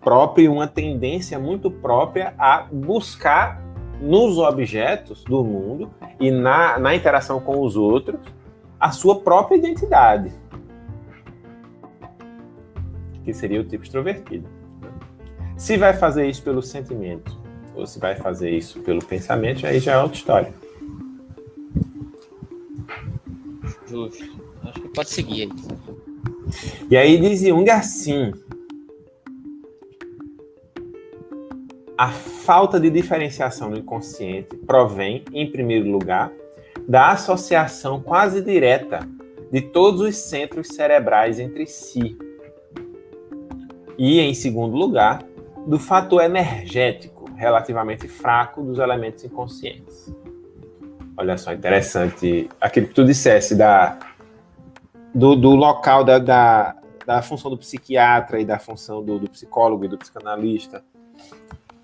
próprio, 0.01 0.53
uma 0.53 0.67
tendência 0.67 1.37
muito 1.39 1.69
própria 1.69 2.33
a 2.37 2.67
buscar 2.71 3.61
nos 3.99 4.37
objetos 4.37 5.23
do 5.23 5.43
mundo 5.43 5.89
e 6.19 6.29
na, 6.31 6.77
na 6.77 6.95
interação 6.95 7.39
com 7.39 7.61
os 7.61 7.75
outros 7.75 8.19
a 8.79 8.91
sua 8.91 9.19
própria 9.21 9.57
identidade, 9.57 10.31
que 13.23 13.33
seria 13.33 13.59
o 13.59 13.63
tipo 13.63 13.83
extrovertido. 13.83 14.47
Se 15.57 15.75
vai 15.77 15.93
fazer 15.93 16.27
isso 16.29 16.43
pelo 16.43 16.61
sentimento 16.61 17.35
ou 17.75 17.87
se 17.87 17.99
vai 17.99 18.15
fazer 18.15 18.51
isso 18.51 18.79
pelo 18.81 19.03
pensamento, 19.03 19.65
aí 19.65 19.79
já 19.79 19.93
é 19.93 19.97
outra 19.97 20.17
história. 20.17 20.53
Justo. 23.87 24.23
Acho 24.63 24.81
que 24.81 24.89
pode 24.89 25.09
seguir 25.09 25.43
aí. 25.43 25.51
E 26.89 26.97
aí 26.97 27.19
diz 27.19 27.41
Jung 27.41 27.69
assim: 27.69 28.31
a 31.97 32.09
falta 32.47 32.79
de 32.79 32.89
diferenciação 32.89 33.69
no 33.69 33.77
inconsciente 33.77 34.55
provém, 34.55 35.25
em 35.33 35.51
primeiro 35.51 35.91
lugar, 35.91 36.31
da 36.87 37.09
associação 37.09 38.01
quase 38.01 38.41
direta 38.41 39.01
de 39.51 39.59
todos 39.59 39.99
os 39.99 40.15
centros 40.15 40.69
cerebrais 40.69 41.41
entre 41.41 41.65
si. 41.67 42.17
E, 43.97 44.21
em 44.21 44.33
segundo 44.33 44.77
lugar, 44.77 45.23
do 45.67 45.77
fator 45.77 46.23
energético 46.23 47.29
relativamente 47.35 48.07
fraco 48.07 48.63
dos 48.63 48.79
elementos 48.79 49.25
inconscientes. 49.25 50.09
Olha 51.17 51.37
só, 51.37 51.51
interessante. 51.51 52.47
Aquilo 52.61 52.87
que 52.87 52.93
tu 52.93 53.03
dissesse 53.03 53.55
da, 53.55 53.99
do, 55.13 55.35
do 55.35 55.53
local 55.53 56.05
da, 56.05 56.17
da, 56.17 56.77
da, 57.05 57.21
função 57.21 57.51
do 57.51 57.57
psiquiatra 57.57 58.39
e 58.39 58.45
da 58.45 58.57
função 58.57 59.03
do, 59.03 59.19
do 59.19 59.29
psicólogo 59.29 59.83
e 59.83 59.89
do 59.89 59.97
psicanalista 59.97 60.81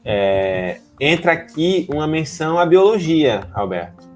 é, 0.06 0.80
entra 1.00 1.32
aqui 1.32 1.88
uma 1.90 2.08
menção 2.08 2.60
à 2.60 2.66
biologia, 2.66 3.48
Alberto, 3.54 4.08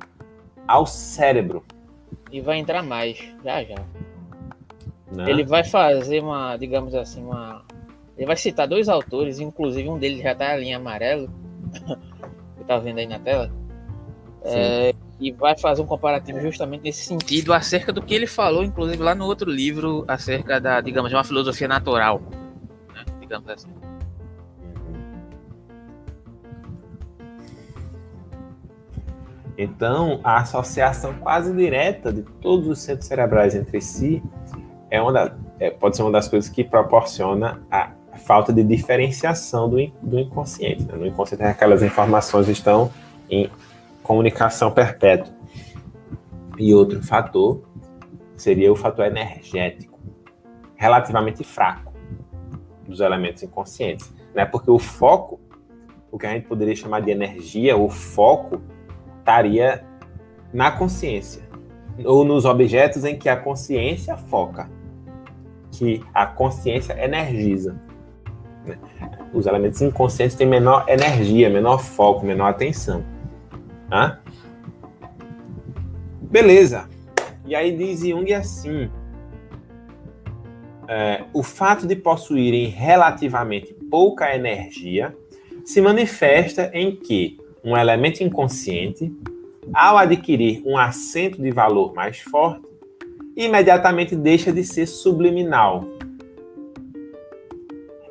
ao 0.68 0.86
cérebro. 0.86 1.64
E 2.32 2.42
vai 2.42 2.58
entrar 2.58 2.84
mais, 2.84 3.18
já 3.44 3.64
já. 3.64 3.76
Não. 5.12 5.24
Né? 5.24 5.32
Ele 5.32 5.44
vai 5.46 5.64
fazer 5.64 6.22
uma, 6.22 6.58
digamos 6.58 6.94
assim, 6.94 7.24
uma. 7.24 7.64
Ele 8.18 8.26
vai 8.26 8.36
citar 8.36 8.68
dois 8.68 8.90
autores, 8.90 9.40
inclusive 9.40 9.88
um 9.90 9.98
deles 9.98 10.22
já 10.22 10.36
tá 10.36 10.52
ali 10.52 10.68
em 10.68 10.74
amarelo, 10.74 11.30
que 12.58 12.64
tá 12.66 12.78
vendo 12.80 12.98
aí 13.00 13.08
na 13.08 13.20
tela. 13.20 13.52
É, 14.44 14.94
e 15.20 15.32
vai 15.32 15.58
fazer 15.58 15.82
um 15.82 15.86
comparativo 15.86 16.40
justamente 16.40 16.84
nesse 16.84 17.06
sentido, 17.06 17.54
acerca 17.54 17.92
do 17.92 18.02
que 18.02 18.14
ele 18.14 18.28
falou, 18.28 18.64
inclusive 18.64 19.02
lá 19.02 19.16
no 19.16 19.26
outro 19.26 19.50
livro, 19.50 20.06
acerca 20.08 20.60
da, 20.60 20.80
digamos, 20.82 21.10
de 21.10 21.16
uma 21.16 21.24
filosofia 21.24 21.68
natural. 21.68 22.22
Né? 22.94 23.06
Digamos 23.20 23.50
assim. 23.50 23.70
Então, 29.58 30.20
a 30.24 30.38
associação 30.38 31.16
quase 31.16 31.52
direta 31.54 32.14
de 32.14 32.22
todos 32.22 32.68
os 32.68 32.80
centros 32.80 33.08
cerebrais 33.08 33.56
entre 33.56 33.82
si 33.82 34.22
é 34.90 35.02
uma 35.02 35.12
da, 35.12 35.36
é, 35.60 35.72
pode 35.72 35.96
ser 35.96 36.04
uma 36.04 36.12
das 36.12 36.28
coisas 36.28 36.48
que 36.50 36.64
proporciona 36.64 37.60
a 37.72 37.92
falta 38.18 38.54
de 38.54 38.64
diferenciação 38.64 39.68
do, 39.68 39.78
do 40.02 40.20
inconsciente. 40.20 40.84
Né? 40.84 40.96
No 40.96 41.08
inconsciente, 41.08 41.44
aquelas 41.44 41.82
informações 41.82 42.48
estão 42.48 42.92
em 43.30 43.50
comunicação 44.04 44.72
perpétua. 44.72 45.34
E 46.58 46.74
outro 46.74 47.02
fator 47.04 47.64
seria 48.36 48.72
o 48.72 48.76
fator 48.76 49.06
energético, 49.06 50.00
relativamente 50.76 51.44
fraco 51.44 51.94
dos 52.88 53.00
elementos 53.00 53.42
inconscientes. 53.42 54.12
Né? 54.36 54.46
Porque 54.46 54.70
o 54.70 54.78
foco, 54.78 55.40
o 56.12 56.18
que 56.18 56.28
a 56.28 56.34
gente 56.34 56.48
poderia 56.48 56.76
chamar 56.76 57.02
de 57.02 57.12
energia, 57.12 57.76
o 57.76 57.90
foco 57.90 58.62
estaria 59.28 59.84
na 60.54 60.72
consciência 60.72 61.44
ou 62.06 62.24
nos 62.24 62.46
objetos 62.46 63.04
em 63.04 63.18
que 63.18 63.28
a 63.28 63.36
consciência 63.36 64.16
foca, 64.16 64.70
que 65.72 66.02
a 66.14 66.26
consciência 66.26 66.94
energiza. 67.04 67.76
Né? 68.66 68.78
Os 69.34 69.46
elementos 69.46 69.82
inconscientes 69.82 70.38
têm 70.38 70.48
menor 70.48 70.86
energia, 70.88 71.50
menor 71.50 71.80
foco, 71.80 72.26
menor 72.26 72.48
atenção. 72.48 73.04
Tá? 73.90 74.20
Beleza. 76.22 76.88
E 77.46 77.56
aí 77.56 77.76
diz 77.76 78.02
Jung 78.02 78.34
assim: 78.34 78.90
é, 80.88 81.24
o 81.34 81.44
fato 81.44 81.86
de 81.86 81.96
possuírem 81.96 82.68
relativamente 82.68 83.74
pouca 83.90 84.34
energia 84.34 85.16
se 85.66 85.82
manifesta 85.82 86.70
em 86.74 86.96
que 86.96 87.38
um 87.68 87.76
elemento 87.76 88.24
inconsciente, 88.24 89.14
ao 89.74 89.98
adquirir 89.98 90.64
um 90.66 90.78
acento 90.78 91.42
de 91.42 91.52
valor 91.52 91.94
mais 91.94 92.20
forte, 92.20 92.66
imediatamente 93.36 94.16
deixa 94.16 94.54
de 94.54 94.64
ser 94.64 94.86
subliminal. 94.86 95.84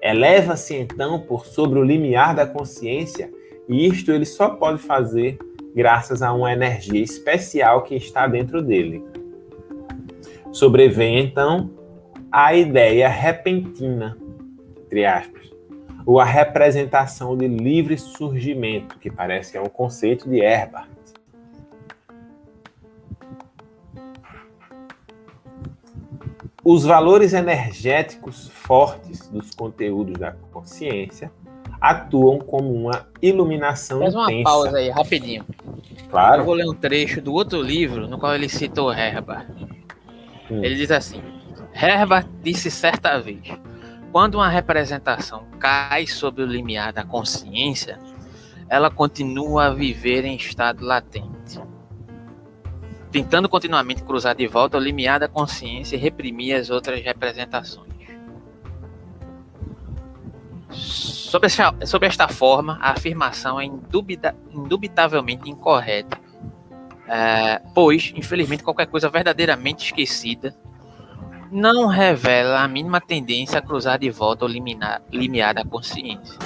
Eleva-se 0.02 0.76
então 0.76 1.20
por 1.20 1.46
sobre 1.46 1.78
o 1.78 1.82
limiar 1.82 2.34
da 2.34 2.46
consciência, 2.46 3.32
e 3.66 3.86
isto 3.86 4.12
ele 4.12 4.26
só 4.26 4.50
pode 4.50 4.78
fazer 4.78 5.38
graças 5.74 6.20
a 6.20 6.34
uma 6.34 6.52
energia 6.52 7.02
especial 7.02 7.82
que 7.82 7.94
está 7.94 8.26
dentro 8.26 8.60
dele. 8.60 9.02
Sobrevém 10.52 11.18
então 11.18 11.70
a 12.30 12.54
ideia 12.54 13.08
repentina, 13.08 14.18
entre 14.84 15.06
aspas, 15.06 15.50
ou 16.06 16.20
a 16.20 16.24
representação 16.24 17.36
de 17.36 17.48
livre 17.48 17.98
surgimento, 17.98 18.96
que 19.00 19.10
parece 19.10 19.50
que 19.50 19.58
é 19.58 19.60
um 19.60 19.68
conceito 19.68 20.30
de 20.30 20.38
Herbart. 20.38 20.88
Os 26.64 26.84
valores 26.84 27.32
energéticos 27.32 28.48
fortes 28.48 29.28
dos 29.28 29.50
conteúdos 29.50 30.14
da 30.18 30.32
consciência 30.52 31.30
atuam 31.80 32.38
como 32.38 32.72
uma 32.72 33.08
iluminação 33.20 34.00
Faz 34.00 34.14
uma 34.14 34.32
intensa. 34.32 34.44
pausa 34.44 34.78
aí, 34.78 34.90
rapidinho. 34.90 35.44
Claro. 36.08 36.42
Eu 36.42 36.44
vou 36.44 36.54
ler 36.54 36.68
um 36.68 36.74
trecho 36.74 37.20
do 37.20 37.32
outro 37.32 37.60
livro 37.60 38.08
no 38.08 38.18
qual 38.18 38.34
ele 38.34 38.48
citou 38.48 38.92
Herbart. 38.92 39.48
Hum. 40.50 40.64
Ele 40.64 40.74
diz 40.76 40.90
assim: 40.90 41.22
Herbart 41.74 42.26
disse 42.42 42.70
certa 42.70 43.20
vez: 43.20 43.46
quando 44.16 44.36
uma 44.36 44.48
representação 44.48 45.44
cai 45.60 46.06
sobre 46.06 46.42
o 46.42 46.46
limiar 46.46 46.90
da 46.90 47.04
consciência, 47.04 47.98
ela 48.66 48.90
continua 48.90 49.66
a 49.66 49.74
viver 49.74 50.24
em 50.24 50.34
estado 50.36 50.82
latente, 50.82 51.60
tentando 53.12 53.46
continuamente 53.46 54.02
cruzar 54.02 54.34
de 54.34 54.46
volta 54.46 54.78
o 54.78 54.80
limiar 54.80 55.20
da 55.20 55.28
consciência 55.28 55.96
e 55.96 55.98
reprimir 55.98 56.56
as 56.56 56.70
outras 56.70 57.04
representações. 57.04 57.92
Sob 60.70 61.44
esta, 61.44 61.74
sob 61.84 62.06
esta 62.06 62.26
forma, 62.26 62.78
a 62.80 62.92
afirmação 62.92 63.60
é 63.60 63.66
indubita, 63.66 64.34
indubitavelmente 64.50 65.50
incorreta, 65.50 66.18
é, 67.06 67.60
pois, 67.74 68.14
infelizmente, 68.16 68.62
qualquer 68.62 68.86
coisa 68.86 69.10
verdadeiramente 69.10 69.84
esquecida 69.84 70.56
não 71.50 71.86
revela 71.86 72.60
a 72.60 72.68
mínima 72.68 73.00
tendência 73.00 73.58
a 73.58 73.62
cruzar 73.62 73.98
de 73.98 74.10
volta 74.10 74.44
o 74.44 74.48
limiar, 74.48 75.54
da 75.54 75.64
consciência. 75.64 76.38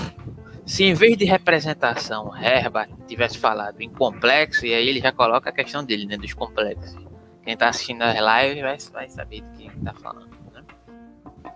Se 0.65 0.85
em 0.85 0.95
vez 0.95 1.17
de 1.17 1.25
representação 1.25 2.35
Herbert 2.37 2.91
tivesse 3.07 3.39
falado 3.39 3.81
em 3.81 3.91
complexo, 3.91 4.65
e 4.65 4.73
aí 4.73 4.89
ele 4.89 5.01
já 5.01 5.11
coloca 5.11 5.51
a 5.51 5.53
questão 5.53 5.85
dele, 5.85 6.07
né, 6.07 6.17
dos 6.17 6.33
complexos. 6.33 6.97
Quem 7.43 7.55
está 7.55 7.69
assistindo 7.69 8.03
as 8.03 8.15
lives 8.15 8.63
vai, 8.63 8.79
vai 8.93 9.09
saber 9.09 9.41
do 9.41 9.51
que 9.57 9.65
ele 9.65 9.77
está 9.79 9.95
falando, 9.95 10.31
né? 10.53 10.63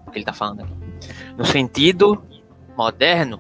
O 0.07 0.11
que 0.11 0.19
ele 0.19 0.23
está 0.23 0.33
falando 0.33 0.63
aqui. 0.63 0.75
No 1.37 1.45
sentido 1.45 2.25
moderno, 2.77 3.39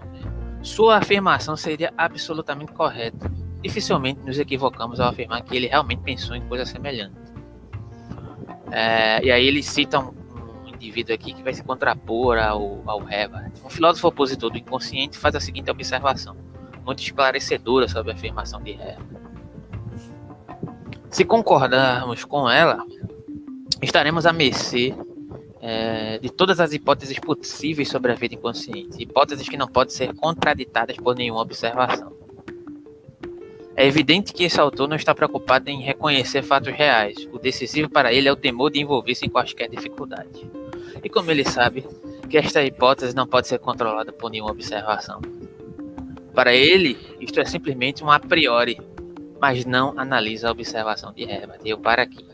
sua 0.62 0.98
afirmação 0.98 1.56
seria 1.56 1.92
absolutamente 1.96 2.72
correta. 2.72 3.30
Dificilmente 3.62 4.20
nos 4.20 4.38
equivocamos 4.38 5.00
ao 5.00 5.08
afirmar 5.08 5.42
que 5.42 5.56
ele 5.56 5.66
realmente 5.66 6.02
pensou 6.02 6.36
em 6.36 6.46
coisa 6.46 6.66
semelhante. 6.66 7.16
É, 8.76 9.24
e 9.24 9.30
aí 9.30 9.46
ele 9.46 9.62
cita 9.62 10.00
um, 10.00 10.08
um, 10.08 10.74
indivíduo 10.74 11.14
aqui 11.14 11.32
que 11.32 11.44
vai 11.44 11.54
se 11.54 11.62
contrapor 11.62 12.36
ao, 12.38 12.82
ao 12.84 13.08
Herbert. 13.08 13.52
Um 13.64 13.70
filósofo 13.70 14.08
opositor 14.08 14.50
do 14.50 14.58
inconsciente 14.58 15.16
faz 15.16 15.36
a 15.36 15.40
seguinte 15.40 15.70
observação, 15.70 16.36
muito 16.84 17.00
esclarecedora 17.00 17.86
sobre 17.86 18.10
a 18.10 18.14
afirmação 18.16 18.60
de 18.60 18.72
Herbert. 18.72 18.98
Se 21.08 21.24
concordarmos 21.24 22.24
com 22.24 22.50
ela, 22.50 22.84
estaremos 23.80 24.26
à 24.26 24.32
mercê 24.32 24.92
é, 25.60 26.18
de 26.18 26.28
todas 26.28 26.58
as 26.58 26.72
hipóteses 26.72 27.16
possíveis 27.20 27.88
sobre 27.88 28.10
a 28.10 28.16
vida 28.16 28.34
inconsciente, 28.34 29.00
hipóteses 29.00 29.48
que 29.48 29.56
não 29.56 29.68
podem 29.68 29.94
ser 29.94 30.12
contraditadas 30.16 30.96
por 30.96 31.14
nenhuma 31.14 31.42
observação. 31.42 32.12
É 33.76 33.86
evidente 33.86 34.32
que 34.32 34.44
esse 34.44 34.60
autor 34.60 34.88
não 34.88 34.96
está 34.96 35.14
preocupado 35.14 35.68
em 35.68 35.82
reconhecer 35.82 36.42
fatos 36.42 36.72
reais. 36.72 37.28
O 37.32 37.38
decisivo 37.38 37.88
para 37.88 38.12
ele 38.12 38.28
é 38.28 38.32
o 38.32 38.36
temor 38.36 38.70
de 38.70 38.80
envolver-se 38.80 39.26
em 39.26 39.28
quaisquer 39.28 39.68
dificuldade. 39.68 40.48
E 41.02 41.08
como 41.08 41.30
ele 41.30 41.44
sabe 41.44 41.84
que 42.28 42.38
esta 42.38 42.62
hipótese 42.62 43.14
não 43.14 43.26
pode 43.26 43.48
ser 43.48 43.58
controlada 43.58 44.12
por 44.12 44.30
nenhuma 44.30 44.52
observação. 44.52 45.20
Para 46.34 46.54
ele, 46.54 46.96
isto 47.20 47.40
é 47.40 47.44
simplesmente 47.44 48.02
um 48.02 48.10
a 48.10 48.18
priori, 48.18 48.80
mas 49.40 49.64
não 49.64 49.98
analisa 49.98 50.48
a 50.48 50.52
observação 50.52 51.12
de 51.12 51.22
Herbert. 51.22 51.60
Eu 51.64 51.78
paro 51.78 52.02
aqui. 52.02 52.24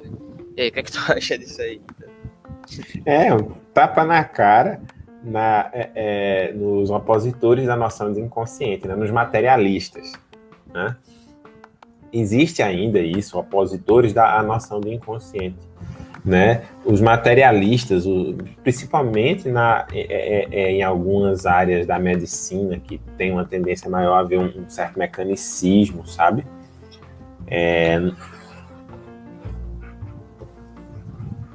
E 0.56 0.62
aí, 0.62 0.68
o 0.68 0.72
que, 0.72 0.80
é 0.80 0.82
que 0.82 0.92
tu 0.92 0.98
acha 1.10 1.38
disso 1.38 1.60
aí? 1.60 1.80
É, 3.04 3.34
um 3.34 3.52
tapa 3.74 4.04
na 4.04 4.22
cara 4.24 4.80
na, 5.22 5.70
é, 5.72 5.90
é, 5.94 6.52
nos 6.52 6.90
opositores 6.90 7.66
da 7.66 7.76
noção 7.76 8.12
de 8.12 8.20
inconsciente, 8.20 8.86
né? 8.86 8.94
nos 8.94 9.10
materialistas. 9.10 10.12
Né? 10.72 10.96
Existe 12.12 12.62
ainda 12.62 12.98
isso, 13.00 13.38
opositores 13.38 14.12
da 14.12 14.42
noção 14.42 14.80
do 14.80 14.92
inconsciente. 14.92 15.58
Né? 16.24 16.64
Os 16.84 17.00
materialistas, 17.00 18.04
o, 18.04 18.36
principalmente 18.62 19.48
na, 19.48 19.86
é, 19.92 20.00
é, 20.00 20.48
é, 20.50 20.72
em 20.72 20.82
algumas 20.82 21.46
áreas 21.46 21.86
da 21.86 21.98
medicina, 21.98 22.78
que 22.78 22.98
tem 23.16 23.32
uma 23.32 23.44
tendência 23.44 23.88
maior 23.88 24.18
a 24.18 24.22
ver 24.22 24.38
um, 24.38 24.62
um 24.62 24.68
certo 24.68 24.98
mecanicismo, 24.98 26.06
sabe? 26.06 26.44
É, 27.46 27.98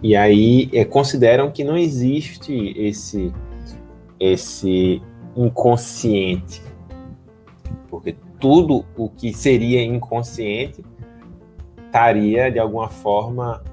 E 0.06 0.16
aí 0.16 0.70
é, 0.72 0.86
consideram 0.86 1.50
que 1.50 1.64
não 1.64 1.76
existe 1.76 2.54
esse, 2.78 3.34
esse 4.20 5.02
inconsciente, 5.36 6.62
tudo 8.40 8.86
o 8.96 9.10
que 9.10 9.34
seria 9.34 9.84
inconsciente 9.84 10.84
estaria 11.86 12.52
de 12.52 12.60
alguma 12.60 12.90
forma 12.90 13.64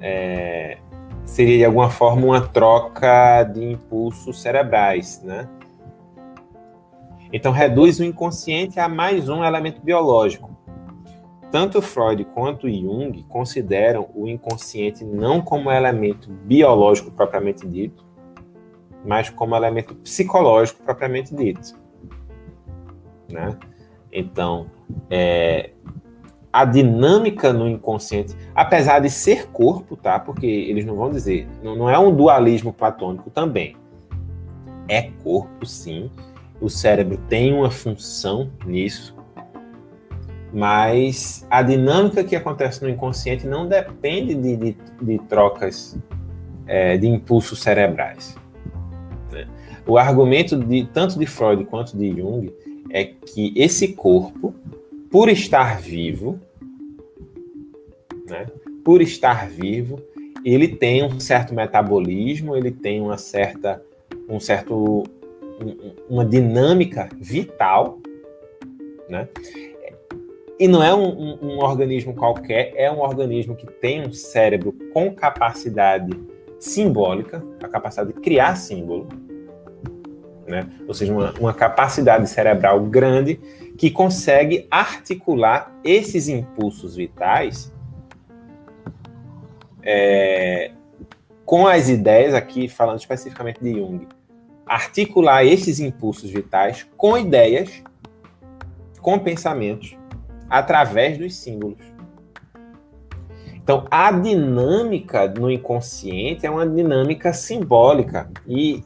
é, 0.00 0.78
seria 1.24 1.58
de 1.58 1.64
alguma 1.64 1.90
forma 1.90 2.26
uma 2.26 2.40
troca 2.40 3.44
de 3.44 3.64
impulsos 3.72 4.42
cerebrais, 4.42 5.22
né? 5.22 5.48
Então 7.32 7.50
reduz 7.52 7.98
o 7.98 8.04
inconsciente 8.04 8.78
a 8.78 8.88
mais 8.88 9.28
um 9.28 9.42
elemento 9.42 9.80
biológico. 9.80 10.50
Tanto 11.50 11.80
Freud 11.80 12.24
quanto 12.26 12.68
Jung 12.68 13.22
consideram 13.24 14.08
o 14.14 14.26
inconsciente 14.28 15.04
não 15.04 15.40
como 15.40 15.70
elemento 15.70 16.30
biológico 16.30 17.10
propriamente 17.10 17.66
dito, 17.66 18.04
mas 19.04 19.30
como 19.30 19.56
elemento 19.56 19.94
psicológico 19.94 20.82
propriamente 20.82 21.34
dito. 21.34 21.80
Né? 23.30 23.56
Então, 24.12 24.66
é, 25.10 25.70
a 26.52 26.64
dinâmica 26.66 27.52
no 27.52 27.66
inconsciente, 27.66 28.36
apesar 28.54 28.98
de 28.98 29.08
ser 29.08 29.48
corpo, 29.48 29.96
tá? 29.96 30.20
Porque 30.20 30.46
eles 30.46 30.84
não 30.84 30.94
vão 30.96 31.10
dizer, 31.10 31.48
não, 31.62 31.74
não 31.74 31.90
é 31.90 31.98
um 31.98 32.14
dualismo 32.14 32.72
platônico 32.72 33.30
também. 33.30 33.74
É 34.86 35.10
corpo, 35.22 35.64
sim. 35.64 36.10
O 36.60 36.68
cérebro 36.68 37.16
tem 37.28 37.54
uma 37.54 37.70
função 37.70 38.50
nisso, 38.66 39.16
mas 40.52 41.46
a 41.50 41.62
dinâmica 41.62 42.22
que 42.22 42.36
acontece 42.36 42.82
no 42.82 42.90
inconsciente 42.90 43.46
não 43.46 43.66
depende 43.66 44.34
de, 44.34 44.56
de, 44.56 44.76
de 45.00 45.18
trocas 45.20 45.98
é, 46.66 46.98
de 46.98 47.08
impulsos 47.08 47.60
cerebrais. 47.62 48.36
Né? 49.32 49.48
O 49.86 49.96
argumento 49.96 50.56
de 50.56 50.84
tanto 50.84 51.18
de 51.18 51.26
Freud 51.26 51.64
quanto 51.64 51.96
de 51.96 52.14
Jung 52.14 52.52
é 52.92 53.04
que 53.04 53.52
esse 53.56 53.94
corpo, 53.94 54.54
por 55.10 55.28
estar 55.28 55.80
vivo, 55.80 56.38
né, 58.28 58.46
por 58.84 59.00
estar 59.00 59.48
vivo, 59.48 60.00
ele 60.44 60.68
tem 60.68 61.02
um 61.02 61.18
certo 61.18 61.54
metabolismo, 61.54 62.56
ele 62.56 62.70
tem 62.70 63.00
uma 63.00 63.16
certa, 63.16 63.82
um 64.28 64.38
certo, 64.38 65.04
uma 66.08 66.24
dinâmica 66.24 67.08
vital, 67.18 67.98
né? 69.08 69.28
E 70.58 70.68
não 70.68 70.82
é 70.82 70.94
um, 70.94 71.08
um, 71.08 71.38
um, 71.42 71.58
organismo 71.58 72.14
qualquer, 72.14 72.72
é 72.76 72.90
um 72.90 73.00
organismo 73.00 73.56
que 73.56 73.66
tem 73.66 74.06
um 74.06 74.12
cérebro 74.12 74.72
com 74.92 75.12
capacidade 75.12 76.12
simbólica, 76.60 77.44
a 77.60 77.68
capacidade 77.68 78.12
de 78.12 78.20
criar 78.20 78.54
símbolo, 78.56 79.08
né? 80.46 80.66
ou 80.86 80.94
seja, 80.94 81.12
uma, 81.12 81.32
uma 81.38 81.54
capacidade 81.54 82.28
cerebral 82.28 82.80
grande 82.84 83.40
que 83.76 83.90
consegue 83.90 84.66
articular 84.70 85.72
esses 85.84 86.28
impulsos 86.28 86.96
vitais 86.96 87.72
é, 89.82 90.70
com 91.44 91.66
as 91.66 91.88
ideias, 91.88 92.34
aqui 92.34 92.68
falando 92.68 92.98
especificamente 92.98 93.60
de 93.60 93.74
Jung, 93.74 94.06
articular 94.66 95.44
esses 95.44 95.80
impulsos 95.80 96.30
vitais 96.30 96.86
com 96.96 97.18
ideias, 97.18 97.82
com 99.00 99.18
pensamentos 99.18 99.96
através 100.48 101.18
dos 101.18 101.34
símbolos. 101.36 101.91
Então, 103.62 103.86
a 103.90 104.10
dinâmica 104.10 105.28
no 105.28 105.50
inconsciente 105.50 106.44
é 106.44 106.50
uma 106.50 106.66
dinâmica 106.66 107.32
simbólica 107.32 108.28
e 108.46 108.82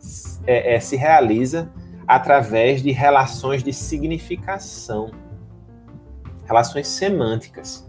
é, 0.47 0.75
é, 0.75 0.81
se 0.81 0.97
realiza 0.97 1.71
através 2.07 2.83
de 2.83 2.93
relações 2.93 3.63
de 3.63 3.73
significação, 3.73 5.11
relações 6.45 6.89
semânticas. 6.89 7.89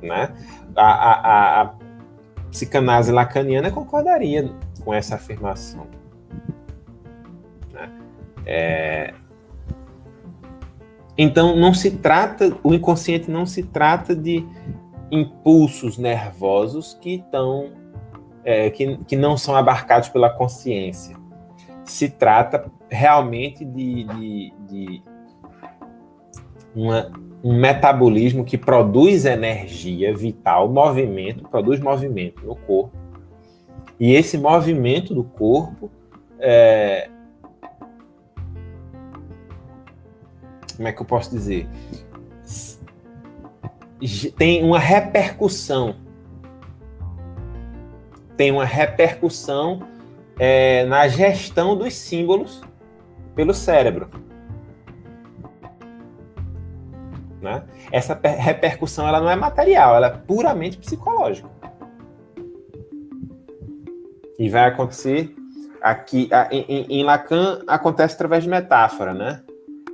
Né? 0.00 0.34
A, 0.74 0.82
a, 0.82 1.62
a 1.62 1.74
psicanálise 2.50 3.12
lacaniana 3.12 3.70
concordaria 3.70 4.50
com 4.82 4.94
essa 4.94 5.16
afirmação. 5.16 5.86
Né? 7.72 7.90
É, 8.46 9.14
então, 11.18 11.56
não 11.56 11.74
se 11.74 11.90
trata, 11.90 12.56
o 12.62 12.72
inconsciente 12.72 13.28
não 13.28 13.44
se 13.44 13.64
trata 13.64 14.14
de 14.14 14.46
impulsos 15.10 15.98
nervosos 15.98 16.94
que 16.94 17.16
estão, 17.16 17.72
é, 18.44 18.70
que, 18.70 18.96
que 18.98 19.16
não 19.16 19.36
são 19.36 19.56
abarcados 19.56 20.08
pela 20.08 20.30
consciência. 20.30 21.16
Se 21.84 22.08
trata 22.08 22.70
realmente 22.88 23.64
de, 23.64 24.04
de, 24.04 24.54
de 24.68 25.02
uma, 26.72 27.10
um 27.42 27.58
metabolismo 27.58 28.44
que 28.44 28.56
produz 28.56 29.24
energia 29.24 30.14
vital, 30.14 30.68
movimento, 30.68 31.48
produz 31.48 31.80
movimento 31.80 32.46
no 32.46 32.54
corpo. 32.54 32.96
E 33.98 34.12
esse 34.12 34.38
movimento 34.38 35.12
do 35.12 35.24
corpo 35.24 35.90
é, 36.38 37.10
como 40.78 40.86
é 40.86 40.92
que 40.92 41.02
eu 41.02 41.06
posso 41.06 41.30
dizer? 41.30 41.68
Tem 44.36 44.62
uma 44.62 44.78
repercussão. 44.78 45.96
Tem 48.36 48.52
uma 48.52 48.64
repercussão 48.64 49.82
é, 50.38 50.84
na 50.84 51.08
gestão 51.08 51.76
dos 51.76 51.94
símbolos 51.94 52.62
pelo 53.34 53.52
cérebro. 53.52 54.08
Né? 57.42 57.64
Essa 57.90 58.14
repercussão 58.22 59.08
ela 59.08 59.20
não 59.20 59.30
é 59.30 59.34
material, 59.34 59.96
ela 59.96 60.06
é 60.06 60.10
puramente 60.10 60.78
psicológica. 60.78 61.50
E 64.38 64.48
vai 64.48 64.66
acontecer 64.66 65.34
aqui 65.82 66.30
em, 66.52 67.00
em 67.00 67.02
Lacan 67.02 67.64
acontece 67.66 68.14
através 68.14 68.44
de 68.44 68.48
metáfora, 68.48 69.12
né? 69.12 69.42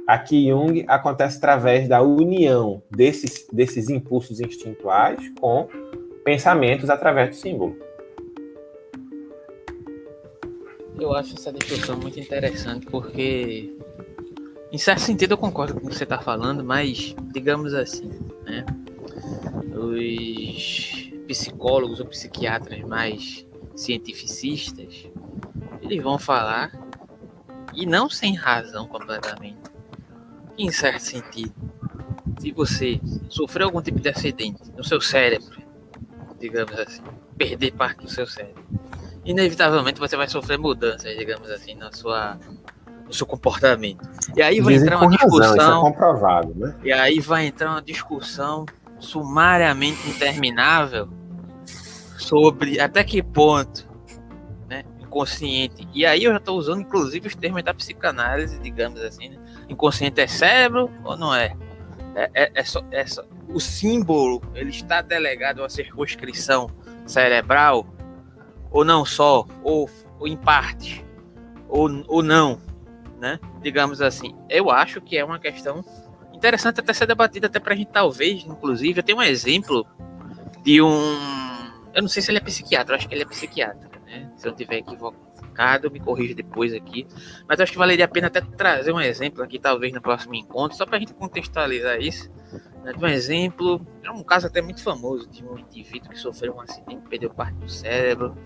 Aqui 0.06 0.48
Jung 0.48 0.84
acontece 0.86 1.38
através 1.38 1.88
da 1.88 2.02
união 2.02 2.82
desses, 2.90 3.46
desses 3.50 3.88
impulsos 3.88 4.38
instintuais 4.38 5.18
com 5.40 5.66
pensamentos 6.22 6.90
através 6.90 7.30
do 7.30 7.36
símbolo. 7.36 7.76
Eu 10.98 11.14
acho 11.14 11.34
essa 11.34 11.52
discussão 11.52 11.96
muito 11.96 12.20
interessante 12.20 12.86
porque 12.86 13.74
em 14.70 14.78
certo 14.78 15.00
sentido 15.00 15.32
eu 15.32 15.38
concordo 15.38 15.74
com 15.74 15.86
o 15.86 15.88
que 15.88 15.96
você 15.96 16.04
está 16.04 16.18
falando, 16.18 16.62
mas 16.62 17.14
digamos 17.32 17.72
assim, 17.72 18.10
né? 18.44 18.64
Os 19.74 21.10
psicólogos 21.26 21.98
ou 21.98 22.06
psiquiatras 22.06 22.80
mais 22.82 23.46
cientificistas, 23.74 25.06
eles 25.82 26.02
vão 26.02 26.18
falar, 26.18 26.70
e 27.74 27.86
não 27.86 28.08
sem 28.08 28.34
razão 28.34 28.86
completamente, 28.86 29.73
em 30.56 30.70
certo 30.70 31.00
sentido, 31.00 31.54
se 32.38 32.52
você 32.52 33.00
sofreu 33.28 33.66
algum 33.66 33.82
tipo 33.82 34.00
de 34.00 34.08
acidente 34.08 34.60
no 34.76 34.84
seu 34.84 35.00
cérebro, 35.00 35.62
digamos 36.38 36.78
assim, 36.78 37.02
perder 37.36 37.72
parte 37.72 38.02
do 38.02 38.10
seu 38.10 38.26
cérebro, 38.26 38.62
inevitavelmente 39.24 39.98
você 39.98 40.16
vai 40.16 40.28
sofrer 40.28 40.58
mudanças, 40.58 41.16
digamos 41.16 41.50
assim, 41.50 41.74
na 41.74 41.92
sua 41.92 42.38
no 43.06 43.12
seu 43.12 43.26
comportamento. 43.26 44.08
E 44.34 44.42
aí 44.42 44.60
vai 44.60 44.74
Dizem 44.74 44.86
entrar 44.86 45.02
uma 45.02 45.10
discussão. 45.10 45.56
Razão, 45.56 45.78
é 45.78 45.82
comprovado, 45.82 46.54
né? 46.54 46.74
E 46.82 46.92
aí 46.92 47.20
vai 47.20 47.46
entrar 47.46 47.70
uma 47.70 47.82
discussão 47.82 48.64
sumariamente 48.98 50.08
interminável 50.08 51.08
sobre 52.16 52.80
até 52.80 53.04
que 53.04 53.22
ponto 53.22 53.86
inconsciente. 55.14 55.88
E 55.94 56.04
aí 56.04 56.24
eu 56.24 56.32
já 56.32 56.38
estou 56.38 56.58
usando 56.58 56.80
inclusive 56.80 57.28
os 57.28 57.36
termos 57.36 57.62
da 57.62 57.72
psicanálise, 57.72 58.58
digamos 58.58 59.00
assim. 59.00 59.30
Né? 59.30 59.38
Inconsciente 59.68 60.20
é 60.20 60.26
cérebro 60.26 60.90
ou 61.04 61.16
não 61.16 61.34
é? 61.34 61.56
É, 62.16 62.30
é, 62.34 62.50
é, 62.54 62.64
só, 62.64 62.84
é 62.90 63.06
só, 63.06 63.24
o 63.48 63.58
símbolo 63.58 64.40
ele 64.54 64.70
está 64.70 65.02
delegado 65.02 65.64
a 65.64 65.68
circunscrição 65.68 66.70
cerebral 67.04 67.86
ou 68.70 68.84
não 68.84 69.04
só 69.04 69.44
ou, 69.64 69.90
ou 70.20 70.28
em 70.28 70.36
parte 70.36 71.04
ou, 71.68 71.90
ou 72.06 72.22
não 72.22 72.60
né? 73.18 73.40
Digamos 73.62 74.02
assim. 74.02 74.34
Eu 74.50 74.70
acho 74.70 75.00
que 75.00 75.16
é 75.16 75.24
uma 75.24 75.38
questão 75.38 75.84
interessante 76.32 76.80
até 76.80 76.92
ser 76.92 77.06
debatida, 77.06 77.46
até 77.46 77.58
pra 77.58 77.74
gente 77.74 77.90
talvez, 77.90 78.44
inclusive, 78.44 79.00
eu 79.00 79.02
tenho 79.02 79.18
um 79.18 79.22
exemplo 79.22 79.86
de 80.62 80.82
um. 80.82 81.16
Eu 81.94 82.02
não 82.02 82.08
sei 82.08 82.22
se 82.22 82.30
ele 82.30 82.38
é 82.38 82.40
psiquiatra, 82.40 82.96
acho 82.96 83.08
que 83.08 83.14
ele 83.14 83.22
é 83.22 83.26
psiquiatra, 83.26 83.88
né? 84.14 84.30
Se 84.36 84.46
eu 84.46 84.52
tiver 84.52 84.78
equivocado, 84.78 85.90
me 85.90 86.00
corrija 86.00 86.34
depois 86.34 86.72
aqui. 86.72 87.06
Mas 87.48 87.60
acho 87.60 87.72
que 87.72 87.78
valeria 87.78 88.04
a 88.04 88.08
pena 88.08 88.28
até 88.28 88.40
trazer 88.40 88.92
um 88.92 89.00
exemplo 89.00 89.42
aqui, 89.42 89.58
talvez 89.58 89.92
no 89.92 90.00
próximo 90.00 90.34
encontro, 90.34 90.76
só 90.76 90.86
pra 90.86 90.98
gente 90.98 91.14
contextualizar 91.14 92.00
isso. 92.00 92.30
Né? 92.82 92.92
De 92.92 93.04
um 93.04 93.08
exemplo, 93.08 93.84
é 94.02 94.10
um 94.10 94.22
caso 94.22 94.46
até 94.46 94.62
muito 94.62 94.82
famoso 94.82 95.28
de 95.28 95.44
um 95.44 95.58
indivíduo 95.58 96.10
que 96.10 96.18
sofreu 96.18 96.54
um 96.54 96.60
acidente, 96.60 97.02
perdeu 97.08 97.30
parte 97.30 97.56
do 97.56 97.68
cérebro, 97.68 98.36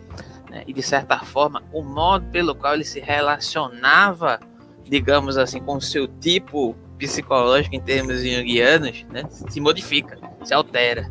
né? 0.50 0.64
e 0.66 0.72
de 0.72 0.82
certa 0.82 1.18
forma, 1.20 1.62
o 1.72 1.82
modo 1.82 2.26
pelo 2.30 2.54
qual 2.54 2.74
ele 2.74 2.84
se 2.84 3.00
relacionava 3.00 4.40
digamos 4.88 5.36
assim, 5.36 5.60
com 5.60 5.76
o 5.76 5.80
seu 5.80 6.08
tipo 6.08 6.74
psicológico 6.98 7.76
em 7.76 7.80
termos 7.80 8.22
junguianos, 8.22 9.04
né, 9.04 9.22
se 9.28 9.60
modifica, 9.60 10.18
se 10.42 10.52
altera, 10.52 11.10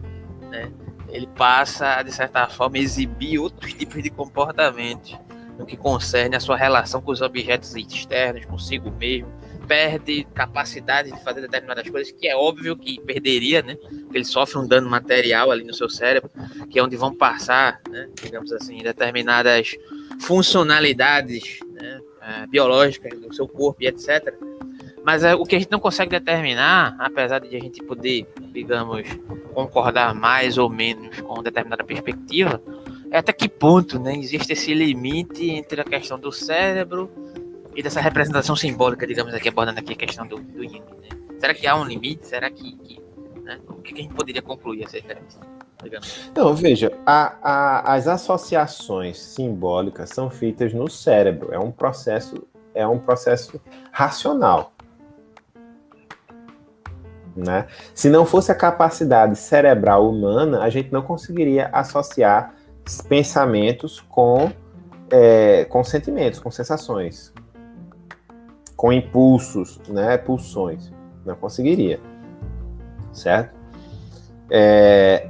né? 0.49 0.71
Ele 1.09 1.27
passa, 1.27 2.01
de 2.03 2.11
certa 2.11 2.47
forma, 2.47 2.77
a 2.77 2.79
exibir 2.79 3.39
outros 3.39 3.73
tipos 3.73 4.03
de 4.03 4.09
comportamentos 4.09 5.17
no 5.57 5.65
que 5.65 5.75
concerne 5.75 6.35
a 6.35 6.39
sua 6.39 6.55
relação 6.55 7.01
com 7.01 7.11
os 7.11 7.21
objetos 7.21 7.75
externos, 7.75 8.45
consigo 8.45 8.91
mesmo, 8.91 9.31
perde 9.67 10.25
capacidade 10.33 11.11
de 11.11 11.23
fazer 11.23 11.41
determinadas 11.41 11.89
coisas 11.89 12.11
que 12.11 12.27
é 12.27 12.35
óbvio 12.35 12.77
que 12.77 13.01
perderia, 13.01 13.61
né? 13.61 13.75
Porque 13.75 14.17
ele 14.17 14.25
sofre 14.25 14.59
um 14.59 14.67
dano 14.67 14.89
material 14.89 15.51
ali 15.51 15.63
no 15.63 15.73
seu 15.73 15.89
cérebro, 15.89 16.31
que 16.69 16.79
é 16.79 16.83
onde 16.83 16.95
vão 16.95 17.13
passar, 17.13 17.81
né? 17.89 18.07
digamos 18.21 18.51
assim, 18.53 18.77
determinadas 18.81 19.75
funcionalidades, 20.21 21.59
né? 21.73 21.99
é, 22.21 22.47
biológicas 22.47 23.19
do 23.19 23.33
seu 23.33 23.47
corpo 23.47 23.81
e 23.81 23.87
etc. 23.87 24.33
Mas 25.07 25.23
é, 25.23 25.33
o 25.33 25.45
que 25.45 25.55
a 25.55 25.59
gente 25.59 25.71
não 25.71 25.79
consegue 25.79 26.11
determinar, 26.11 26.93
apesar 26.99 27.39
de 27.39 27.55
a 27.55 27.59
gente 27.61 27.81
poder, 27.81 28.27
digamos, 28.51 29.07
concordar 29.53 30.13
mais 30.13 30.57
ou 30.57 30.69
menos 30.69 31.21
com 31.21 31.41
determinada 31.41 31.81
perspectiva, 31.81 32.61
é 33.09 33.19
até 33.19 33.31
que 33.31 33.47
ponto 33.47 33.97
né, 33.97 34.17
existe 34.17 34.51
esse 34.51 34.73
limite 34.73 35.49
entre 35.49 35.79
a 35.79 35.85
questão 35.85 36.19
do 36.19 36.29
cérebro 36.29 37.09
e 37.73 37.81
dessa 37.81 38.01
representação 38.01 38.53
simbólica, 38.53 39.07
digamos 39.07 39.33
aqui, 39.33 39.47
abordando 39.47 39.79
aqui 39.79 39.93
a 39.93 39.95
questão 39.95 40.27
do, 40.27 40.41
do 40.41 40.61
yin. 40.61 40.81
Né? 40.81 41.07
Será 41.39 41.53
que 41.53 41.65
há 41.65 41.77
um 41.77 41.85
limite? 41.85 42.27
Será 42.27 42.49
que. 42.49 42.75
que 42.75 43.01
né? 43.43 43.61
O 43.69 43.75
que 43.75 43.93
a 43.93 44.01
gente 44.01 44.13
poderia 44.13 44.41
concluir 44.41 44.83
acerca 44.83 45.15
disso? 45.15 45.39
Não, 46.35 46.53
veja, 46.53 46.91
a, 47.05 47.37
a, 47.41 47.93
as 47.93 48.09
associações 48.09 49.17
simbólicas 49.17 50.09
são 50.09 50.29
feitas 50.29 50.73
no 50.73 50.89
cérebro. 50.89 51.53
É 51.53 51.59
um 51.59 51.71
processo, 51.71 52.45
é 52.75 52.85
um 52.85 52.99
processo 52.99 53.61
racional. 53.89 54.73
Né? 57.37 57.67
Se 57.93 58.09
não 58.09 58.25
fosse 58.25 58.51
a 58.51 58.55
capacidade 58.55 59.35
cerebral 59.35 60.09
humana, 60.09 60.63
a 60.63 60.69
gente 60.71 60.91
não 60.91 61.03
conseguiria 61.03 61.69
associar 61.71 62.55
pensamentos 63.07 63.99
com, 63.99 64.51
é, 65.11 65.65
com 65.65 65.83
sentimentos, 65.83 66.39
com 66.39 66.49
sensações, 66.49 67.31
com 68.75 68.91
impulsos, 68.91 69.79
né, 69.87 70.17
pulsões. 70.17 70.91
Não 71.23 71.35
conseguiria, 71.35 71.99
certo? 73.13 73.55
É, 74.49 75.29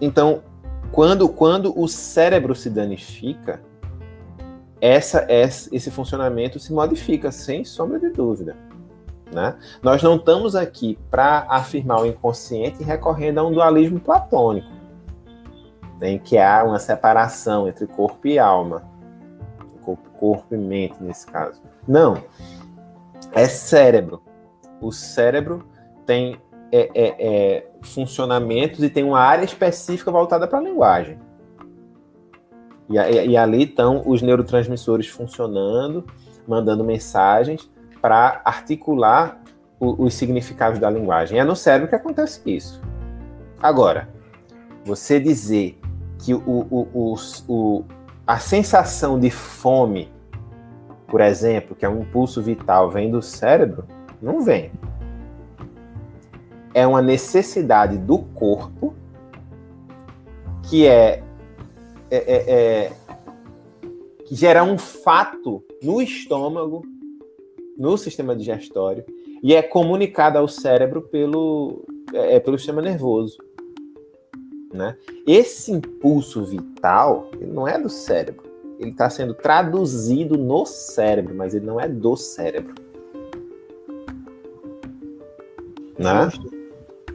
então, 0.00 0.42
quando, 0.90 1.28
quando 1.28 1.78
o 1.78 1.86
cérebro 1.86 2.56
se 2.56 2.68
danifica, 2.68 3.60
essa, 4.80 5.26
esse 5.30 5.90
funcionamento 5.92 6.58
se 6.58 6.72
modifica, 6.72 7.30
sem 7.30 7.64
sombra 7.64 8.00
de 8.00 8.10
dúvida. 8.10 8.56
Né? 9.32 9.56
Nós 9.82 10.02
não 10.02 10.16
estamos 10.16 10.54
aqui 10.54 10.98
para 11.10 11.46
afirmar 11.48 12.02
o 12.02 12.06
inconsciente 12.06 12.82
recorrendo 12.84 13.38
a 13.38 13.44
um 13.44 13.52
dualismo 13.52 13.98
platônico, 13.98 14.68
em 16.00 16.18
que 16.18 16.38
há 16.38 16.62
uma 16.64 16.78
separação 16.78 17.66
entre 17.66 17.86
corpo 17.86 18.26
e 18.26 18.38
alma, 18.38 18.82
corpo, 19.82 20.08
corpo 20.10 20.54
e 20.54 20.58
mente, 20.58 21.02
nesse 21.02 21.26
caso. 21.26 21.60
Não. 21.86 22.22
É 23.32 23.46
cérebro. 23.46 24.22
O 24.80 24.92
cérebro 24.92 25.66
tem 26.06 26.40
é, 26.70 26.90
é, 26.94 27.16
é, 27.18 27.66
funcionamentos 27.82 28.82
e 28.82 28.90
tem 28.90 29.04
uma 29.04 29.20
área 29.20 29.44
específica 29.44 30.10
voltada 30.10 30.46
para 30.46 30.58
a 30.58 30.62
linguagem. 30.62 31.18
E, 32.88 32.96
e, 32.98 33.28
e, 33.28 33.36
ali 33.36 33.62
estão 33.62 34.02
os 34.04 34.20
neurotransmissores 34.20 35.08
funcionando, 35.08 36.04
mandando 36.46 36.84
mensagens 36.84 37.70
para 38.04 38.42
articular 38.44 39.40
o, 39.80 40.04
os 40.04 40.12
significados 40.12 40.78
da 40.78 40.90
linguagem. 40.90 41.38
É 41.38 41.44
no 41.44 41.56
cérebro 41.56 41.88
que 41.88 41.94
acontece 41.94 42.42
isso. 42.44 42.82
Agora, 43.62 44.10
você 44.84 45.18
dizer 45.18 45.80
que 46.18 46.34
o, 46.34 46.42
o, 46.46 47.16
o, 47.48 47.84
a 48.26 48.38
sensação 48.38 49.18
de 49.18 49.30
fome, 49.30 50.12
por 51.06 51.22
exemplo, 51.22 51.74
que 51.74 51.86
é 51.86 51.88
um 51.88 52.02
impulso 52.02 52.42
vital, 52.42 52.90
vem 52.90 53.10
do 53.10 53.22
cérebro, 53.22 53.86
não 54.20 54.42
vem 54.42 54.70
é 56.74 56.86
uma 56.86 57.00
necessidade 57.00 57.96
do 57.96 58.18
corpo 58.18 58.94
que 60.64 60.86
é, 60.86 61.22
é, 62.10 62.16
é, 62.16 62.52
é 62.52 62.92
que 64.26 64.34
gera 64.34 64.62
um 64.62 64.76
fato 64.76 65.64
no 65.82 66.02
estômago, 66.02 66.82
no 67.76 67.96
sistema 67.96 68.34
digestório 68.34 69.04
e 69.42 69.54
é 69.54 69.62
comunicada 69.62 70.38
ao 70.38 70.48
cérebro 70.48 71.02
pelo, 71.02 71.84
é, 72.12 72.36
é, 72.36 72.40
pelo 72.40 72.58
sistema 72.58 72.80
nervoso. 72.80 73.38
Né? 74.72 74.96
Esse 75.26 75.70
impulso 75.70 76.44
vital 76.44 77.30
ele 77.34 77.52
não 77.52 77.68
é 77.68 77.78
do 77.78 77.88
cérebro, 77.88 78.44
ele 78.78 78.90
está 78.90 79.08
sendo 79.08 79.34
traduzido 79.34 80.36
no 80.36 80.66
cérebro, 80.66 81.34
mas 81.34 81.54
ele 81.54 81.66
não 81.66 81.80
é 81.80 81.88
do 81.88 82.16
cérebro. 82.16 82.74
Né? 85.98 86.28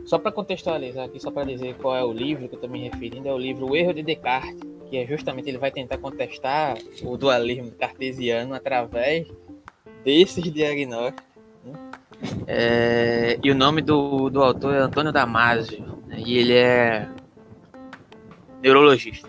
Só 0.06 0.18
para 0.18 0.32
contextualizar 0.32 1.06
aqui, 1.06 1.20
só 1.20 1.30
para 1.30 1.44
dizer 1.44 1.76
qual 1.78 1.96
é 1.96 2.04
o 2.04 2.14
livro 2.14 2.48
que 2.48 2.56
eu 2.56 2.58
estou 2.58 2.70
me 2.70 2.80
referindo, 2.80 3.28
é 3.28 3.34
o 3.34 3.38
livro 3.38 3.70
O 3.70 3.76
Erro 3.76 3.94
de 3.94 4.02
Descartes, 4.02 4.58
que 4.90 4.98
é 4.98 5.06
justamente 5.06 5.50
ele 5.50 5.58
vai 5.58 5.72
tentar 5.72 5.98
contestar 5.98 6.78
o 7.04 7.16
dualismo 7.16 7.72
cartesiano 7.72 8.56
através 8.56 9.28
desses 10.04 10.44
diagnósticos. 10.52 11.24
Né? 11.64 11.74
É, 12.48 13.40
e 13.44 13.52
o 13.52 13.56
nome 13.56 13.82
do, 13.82 14.30
do 14.30 14.44
autor 14.44 14.76
é 14.76 14.80
Antônio 14.80 15.12
Damasio, 15.12 15.86
né? 16.08 16.22
e 16.26 16.38
ele 16.38 16.54
é 16.54 17.08
neurologista. 18.62 19.28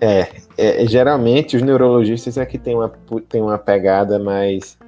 É, 0.00 0.28
é, 0.56 0.86
geralmente 0.86 1.56
os 1.56 1.62
neurologistas 1.62 2.38
é 2.38 2.46
que 2.46 2.58
tem 2.58 2.74
uma, 2.74 2.88
tem 3.28 3.42
uma 3.42 3.58
pegada 3.58 4.18
mais, 4.18 4.78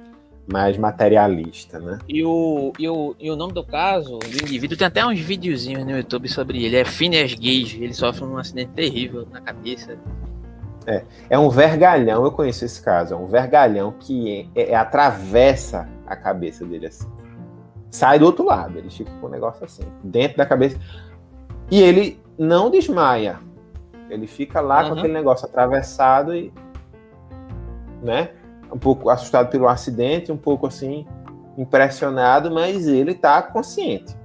mais 0.47 0.77
materialista, 0.77 1.79
né? 1.79 1.99
E 2.07 2.23
o, 2.23 2.71
e, 2.79 2.87
o, 2.87 3.15
e 3.19 3.29
o 3.29 3.35
nome 3.35 3.53
do 3.53 3.63
caso 3.63 4.19
do 4.19 4.45
indivíduo 4.45 4.77
tem 4.77 4.87
até 4.87 5.05
uns 5.05 5.19
videozinhos 5.19 5.83
no 5.83 5.91
YouTube 5.91 6.29
sobre 6.29 6.63
ele. 6.63 6.77
É 6.77 6.85
Phineas 6.85 7.33
Gage. 7.33 7.83
Ele 7.83 7.93
sofre 7.93 8.23
um 8.23 8.37
acidente 8.37 8.71
terrível 8.71 9.27
na 9.29 9.41
cabeça. 9.41 9.97
É, 10.85 11.03
é 11.29 11.39
um 11.39 11.49
vergalhão, 11.49 12.23
eu 12.23 12.31
conheço 12.31 12.65
esse 12.65 12.81
caso, 12.81 13.13
é 13.13 13.17
um 13.17 13.27
vergalhão 13.27 13.93
que 13.99 14.49
é, 14.55 14.71
é, 14.71 14.75
atravessa 14.75 15.87
a 16.07 16.15
cabeça 16.15 16.65
dele 16.65 16.87
assim. 16.87 17.07
Sai 17.89 18.17
do 18.17 18.25
outro 18.25 18.45
lado, 18.45 18.77
ele 18.77 18.89
fica 18.89 19.11
com 19.19 19.27
o 19.27 19.29
um 19.29 19.31
negócio 19.31 19.63
assim, 19.63 19.83
dentro 20.03 20.37
da 20.37 20.45
cabeça. 20.45 20.79
E 21.69 21.81
ele 21.81 22.19
não 22.37 22.69
desmaia. 22.69 23.39
Ele 24.09 24.27
fica 24.27 24.59
lá 24.59 24.83
uhum. 24.83 24.89
com 24.89 24.99
aquele 24.99 25.13
negócio 25.13 25.45
atravessado 25.47 26.35
e. 26.35 26.51
né? 28.01 28.31
Um 28.71 28.79
pouco 28.79 29.09
assustado 29.09 29.49
pelo 29.49 29.67
acidente, 29.67 30.31
um 30.31 30.37
pouco 30.37 30.65
assim, 30.65 31.05
impressionado, 31.57 32.49
mas 32.49 32.87
ele 32.87 33.13
tá 33.13 33.41
consciente. 33.41 34.15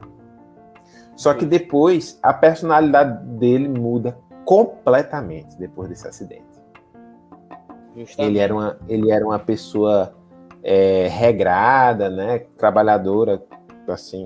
Só 1.16 1.34
que 1.34 1.44
depois 1.44 2.18
a 2.22 2.32
personalidade 2.32 3.24
dele 3.26 3.68
muda 3.68 4.16
completamente 4.46 5.58
depois 5.58 5.90
desse 5.90 6.08
acidente. 6.08 6.44
Ele 8.16 8.38
era 8.38 8.54
uma, 8.54 8.78
ele 8.88 9.10
era 9.10 9.26
uma 9.26 9.38
pessoa 9.38 10.14
é, 10.62 11.08
regrada, 11.08 12.08
né, 12.08 12.38
trabalhadora, 12.56 13.42
assim, 13.88 14.24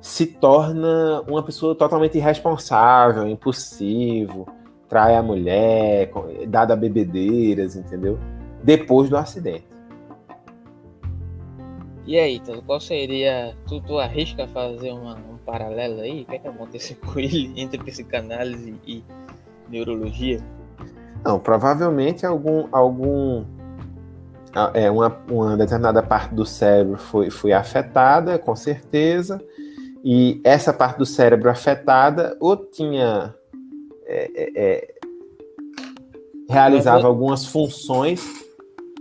se 0.00 0.26
torna 0.26 1.22
uma 1.22 1.42
pessoa 1.42 1.74
totalmente 1.74 2.18
irresponsável, 2.18 3.26
impulsivo, 3.26 4.46
trai 4.88 5.16
a 5.16 5.22
mulher, 5.22 6.10
dada 6.46 6.76
bebedeiras, 6.76 7.76
entendeu? 7.76 8.18
Depois 8.62 9.08
do 9.08 9.16
acidente. 9.16 9.66
E 12.06 12.18
aí, 12.18 12.36
então, 12.36 12.60
qual 12.66 12.80
seria. 12.80 13.56
Tu, 13.66 13.80
tu 13.80 13.98
arrisca 13.98 14.46
fazer 14.48 14.92
uma, 14.92 15.14
um 15.14 15.33
paralelo 15.44 16.00
aí? 16.00 16.22
O 16.22 16.26
que, 16.26 16.36
é 16.36 16.38
que 16.38 16.48
aconteceu 16.48 16.96
com 17.04 17.18
ele 17.18 17.52
entre 17.56 17.78
psicanálise 17.82 18.74
e 18.86 19.04
neurologia? 19.68 20.40
Não, 21.24 21.38
provavelmente 21.38 22.26
algum. 22.26 22.68
algum 22.72 23.44
é, 24.72 24.90
uma, 24.90 25.20
uma 25.28 25.56
determinada 25.56 26.02
parte 26.02 26.32
do 26.34 26.46
cérebro 26.46 26.96
foi, 26.96 27.28
foi 27.28 27.52
afetada, 27.52 28.38
com 28.38 28.54
certeza, 28.54 29.42
e 30.04 30.40
essa 30.44 30.72
parte 30.72 30.98
do 30.98 31.06
cérebro 31.06 31.50
afetada 31.50 32.36
ou 32.40 32.56
tinha. 32.56 33.34
É, 34.06 34.30
é, 34.34 34.52
é 34.54 34.94
realizava 36.48 37.06
algumas 37.06 37.46
funções 37.46 38.22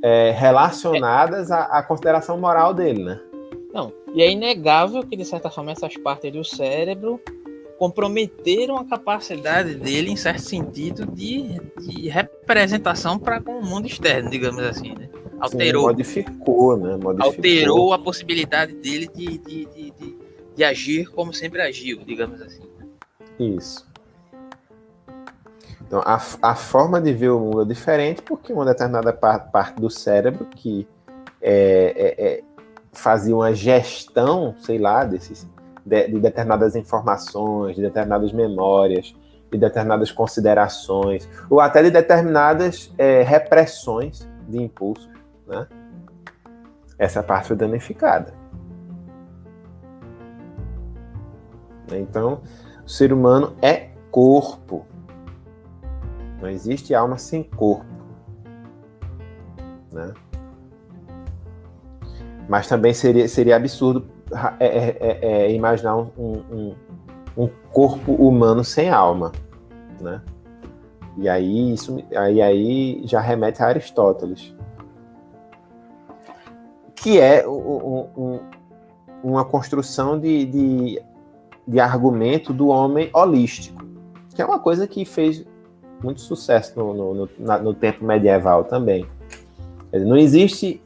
é, 0.02 0.32
relacionadas 0.32 1.52
à, 1.52 1.64
à, 1.64 1.84
consideração 1.84 2.38
moral 2.38 2.74
dele, 2.74 3.04
né? 3.04 3.22
Não, 3.74 3.92
e 4.14 4.22
é 4.22 4.32
inegável 4.32 5.04
que, 5.04 5.18
de 5.18 5.26
certa 5.26 5.50
forma, 5.50 5.72
essas 5.72 5.98
partes 5.98 6.32
do 6.32 6.44
cérebro 6.44 7.20
comprometeram 7.80 8.78
a 8.78 8.86
capacidade 8.86 9.74
dele, 9.76 10.12
em 10.12 10.16
certo 10.16 10.42
sentido, 10.42 11.06
de, 11.08 11.60
de 11.80 12.08
representação 12.08 13.18
para 13.18 13.42
com 13.42 13.60
o 13.60 13.66
mundo 13.66 13.88
externo, 13.88 14.30
digamos 14.30 14.64
assim, 14.64 14.94
né? 14.94 15.10
Alterou. 15.40 15.82
Sim, 15.82 15.88
modificou, 15.88 16.78
né? 16.78 16.96
Modificou. 16.96 17.26
Alterou 17.26 17.94
a 17.94 18.00
possibilidade 18.00 18.74
dele 18.76 19.10
de, 19.14 19.38
de, 19.40 19.66
de, 19.66 19.92
de, 19.92 20.18
de 20.56 20.64
agir 20.64 21.10
como 21.10 21.34
sempre 21.34 21.62
agiu, 21.62 22.00
digamos 22.06 22.40
assim. 22.42 22.62
Isso. 23.40 23.86
Então, 25.82 26.02
a, 26.06 26.22
a 26.42 26.56
forma 26.56 27.02
de 27.02 27.12
ver 27.12 27.30
o 27.30 27.40
mundo 27.40 27.64
é 27.64 27.66
diferente 27.66 28.22
porque 28.22 28.54
uma 28.54 28.66
determinada 28.66 29.12
parte, 29.12 29.52
parte 29.52 29.82
do 29.82 29.90
cérebro 29.90 30.46
que 30.46 30.88
é, 31.42 31.94
é, 31.96 32.26
é, 32.26 32.44
fazia 32.94 33.36
uma 33.36 33.54
gestão, 33.54 34.56
sei 34.60 34.78
lá, 34.78 35.04
desses, 35.04 35.50
de, 35.86 36.08
de, 36.08 36.20
determinadas 36.20 36.76
informações, 36.76 37.76
de 37.76 37.82
determinadas 37.82 38.32
memórias, 38.32 39.16
de 39.52 39.58
determinadas 39.58 40.12
considerações, 40.12 41.28
ou 41.50 41.60
até 41.60 41.84
de 41.84 41.92
determinadas 41.92 42.94
é, 42.98 43.22
repressões 43.24 44.28
de 44.48 44.62
impulsos, 44.62 45.10
né? 45.48 45.68
Essa 46.98 47.24
parte 47.24 47.48
foi 47.48 47.58
danificada. 47.58 48.34
Então, 51.92 52.42
o 52.86 52.90
ser 52.90 53.12
humano 53.12 53.56
é 53.62 53.90
corpo. 54.12 54.86
Não 56.42 56.50
existe 56.50 56.94
alma 56.94 57.18
sem 57.18 57.44
corpo. 57.44 57.86
Né? 59.92 60.14
Mas 62.48 62.68
também 62.68 62.94
seria, 62.94 63.28
seria 63.28 63.56
absurdo 63.56 64.06
é, 64.60 64.66
é, 64.66 64.98
é, 65.00 65.46
é, 65.46 65.54
imaginar 65.54 65.96
um, 65.96 66.10
um, 66.18 66.76
um, 67.38 67.50
corpo 67.72 68.14
humano 68.14 68.64
sem 68.64 68.90
alma. 68.90 69.32
Né? 70.00 70.22
E 71.18 71.30
aí, 71.30 71.74
isso, 71.74 72.04
aí, 72.16 72.42
aí 72.42 73.02
já 73.06 73.20
remete 73.20 73.62
a 73.62 73.68
Aristóteles. 73.68 74.54
Que 76.96 77.20
é 77.20 77.48
um, 77.48 78.40
uma 79.24 79.46
construção 79.46 80.20
de, 80.20 80.46
de, 80.46 81.02
de 81.68 81.80
argumento 81.80 82.54
do 82.54 82.68
homem 82.68 83.10
holístico. 83.14 83.84
Que 84.34 84.42
é 84.42 84.46
uma 84.46 84.60
coisa 84.60 84.88
que 84.88 85.06
fez 85.06 85.46
muito 86.02 86.22
sucesso 86.22 86.78
no, 86.78 86.94
no, 86.94 87.14
no, 87.14 87.60
no 87.60 87.74
tempo 87.74 88.04
medieval 88.04 88.64
também. 88.64 89.06
Não 89.92 90.18
existe 90.18 90.82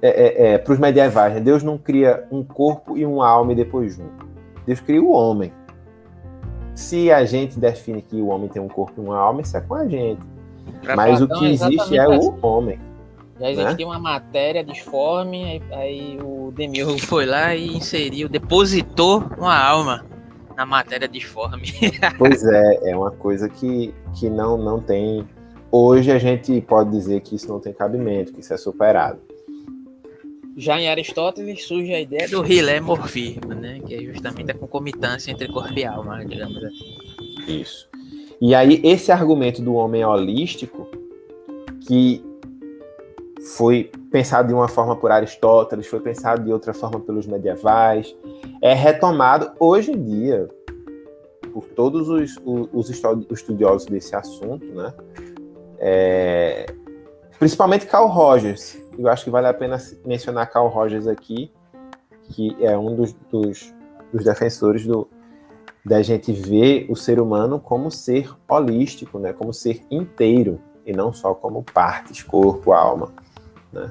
é, 0.00 0.08
é, 0.08 0.52
é, 0.52 0.58
para 0.58 0.72
os 0.72 0.78
medievais, 0.78 1.34
né? 1.34 1.40
Deus 1.40 1.62
não 1.62 1.76
cria 1.76 2.26
um 2.30 2.44
corpo 2.44 2.96
e 2.96 3.04
uma 3.04 3.28
alma 3.28 3.52
e 3.52 3.56
depois 3.56 3.94
junto. 3.94 4.26
Deus 4.66 4.80
cria 4.80 5.02
o 5.02 5.12
homem. 5.12 5.52
Se 6.74 7.10
a 7.10 7.24
gente 7.24 7.58
define 7.58 8.02
que 8.02 8.20
o 8.20 8.28
homem 8.28 8.48
tem 8.48 8.60
um 8.60 8.68
corpo 8.68 9.00
e 9.00 9.04
uma 9.04 9.16
alma, 9.16 9.40
isso 9.40 9.56
é 9.56 9.60
com 9.60 9.74
a 9.74 9.86
gente. 9.86 10.20
Pra 10.82 10.96
Mas 10.96 11.18
Platão, 11.18 11.36
o 11.36 11.40
que 11.40 11.46
existe 11.46 11.96
é 11.96 12.02
assim. 12.02 12.28
o 12.28 12.46
homem. 12.46 12.78
Já 13.38 13.50
existia 13.50 13.86
né? 13.86 13.92
uma 13.92 13.98
matéria 13.98 14.62
disforme, 14.62 15.44
aí, 15.44 15.62
aí 15.72 16.18
o 16.22 16.52
Demiurgo 16.52 16.98
foi 16.98 17.26
lá 17.26 17.54
e 17.54 17.76
inseriu, 17.76 18.28
depositou 18.28 19.24
uma 19.36 19.58
alma 19.58 20.04
na 20.56 20.64
matéria 20.64 21.08
disforme. 21.08 21.66
pois 22.16 22.44
é, 22.44 22.90
é 22.90 22.96
uma 22.96 23.10
coisa 23.10 23.48
que, 23.48 23.92
que 24.14 24.30
não, 24.30 24.56
não 24.56 24.80
tem. 24.80 25.26
Hoje 25.70 26.12
a 26.12 26.18
gente 26.18 26.60
pode 26.60 26.90
dizer 26.90 27.20
que 27.22 27.34
isso 27.34 27.48
não 27.48 27.58
tem 27.58 27.72
cabimento, 27.72 28.32
que 28.32 28.40
isso 28.40 28.54
é 28.54 28.56
superado. 28.56 29.18
Já 30.56 30.80
em 30.80 30.88
Aristóteles 30.88 31.66
surge 31.66 31.92
a 31.92 32.00
ideia 32.00 32.28
do 32.28 32.40
rilemorfismo, 32.40 33.54
né? 33.54 33.80
que 33.84 33.94
é 33.94 34.02
justamente 34.02 34.52
a 34.52 34.54
concomitância 34.54 35.30
entre 35.30 35.48
corpo 35.48 35.76
e 35.76 35.84
alma, 35.84 36.24
digamos 36.24 36.62
assim. 36.62 36.96
Isso. 37.48 37.88
E 38.40 38.54
aí, 38.54 38.80
esse 38.84 39.10
argumento 39.10 39.62
do 39.62 39.74
homem 39.74 40.04
holístico, 40.04 40.88
que 41.86 42.24
foi 43.56 43.90
pensado 44.10 44.48
de 44.48 44.54
uma 44.54 44.68
forma 44.68 44.96
por 44.96 45.10
Aristóteles, 45.10 45.86
foi 45.86 46.00
pensado 46.00 46.44
de 46.44 46.52
outra 46.52 46.72
forma 46.72 47.00
pelos 47.00 47.26
medievais, 47.26 48.14
é 48.62 48.72
retomado 48.72 49.52
hoje 49.58 49.92
em 49.92 50.02
dia 50.02 50.48
por 51.52 51.66
todos 51.66 52.08
os, 52.08 52.40
os, 52.44 52.90
estudiosos 53.30 53.86
desse 53.86 54.16
assunto, 54.16 54.66
né? 54.66 54.92
É, 55.78 56.66
principalmente 57.38 57.86
Carl 57.86 58.08
Rogers. 58.08 58.76
Eu 58.98 59.08
acho 59.08 59.24
que 59.24 59.30
vale 59.30 59.46
a 59.46 59.54
pena 59.54 59.76
mencionar 60.04 60.50
Carl 60.50 60.68
Rogers 60.68 61.06
aqui, 61.06 61.52
que 62.24 62.56
é 62.60 62.76
um 62.76 62.94
dos, 62.94 63.12
dos, 63.30 63.74
dos 64.12 64.24
defensores 64.24 64.86
do, 64.86 65.08
da 65.84 66.02
gente 66.02 66.32
ver 66.32 66.86
o 66.88 66.96
ser 66.96 67.20
humano 67.20 67.60
como 67.60 67.90
ser 67.90 68.30
holístico, 68.48 69.18
né? 69.18 69.32
Como 69.32 69.52
ser 69.52 69.84
inteiro 69.90 70.60
e 70.86 70.92
não 70.92 71.12
só 71.12 71.34
como 71.34 71.62
partes, 71.62 72.22
corpo, 72.22 72.72
alma, 72.72 73.12
né? 73.72 73.90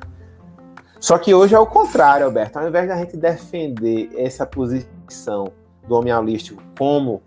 Só 0.99 1.17
que 1.17 1.33
hoje 1.33 1.53
é 1.53 1.59
o 1.59 1.65
contrário, 1.65 2.25
Alberto. 2.25 2.57
Ao 2.57 2.67
invés 2.67 2.87
da 2.87 2.95
gente 2.95 3.17
defender 3.17 4.09
essa 4.15 4.45
posição 4.45 5.51
do 5.85 5.95
homem 5.95 6.13
holístico 6.13 6.63
como 6.77 7.21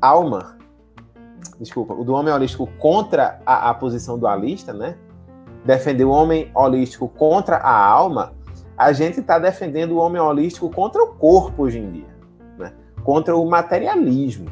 alma, 0.00 0.58
desculpa, 1.60 1.94
o 1.94 2.02
do 2.02 2.12
homem 2.12 2.34
holístico 2.34 2.66
contra 2.78 3.40
a, 3.46 3.70
a 3.70 3.74
posição 3.74 4.18
dualista, 4.18 4.72
né? 4.72 4.96
Defender 5.64 6.04
o 6.04 6.10
homem 6.10 6.50
holístico 6.54 7.08
contra 7.08 7.56
a 7.56 7.86
alma, 7.86 8.32
a 8.76 8.92
gente 8.92 9.20
está 9.20 9.38
defendendo 9.38 9.92
o 9.92 9.96
homem 9.98 10.20
holístico 10.20 10.70
contra 10.70 11.02
o 11.02 11.08
corpo 11.08 11.64
hoje 11.64 11.78
em 11.78 11.90
dia, 11.90 12.16
né? 12.56 12.72
contra 13.02 13.36
o 13.36 13.44
materialismo. 13.48 14.48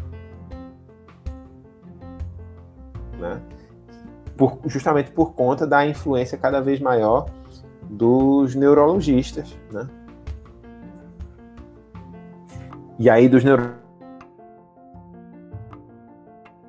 Né? 3.19 3.41
Por, 4.37 4.59
justamente 4.67 5.11
por 5.13 5.33
conta 5.33 5.67
da 5.67 5.87
influência 5.87 6.37
cada 6.37 6.61
vez 6.61 6.81
maior 6.81 7.27
dos 7.89 8.55
neurologistas. 8.55 9.57
Né? 9.73 9.89
E 12.99 13.09
aí, 13.09 13.29
dos 13.29 13.45
neurologistas, 13.45 13.86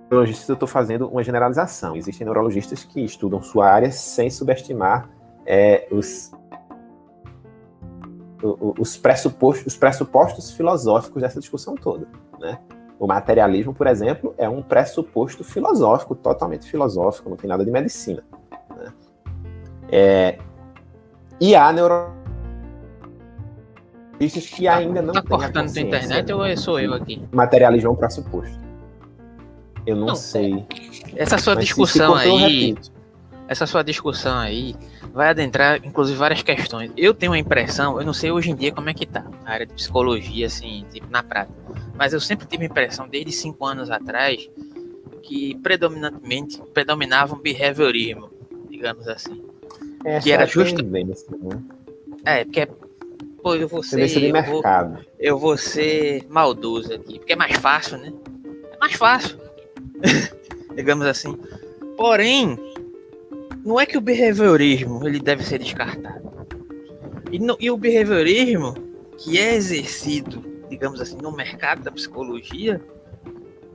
eu 0.10 0.24
estou 0.24 0.68
fazendo 0.68 1.08
uma 1.08 1.24
generalização. 1.24 1.96
Existem 1.96 2.26
neurologistas 2.26 2.84
que 2.84 3.02
estudam 3.02 3.42
sua 3.42 3.70
área 3.70 3.92
sem 3.92 4.30
subestimar 4.30 5.10
é, 5.46 5.88
os, 5.92 6.32
os, 8.42 8.98
pressupostos, 8.98 9.68
os 9.68 9.76
pressupostos 9.76 10.52
filosóficos 10.52 11.22
dessa 11.22 11.40
discussão 11.40 11.76
toda. 11.76 12.08
Né? 12.40 12.58
O 12.98 13.06
materialismo, 13.06 13.74
por 13.74 13.88
exemplo, 13.88 14.34
é 14.38 14.48
um 14.48 14.62
pressuposto 14.62 15.44
filosófico, 15.44 16.16
totalmente 16.16 16.70
filosófico, 16.70 17.30
não 17.30 17.38
tem 17.38 17.50
nada 17.50 17.66
de 17.66 17.72
medicina. 17.72 18.24
Né? 18.76 18.94
É, 19.90 20.38
e 21.40 21.54
há 21.54 21.72
neurologistas 21.72 22.16
que 24.50 24.68
ainda 24.68 25.02
não 25.02 25.14
tá 25.14 25.22
têm 25.22 25.30
cortando 25.30 25.78
a 25.78 25.82
internet 25.82 26.32
ou 26.32 26.58
sou 26.58 26.80
eu 26.80 26.94
aqui? 26.94 27.22
Materialismo 27.32 27.90
é 27.90 27.92
um 27.92 27.96
pressuposto. 27.96 28.67
Eu 29.88 29.96
não, 29.96 30.08
não 30.08 30.16
sei. 30.16 30.66
Essa 31.16 31.38
sua 31.38 31.56
discussão 31.56 32.14
aí, 32.14 32.76
essa 33.48 33.66
sua 33.66 33.82
discussão 33.82 34.38
aí 34.38 34.76
vai 35.14 35.30
adentrar, 35.30 35.80
inclusive, 35.82 36.18
várias 36.18 36.44
questões. 36.44 36.92
Eu 36.98 37.14
tenho 37.14 37.32
a 37.32 37.40
impressão, 37.40 37.98
eu 37.98 38.06
não 38.06 38.14
sei 38.14 38.30
hoje 38.30 38.52
em 38.52 38.56
dia 38.56 38.74
como 38.74 38.90
é 38.90 38.94
que 38.94 39.06
tá 39.06 39.26
a 39.46 39.52
área 39.52 39.66
de 39.66 39.74
psicologia, 39.74 40.46
assim, 40.46 40.86
tipo, 40.92 41.10
na 41.10 41.24
prática, 41.24 41.58
mas 41.96 42.12
eu 42.12 42.20
sempre 42.20 42.46
tive 42.46 42.64
a 42.64 42.68
impressão, 42.68 43.08
desde 43.08 43.32
cinco 43.32 43.66
anos 43.66 43.90
atrás, 43.90 44.50
que 45.24 45.56
predominantemente 45.64 46.62
predominava 46.74 47.34
um 47.34 47.40
behaviorismo, 47.40 48.30
digamos 48.70 49.08
assim. 49.08 49.42
Essa 50.04 50.24
que 50.24 50.32
era 50.34 50.44
é 50.44 50.48
justo. 50.48 50.84
Né? 50.84 51.08
É, 52.26 52.44
porque 52.44 52.60
é, 52.60 52.68
pô, 53.42 53.56
eu 53.56 53.70
vou 53.70 53.82
ser. 53.82 54.06
De 54.06 54.26
eu, 54.26 54.44
vou, 54.44 54.64
eu 55.18 55.40
vou 55.40 55.58
ser 55.58 56.26
maldoso 56.30 56.94
aqui, 56.94 57.20
porque 57.20 57.34
é 57.34 57.36
mais 57.38 57.56
fácil, 57.56 57.98
né? 57.98 58.12
É 58.74 58.78
mais 58.78 58.94
fácil. 58.94 59.47
digamos 60.76 61.06
assim. 61.06 61.38
Porém, 61.96 62.58
não 63.66 63.80
é 63.80 63.86
que 63.86 63.98
o 63.98 64.02
behaviorismo 64.02 65.06
ele 65.08 65.20
deve 65.20 65.44
ser 65.44 65.60
descartado. 65.60 66.28
E, 67.32 67.40
no, 67.40 67.58
e 67.60 67.70
o 67.70 67.78
behaviorismo 67.78 68.76
que 69.18 69.38
é 69.38 69.56
exercido, 69.56 70.44
digamos 70.70 71.02
assim, 71.02 71.18
no 71.18 71.32
mercado 71.32 71.84
da 71.84 71.92
psicologia, 71.92 72.82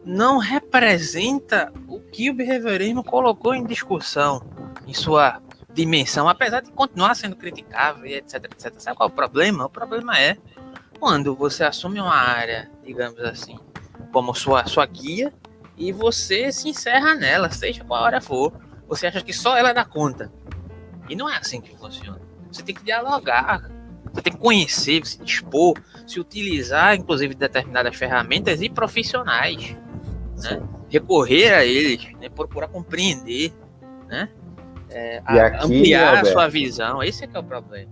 não 0.05 0.39
representa 0.39 1.73
o 1.89 2.01
que 2.01 2.31
o 2.31 2.35
behaviorismo 2.35 3.05
colocou 3.05 3.55
em 3.55 3.65
discussão 3.65 4.43
em 4.87 4.95
sua 4.95 5.41
dimensão, 5.73 6.29
apesar 6.29 6.61
de 6.61 6.71
continuar 6.71 7.15
sendo 7.15 7.37
criticável 7.37 8.07
etc, 8.07 8.45
etc. 8.45 8.75
Sabe 8.79 8.97
qual 8.97 9.09
é 9.09 9.13
o 9.13 9.15
problema? 9.15 9.67
O 9.67 9.71
problema 9.71 10.19
é 10.19 10.37
quando 10.99 11.35
você 11.35 11.65
assume 11.65 12.01
uma 12.01 12.15
área, 12.15 12.71
digamos 12.85 13.21
assim, 13.21 13.59
como 14.13 14.35
sua, 14.35 14.65
sua 14.67 14.87
guia 14.87 15.33
e 15.77 15.93
você 15.93 16.53
se 16.53 16.69
encerra 16.69 17.15
nela, 17.15 17.51
seja 17.51 17.85
qual 17.85 18.03
hora 18.03 18.21
for 18.21 18.53
você 18.93 19.07
acha 19.07 19.23
que 19.23 19.33
só 19.33 19.57
ela 19.57 19.73
dá 19.73 19.87
conta. 19.87 20.31
E 21.09 21.17
não 21.17 21.29
é 21.29 21.39
assim 21.39 21.63
que 21.63 21.75
funciona. 21.77 22.21
Você 22.51 22.63
tem 22.63 22.75
que 22.75 22.85
dialogar, 22.85 23.71
você 24.13 24.21
tem 24.21 24.33
que 24.35 24.39
conhecer, 24.39 25.05
se 25.07 25.19
dispor, 25.25 25.79
se 26.07 26.21
utilizar, 26.21 26.95
inclusive, 26.95 27.35
determinadas 27.35 27.97
ferramentas 27.97 28.61
e 28.61 28.69
profissionais. 28.69 29.75
Né? 30.43 30.63
Recorrer 30.91 31.55
a 31.55 31.65
eles, 31.65 32.07
né? 32.21 32.29
procurar 32.29 32.69
compreender, 32.69 33.55
né? 34.07 34.29
É, 34.91 35.23
aqui, 35.25 35.65
ampliar 35.65 36.09
Alberto, 36.09 36.29
a 36.29 36.33
sua 36.33 36.49
visão. 36.49 37.03
Esse 37.03 37.25
é 37.25 37.27
que 37.27 37.35
é 37.35 37.41
o 37.41 37.45
problema. 37.45 37.91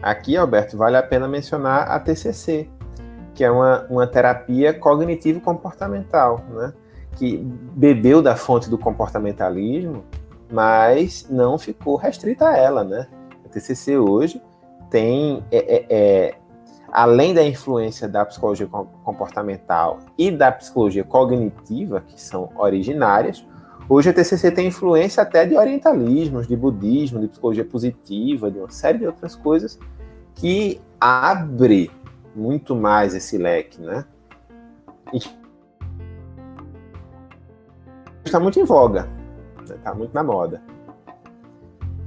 Aqui, 0.00 0.36
Alberto, 0.36 0.76
vale 0.76 0.96
a 0.96 1.02
pena 1.02 1.26
mencionar 1.26 1.90
a 1.90 1.98
TCC, 1.98 2.70
que 3.34 3.42
é 3.42 3.50
uma, 3.50 3.86
uma 3.90 4.06
terapia 4.06 4.72
cognitivo-comportamental, 4.72 6.44
né? 6.48 6.72
Que 7.16 7.36
bebeu 7.36 8.22
da 8.22 8.36
fonte 8.36 8.68
do 8.68 8.78
comportamentalismo, 8.78 10.04
mas 10.50 11.26
não 11.30 11.58
ficou 11.58 11.96
restrita 11.96 12.48
a 12.48 12.56
ela, 12.56 12.84
né? 12.84 13.08
A 13.44 13.48
TCC 13.48 13.96
hoje 13.96 14.40
tem, 14.90 15.42
é, 15.50 15.58
é, 15.58 15.86
é, 15.88 16.34
além 16.90 17.32
da 17.32 17.42
influência 17.42 18.06
da 18.06 18.24
psicologia 18.24 18.66
comportamental 18.66 20.00
e 20.18 20.30
da 20.30 20.52
psicologia 20.52 21.04
cognitiva, 21.04 22.02
que 22.06 22.20
são 22.20 22.50
originárias, 22.56 23.44
hoje 23.88 24.10
a 24.10 24.12
TCC 24.12 24.50
tem 24.50 24.68
influência 24.68 25.22
até 25.22 25.46
de 25.46 25.56
orientalismos, 25.56 26.46
de 26.46 26.56
budismo, 26.56 27.20
de 27.20 27.28
psicologia 27.28 27.64
positiva, 27.64 28.50
de 28.50 28.58
uma 28.58 28.70
série 28.70 28.98
de 28.98 29.06
outras 29.06 29.34
coisas 29.34 29.78
que 30.34 30.80
abre 31.00 31.90
muito 32.34 32.74
mais 32.74 33.14
esse 33.14 33.36
leque, 33.38 33.80
né? 33.80 34.04
E 35.12 35.20
está 38.24 38.40
muito 38.40 38.58
em 38.58 38.64
voga, 38.64 39.08
está 39.62 39.94
muito 39.94 40.14
na 40.14 40.22
moda. 40.22 40.62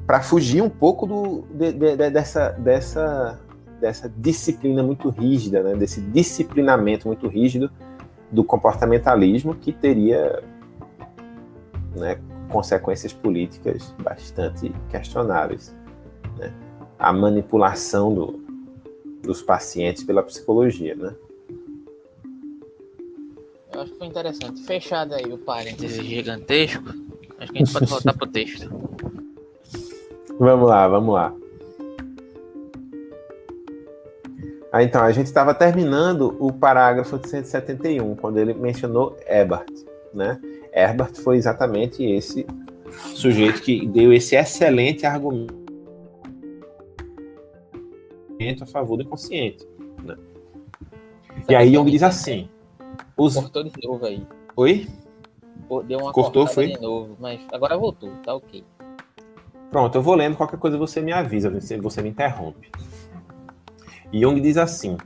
Para 0.05 0.21
fugir 0.21 0.61
um 0.61 0.69
pouco 0.69 1.05
do, 1.05 1.43
de, 1.53 1.73
de, 1.73 1.95
de, 1.95 2.09
dessa, 2.09 2.49
dessa, 2.51 3.39
dessa 3.79 4.09
disciplina 4.09 4.83
muito 4.83 5.09
rígida, 5.09 5.63
né? 5.63 5.75
desse 5.75 6.01
disciplinamento 6.01 7.07
muito 7.07 7.27
rígido 7.27 7.71
do 8.31 8.43
comportamentalismo 8.43 9.55
que 9.55 9.71
teria 9.71 10.43
né, 11.95 12.19
consequências 12.49 13.13
políticas 13.13 13.95
bastante 14.01 14.71
questionáveis. 14.89 15.75
Né? 16.37 16.53
A 16.99 17.11
manipulação 17.11 18.13
do, 18.13 18.45
dos 19.23 19.41
pacientes 19.41 20.03
pela 20.03 20.21
psicologia, 20.21 20.95
né? 20.95 21.15
Acho 23.85 23.93
que 23.93 23.99
foi 23.99 24.07
interessante. 24.07 24.63
Fechado 24.63 25.13
aí 25.13 25.31
o 25.31 25.37
parênteses 25.37 26.03
gigantesco, 26.03 26.89
acho 27.37 27.51
que 27.51 27.59
a 27.59 27.63
gente 27.63 27.71
pode 27.71 27.85
voltar 27.85 28.13
pro 28.17 28.25
texto. 28.25 28.67
Vamos 30.39 30.67
lá, 30.67 30.87
vamos 30.87 31.13
lá. 31.13 31.31
Ah, 34.71 34.81
então, 34.81 35.03
a 35.03 35.11
gente 35.11 35.27
estava 35.27 35.53
terminando 35.53 36.35
o 36.39 36.51
parágrafo 36.51 37.19
de 37.19 37.29
171, 37.29 38.15
quando 38.15 38.39
ele 38.39 38.55
mencionou 38.55 39.15
Ebert, 39.27 39.71
né? 40.11 40.41
Herbert 40.73 41.13
foi 41.21 41.37
exatamente 41.37 42.03
esse 42.03 42.45
sujeito 43.13 43.61
que 43.61 43.85
deu 43.85 44.11
esse 44.11 44.35
excelente 44.35 45.05
argumento 45.05 45.53
a 48.61 48.65
favor 48.65 48.97
do 48.97 49.03
inconsciente. 49.03 49.63
Né? 50.03 50.17
E 51.47 51.55
aí 51.55 51.71
Jung 51.71 51.89
diz 51.89 52.01
assim: 52.01 52.49
os... 53.17 53.35
Cortou 53.35 53.63
de 53.63 53.71
novo 53.83 54.05
aí. 54.05 54.25
Oi? 54.55 54.87
Deu 55.87 55.99
uma 55.99 56.11
Cortou, 56.11 56.45
foi? 56.45 56.67
de 56.67 56.81
novo, 56.81 57.15
mas 57.19 57.41
agora 57.51 57.77
voltou, 57.77 58.11
tá 58.23 58.35
ok. 58.35 58.63
Pronto, 59.71 59.95
eu 59.95 60.01
vou 60.01 60.15
lendo, 60.15 60.37
qualquer 60.37 60.59
coisa 60.59 60.77
você 60.77 61.01
me 61.01 61.11
avisa, 61.11 61.49
você, 61.49 61.77
você 61.77 62.01
me 62.01 62.09
interrompe. 62.09 62.69
Jung 64.13 64.39
diz 64.39 64.57
assim: 64.57 64.97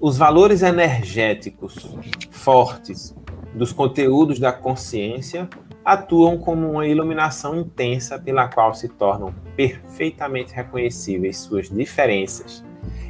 os 0.00 0.16
valores 0.16 0.62
energéticos 0.62 1.96
fortes 2.30 3.14
dos 3.54 3.72
conteúdos 3.72 4.38
da 4.38 4.52
consciência 4.52 5.48
atuam 5.84 6.36
como 6.36 6.70
uma 6.70 6.86
iluminação 6.86 7.58
intensa 7.58 8.18
pela 8.18 8.48
qual 8.48 8.74
se 8.74 8.88
tornam 8.88 9.34
perfeitamente 9.56 10.52
reconhecíveis 10.52 11.38
suas 11.38 11.70
diferenças 11.70 12.62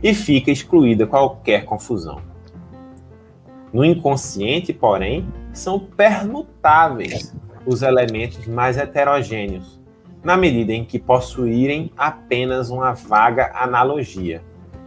e 0.02 0.14
fica 0.14 0.50
excluída 0.50 1.06
qualquer 1.06 1.64
confusão. 1.64 2.22
No 3.72 3.84
inconsciente, 3.84 4.72
porém, 4.72 5.26
são 5.52 5.78
permutáveis 5.78 7.34
os 7.66 7.82
elementos 7.82 8.46
mais 8.46 8.78
heterogêneos, 8.78 9.78
na 10.22 10.36
medida 10.36 10.72
em 10.72 10.84
que 10.84 10.98
possuírem 10.98 11.92
apenas 11.96 12.70
uma 12.70 12.92
vaga 12.92 13.52
analogia, 13.54 14.42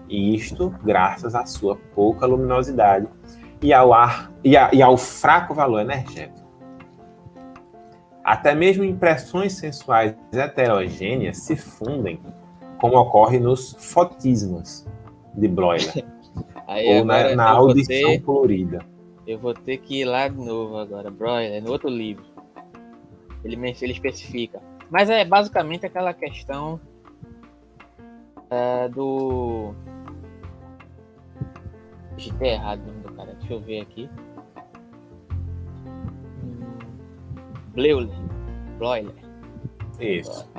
e 0.09 0.35
isto 0.35 0.73
graças 0.83 1.35
à 1.35 1.45
sua 1.45 1.75
pouca 1.95 2.25
luminosidade 2.25 3.07
e 3.61 3.71
ao, 3.71 3.93
ar, 3.93 4.31
e, 4.43 4.57
a, 4.57 4.69
e 4.73 4.81
ao 4.81 4.97
fraco 4.97 5.53
valor 5.53 5.81
energético. 5.81 6.41
Até 8.23 8.53
mesmo 8.53 8.83
impressões 8.83 9.53
sensuais 9.53 10.15
heterogêneas 10.31 11.37
se 11.37 11.55
fundem, 11.55 12.19
como 12.79 12.97
ocorre 12.97 13.39
nos 13.39 13.75
fotismas 13.79 14.87
de 15.33 15.47
Broiler. 15.47 16.05
Aí 16.71 16.87
Ou 16.99 17.03
na, 17.03 17.49
audição 17.49 18.11
ter, 18.11 18.21
colorida. 18.21 18.79
Eu 19.27 19.37
vou 19.37 19.53
ter 19.53 19.77
que 19.77 19.99
ir 19.99 20.05
lá 20.05 20.29
de 20.29 20.37
novo 20.37 20.77
agora, 20.77 21.11
Broiler, 21.11 21.57
é 21.57 21.59
no 21.59 21.69
outro 21.69 21.89
livro. 21.89 22.23
Ele, 23.43 23.57
ele 23.57 23.91
especifica. 23.91 24.61
Mas 24.89 25.09
é 25.09 25.25
basicamente 25.25 25.85
aquela 25.85 26.13
questão 26.13 26.79
É 28.49 28.87
do. 28.87 29.73
Digitei 32.15 32.51
errado 32.51 32.81
o 32.83 32.87
nome 32.87 32.99
do 33.01 33.13
cara. 33.15 33.33
Deixa 33.33 33.53
eu 33.53 33.59
ver 33.59 33.81
aqui. 33.81 34.09
Hum, 36.41 36.77
Bleuler. 37.73 38.15
Bloiler. 38.77 39.15
Isso. 39.99 40.49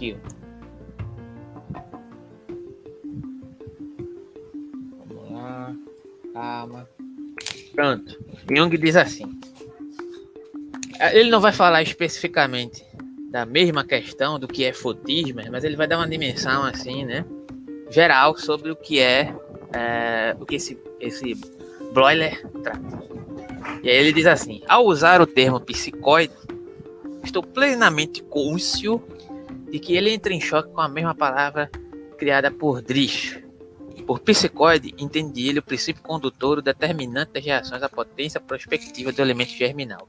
Aqui, 0.00 0.16
Vamos 5.06 5.30
lá. 5.30 5.76
Calma. 6.32 6.88
Pronto. 7.74 8.18
Jung 8.50 8.78
diz 8.78 8.96
assim. 8.96 9.38
Ele 11.12 11.28
não 11.28 11.38
vai 11.38 11.52
falar 11.52 11.82
especificamente 11.82 12.82
da 13.30 13.44
mesma 13.44 13.84
questão 13.84 14.38
do 14.38 14.48
que 14.48 14.64
é 14.64 14.72
fotismo, 14.72 15.42
mas 15.52 15.64
ele 15.64 15.76
vai 15.76 15.86
dar 15.86 15.98
uma 15.98 16.08
dimensão 16.08 16.64
assim, 16.64 17.04
né? 17.04 17.26
Geral 17.90 18.38
sobre 18.38 18.70
o 18.70 18.76
que 18.76 19.00
é, 19.00 19.34
é 19.74 20.34
o 20.40 20.46
que 20.46 20.54
esse, 20.54 20.78
esse 20.98 21.34
broiler 21.92 22.42
trata. 22.62 23.04
E 23.82 23.90
aí 23.90 23.96
ele 23.96 24.14
diz 24.14 24.24
assim: 24.24 24.62
ao 24.66 24.86
usar 24.86 25.20
o 25.20 25.26
termo 25.26 25.60
psicoide, 25.60 26.32
estou 27.22 27.42
plenamente 27.42 28.22
cônscio 28.22 29.09
de 29.70 29.78
que 29.78 29.96
ele 29.96 30.12
entra 30.12 30.32
em 30.32 30.40
choque 30.40 30.72
com 30.72 30.80
a 30.80 30.88
mesma 30.88 31.14
palavra 31.14 31.70
criada 32.18 32.50
por 32.50 32.82
Drisch. 32.82 33.42
Por 34.06 34.18
psicoide, 34.18 34.92
entendi 34.98 35.48
ele 35.48 35.60
o 35.60 35.62
princípio 35.62 36.02
condutor, 36.02 36.60
determinante 36.60 37.32
das 37.32 37.44
reações 37.44 37.82
à 37.82 37.88
potência 37.88 38.40
prospectiva 38.40 39.12
do 39.12 39.22
elemento 39.22 39.52
germinal. 39.52 40.08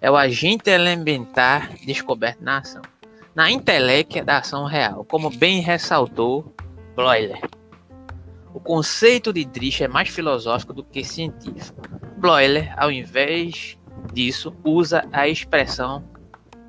É 0.00 0.10
o 0.10 0.16
agente 0.16 0.70
elementar 0.70 1.74
descoberto 1.84 2.40
na 2.40 2.58
ação. 2.58 2.80
Na 3.34 3.50
inteléquia 3.50 4.24
da 4.24 4.38
ação 4.38 4.64
real, 4.64 5.04
como 5.04 5.28
bem 5.28 5.60
ressaltou 5.60 6.54
Bloiler. 6.96 7.40
O 8.54 8.58
conceito 8.58 9.32
de 9.32 9.44
Drisch 9.44 9.82
é 9.82 9.88
mais 9.88 10.08
filosófico 10.08 10.72
do 10.72 10.82
que 10.82 11.04
científico. 11.04 11.82
Bloiler, 12.16 12.72
ao 12.76 12.90
invés 12.90 13.78
disso, 14.12 14.56
usa 14.64 15.06
a 15.12 15.28
expressão 15.28 16.02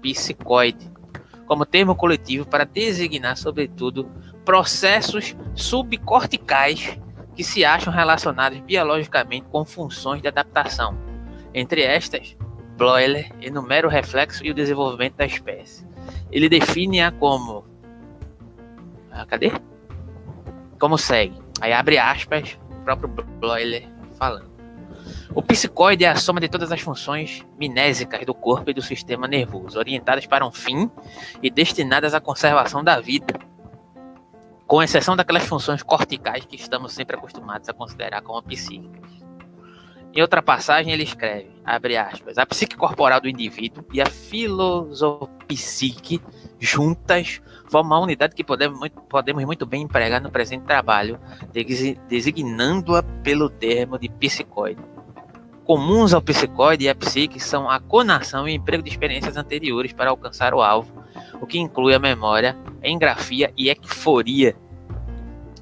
psicoide 0.01 0.90
como 1.51 1.65
termo 1.65 1.93
coletivo 1.93 2.45
para 2.45 2.63
designar, 2.63 3.35
sobretudo, 3.35 4.09
processos 4.45 5.35
subcorticais 5.53 6.97
que 7.35 7.43
se 7.43 7.65
acham 7.65 7.91
relacionados 7.91 8.61
biologicamente 8.61 9.47
com 9.51 9.65
funções 9.65 10.21
de 10.21 10.29
adaptação. 10.29 10.97
Entre 11.53 11.81
estas, 11.81 12.37
Bloiler 12.77 13.33
enumera 13.41 13.85
o 13.85 13.89
reflexo 13.89 14.45
e 14.45 14.49
o 14.49 14.53
desenvolvimento 14.53 15.17
da 15.17 15.25
espécie. 15.25 15.85
Ele 16.31 16.47
define-a 16.47 17.11
como. 17.11 17.65
Ah, 19.11 19.25
cadê? 19.25 19.51
Como 20.79 20.97
segue. 20.97 21.37
Aí 21.59 21.73
abre 21.73 21.97
aspas, 21.97 22.57
o 22.69 22.83
próprio 22.85 23.09
Bloiler 23.09 23.89
falando. 24.17 24.50
O 25.33 25.41
psicoide 25.41 26.03
é 26.03 26.09
a 26.09 26.15
soma 26.15 26.39
de 26.39 26.49
todas 26.49 26.71
as 26.71 26.81
funções 26.81 27.45
minésicas 27.57 28.25
do 28.25 28.33
corpo 28.33 28.69
e 28.69 28.73
do 28.73 28.81
sistema 28.81 29.27
nervoso, 29.27 29.79
orientadas 29.79 30.25
para 30.25 30.45
um 30.45 30.51
fim 30.51 30.89
e 31.41 31.49
destinadas 31.49 32.13
à 32.13 32.19
conservação 32.19 32.83
da 32.83 32.99
vida, 32.99 33.33
com 34.67 34.83
exceção 34.83 35.15
daquelas 35.15 35.43
funções 35.43 35.83
corticais 35.83 36.45
que 36.45 36.55
estamos 36.55 36.93
sempre 36.93 37.15
acostumados 37.15 37.69
a 37.69 37.73
considerar 37.73 38.21
como 38.21 38.41
psíquicas. 38.43 39.21
Em 40.13 40.21
outra 40.21 40.41
passagem, 40.41 40.91
ele 40.91 41.03
escreve, 41.03 41.49
abre 41.63 41.95
aspas, 41.95 42.37
a 42.37 42.45
psique 42.45 42.75
corporal 42.75 43.21
do 43.21 43.29
indivíduo 43.29 43.85
e 43.93 44.01
a 44.01 44.05
filosopsique 44.05 46.21
juntas 46.59 47.41
formam 47.69 47.97
uma 47.97 48.03
unidade 48.03 48.35
que 48.35 48.43
podemos 48.43 48.77
muito, 48.77 48.99
podemos 49.03 49.45
muito 49.45 49.65
bem 49.65 49.83
empregar 49.83 50.21
no 50.21 50.29
presente 50.29 50.65
trabalho, 50.65 51.17
designando-a 52.09 53.01
pelo 53.23 53.49
termo 53.49 53.97
de 53.97 54.09
psicoide 54.09 54.83
comuns 55.65 56.13
ao 56.13 56.21
psicoide 56.21 56.85
e 56.85 56.89
à 56.89 56.95
psique 56.95 57.39
são 57.39 57.69
a 57.69 57.79
conação 57.79 58.47
e 58.47 58.55
emprego 58.55 58.83
de 58.83 58.89
experiências 58.89 59.37
anteriores 59.37 59.93
para 59.93 60.09
alcançar 60.09 60.53
o 60.53 60.61
alvo, 60.61 60.91
o 61.41 61.45
que 61.45 61.59
inclui 61.59 61.93
a 61.93 61.99
memória, 61.99 62.57
engrafia 62.83 63.51
e 63.57 63.69
ecforia. 63.69 64.55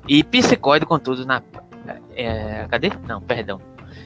E 0.07 0.23
psicoide, 0.23 0.85
contudo, 0.85 1.25
na. 1.25 1.41
É, 2.15 2.65
cadê? 2.69 2.91
Não, 3.07 3.21
perdão. 3.21 3.61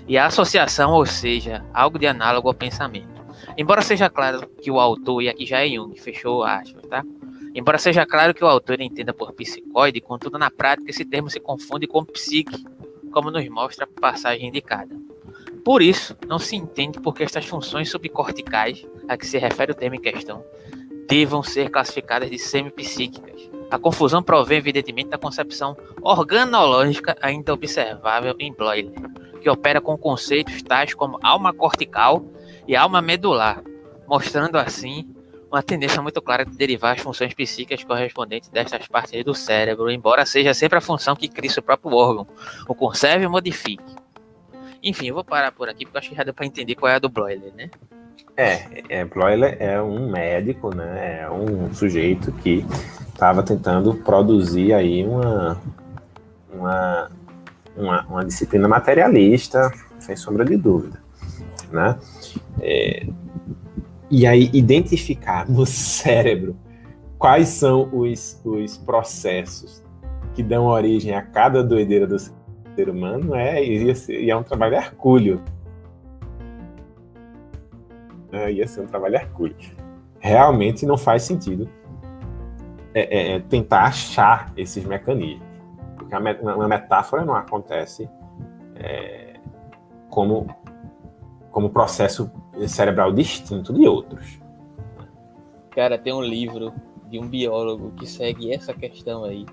E 0.08 0.18
a 0.18 0.26
associação, 0.26 0.92
ou 0.92 1.06
seja, 1.06 1.64
algo 1.74 1.98
de 1.98 2.08
análogo 2.08 2.48
ao 2.48 2.54
pensamento. 2.54 3.24
Embora 3.58 3.82
seja 3.82 4.10
claro 4.10 4.48
que 4.62 4.72
o 4.72 4.80
autor, 4.80 5.22
e 5.22 5.30
aqui 5.30 5.46
já 5.46 5.66
é 5.66 5.70
Jung, 5.70 5.98
fechou 6.00 6.44
aspas, 6.44 6.86
tá? 6.88 7.04
Embora 7.56 7.78
seja 7.78 8.06
claro 8.06 8.34
que 8.34 8.44
o 8.44 8.48
autor 8.48 8.82
entenda 8.82 9.14
por 9.14 9.32
psicoide, 9.34 10.02
contudo, 10.02 10.40
na 10.40 10.50
prática, 10.50 10.90
esse 10.90 11.06
termo 11.06 11.30
se 11.30 11.40
confunde 11.40 11.86
com 11.86 12.04
psique, 12.04 12.66
como 13.12 13.30
nos 13.30 13.48
mostra 13.48 13.86
a 13.86 14.02
passagem 14.02 14.48
indicada. 14.48 14.96
Por 15.64 15.82
isso, 15.82 16.18
não 16.28 16.40
se 16.40 16.56
entende 16.56 17.00
por 17.00 17.16
que 17.16 17.24
estas 17.24 17.46
funções 17.46 17.90
subcorticais, 17.90 18.86
a 19.08 19.16
que 19.18 19.26
se 19.26 19.38
refere 19.38 19.72
o 19.72 19.76
termo 19.76 19.96
em 19.96 20.02
questão, 20.02 20.44
devam 21.08 21.42
ser 21.42 21.70
classificadas 21.70 22.30
de 22.30 22.38
semipsíquicas. 22.38 23.50
A 23.72 23.80
confusão 23.80 24.22
provém, 24.22 24.58
evidentemente, 24.58 25.10
da 25.10 25.18
concepção 25.18 25.76
organológica 26.02 27.16
ainda 27.22 27.54
observável 27.54 28.36
em 28.40 28.54
Bloiler, 28.54 28.94
que 29.42 29.50
opera 29.50 29.80
com 29.82 29.98
conceitos 29.98 30.62
tais 30.62 30.94
como 30.94 31.18
alma 31.24 31.54
cortical 31.54 32.26
e 32.68 32.76
alma 32.76 33.02
medular, 33.02 33.64
mostrando 34.08 34.58
assim 34.58 35.08
uma 35.50 35.62
tendência 35.62 36.02
muito 36.02 36.22
clara 36.22 36.46
de 36.46 36.56
derivar 36.58 36.96
as 36.96 37.02
funções 37.02 37.34
psíquicas 37.34 37.84
correspondentes 37.84 38.50
destas 38.50 38.88
partes 38.88 39.24
do 39.24 39.36
cérebro, 39.36 39.90
embora 39.92 40.26
seja 40.26 40.54
sempre 40.54 40.78
a 40.78 40.82
função 40.82 41.16
que 41.16 41.28
cria 41.28 41.52
o 41.58 41.62
próprio 41.62 41.96
órgão, 41.96 42.28
o 42.68 42.74
conserve 42.74 43.26
e 43.26 43.28
modifique. 43.28 44.03
Enfim, 44.84 45.08
eu 45.08 45.16
vou 45.16 45.24
parar 45.24 45.52
por 45.54 45.70
aqui 45.70 45.86
porque 45.86 45.98
acho 45.98 46.10
que 46.10 46.16
já 46.16 46.24
deu 46.24 46.34
para 46.34 46.46
entender 46.46 46.76
qual 46.76 46.92
é 46.92 46.96
a 46.96 47.00
do 47.00 47.08
Broiler, 47.08 47.54
né? 47.56 47.70
É, 48.36 48.84
é, 48.90 49.06
Broiler 49.06 49.56
é 49.60 49.82
um 49.82 50.10
médico, 50.10 50.76
né? 50.76 51.22
É 51.22 51.30
um 51.30 51.74
sujeito 51.74 52.32
que 52.32 52.66
estava 53.08 53.42
tentando 53.44 53.94
produzir 53.94 54.74
aí 54.74 55.06
uma, 55.06 55.62
uma, 56.52 57.12
uma, 57.78 58.06
uma, 58.08 58.26
disciplina 58.26 58.68
materialista, 58.68 59.72
sem 60.00 60.16
sombra 60.16 60.44
de 60.44 60.58
dúvida, 60.58 61.02
né? 61.72 61.98
É, 62.60 63.08
e 64.12 64.28
aí 64.28 64.50
identificar 64.52 65.50
no 65.50 65.66
cérebro 65.68 66.58
quais 67.18 67.48
são 67.48 67.88
os, 67.94 68.42
os 68.44 68.78
processos 68.78 69.82
que 70.34 70.44
dão 70.44 70.66
origem 70.66 71.16
a 71.16 71.22
cada 71.22 71.64
doideira 71.64 72.06
do 72.06 72.18
ser 72.76 72.90
humano 72.90 73.36
é, 73.36 73.96
ser, 73.96 74.22
ia 74.22 74.34
é 74.34 74.36
um 74.36 74.44
trabalho 74.44 74.76
hercúleo. 74.76 75.42
É, 78.32 78.52
ia 78.52 78.68
ser 78.68 78.82
um 78.82 78.88
trabalho 78.88 79.16
hercúleo. 79.16 79.56
Realmente 80.20 80.86
não 80.86 80.98
faz 80.98 81.24
sentido 81.24 81.70
é, 82.94 83.02
é, 83.02 83.36
é 83.36 83.40
tentar 83.40 83.84
achar 83.84 84.52
esses 84.56 84.84
mecanismos. 84.86 85.46
Porque 85.98 86.16
uma 86.16 86.68
metáfora 86.68 87.26
não 87.26 87.36
acontece 87.36 88.10
é, 88.76 89.34
como, 90.10 90.48
como 91.52 91.70
processo 91.70 92.32
cerebral 92.68 93.12
distinto 93.12 93.74
de 93.74 93.88
outros. 93.88 94.40
Cara, 95.72 95.98
tem 95.98 96.14
um 96.14 96.22
livro 96.22 96.74
de 97.10 97.20
um 97.20 97.28
biólogo 97.28 97.92
que 97.92 98.06
segue 98.06 98.54
essa 98.54 98.74
questão 98.74 99.24
aí 99.24 99.46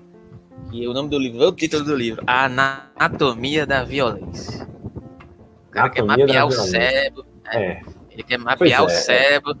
que 0.69 0.87
o 0.87 0.93
nome 0.93 1.09
do 1.09 1.17
livro, 1.17 1.47
o 1.47 1.51
título 1.51 1.83
do 1.83 1.95
livro, 1.95 2.23
A 2.27 2.45
Anatomia 2.45 3.65
da 3.65 3.83
Violência. 3.83 4.67
O 5.67 5.71
cara 5.71 5.89
quer 5.89 6.03
mapear 6.03 6.47
o 6.47 6.51
cérebro. 6.51 7.25
Né? 7.43 7.51
É. 7.53 7.81
Ele 8.11 8.23
quer 8.23 8.37
mapear 8.37 8.83
o 8.83 8.87
é. 8.87 8.89
cérebro 8.89 9.55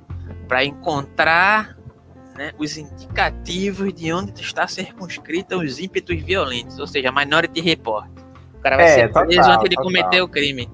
para 0.47 0.65
encontrar 0.65 1.77
né, 2.35 2.51
os 2.57 2.77
indicativos 2.77 3.93
de 3.93 4.11
onde 4.11 4.41
está 4.41 4.67
circunscrita 4.67 5.57
os 5.57 5.79
ímpetos 5.79 6.21
violentos, 6.21 6.79
ou 6.79 6.87
seja, 6.87 7.11
Minority 7.11 7.61
Report. 7.61 8.09
O 8.55 8.61
cara 8.61 8.75
vai 8.75 8.85
é, 8.85 8.89
ser 8.89 9.11
preso 9.11 9.49
antes 9.49 9.69
de 9.69 9.75
cometer 9.75 10.21
o 10.21 10.27
crime. 10.27 10.69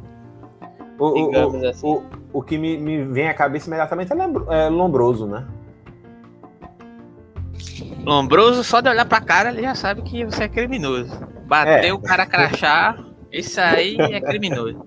O, 1.00 1.06
o, 1.06 1.68
assim. 1.68 1.88
o, 1.88 2.04
o, 2.34 2.42
que 2.42 2.58
me, 2.58 2.78
me, 2.78 3.04
vem 3.04 3.30
à 3.30 3.34
cabeça 3.34 3.68
imediatamente 3.68 4.12
é, 4.12 4.66
é 4.66 4.70
Lombroso, 4.70 5.28
né? 5.28 5.46
Lombroso, 8.08 8.64
só 8.64 8.80
de 8.80 8.90
olhar 8.90 9.06
pra 9.06 9.20
cara, 9.20 9.50
ele 9.50 9.62
já 9.62 9.76
sabe 9.76 10.02
que 10.02 10.24
você 10.24 10.44
é 10.44 10.48
criminoso. 10.48 11.12
Bateu 11.46 11.90
é. 11.90 11.94
o 11.94 12.00
cara 12.00 12.26
crachá, 12.26 12.98
isso 13.32 13.60
aí 13.60 13.98
é 14.00 14.22
criminoso. 14.22 14.82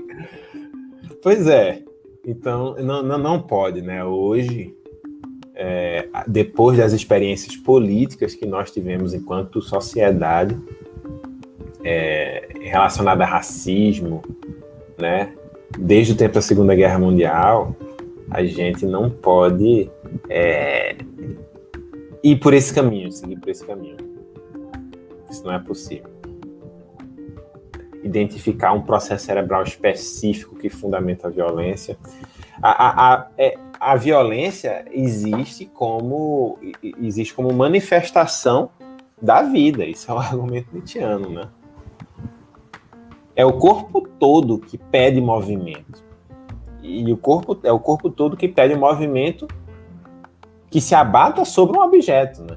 Pois 1.22 1.46
é. 1.46 1.82
Então, 2.26 2.74
não, 2.78 3.02
não, 3.02 3.18
não 3.18 3.42
pode, 3.42 3.82
né? 3.82 4.02
Hoje, 4.02 4.74
é, 5.54 6.08
depois 6.26 6.78
das 6.78 6.92
experiências 6.92 7.56
políticas 7.56 8.34
que 8.34 8.46
nós 8.46 8.70
tivemos 8.70 9.12
enquanto 9.12 9.60
sociedade, 9.60 10.56
é, 11.84 12.48
relacionada 12.62 13.24
a 13.24 13.26
racismo, 13.26 14.22
né? 14.98 15.34
desde 15.78 16.12
o 16.12 16.16
tempo 16.16 16.34
da 16.34 16.42
Segunda 16.42 16.74
Guerra 16.74 16.98
Mundial, 16.98 17.76
a 18.30 18.42
gente 18.44 18.84
não 18.86 19.10
pode 19.10 19.90
é, 20.28 20.96
ir 22.22 22.36
por 22.36 22.54
esse 22.54 22.72
caminho, 22.74 23.10
seguir 23.10 23.38
por 23.38 23.48
esse 23.48 23.64
caminho. 23.64 23.96
Isso 25.28 25.44
não 25.44 25.52
é 25.52 25.58
possível. 25.58 26.10
Identificar 28.02 28.72
um 28.72 28.82
processo 28.82 29.24
cerebral 29.24 29.62
específico 29.62 30.56
que 30.56 30.68
fundamenta 30.68 31.28
a 31.28 31.30
violência. 31.30 31.96
A, 32.62 32.70
a, 32.70 33.14
a, 33.14 33.30
é, 33.38 33.56
a 33.78 33.96
violência 33.96 34.84
existe 34.90 35.66
como 35.66 36.58
existe 36.82 37.32
como 37.34 37.52
manifestação 37.52 38.70
da 39.20 39.42
vida. 39.42 39.84
Isso 39.84 40.10
é 40.10 40.14
um 40.14 40.18
argumento 40.20 40.68
nietzschiano, 40.72 41.28
né? 41.30 41.48
É 43.36 43.44
o 43.44 43.52
corpo 43.54 44.06
todo 44.18 44.58
que 44.58 44.76
pede 44.76 45.20
movimento. 45.20 46.04
E 46.82 47.10
o 47.12 47.16
corpo 47.16 47.58
é 47.62 47.70
o 47.70 47.78
corpo 47.78 48.10
todo 48.10 48.36
que 48.36 48.48
pede 48.48 48.74
movimento 48.74 49.46
que 50.70 50.80
se 50.80 50.94
abata 50.94 51.44
sobre 51.44 51.76
um 51.76 51.82
objeto, 51.82 52.42
né? 52.44 52.56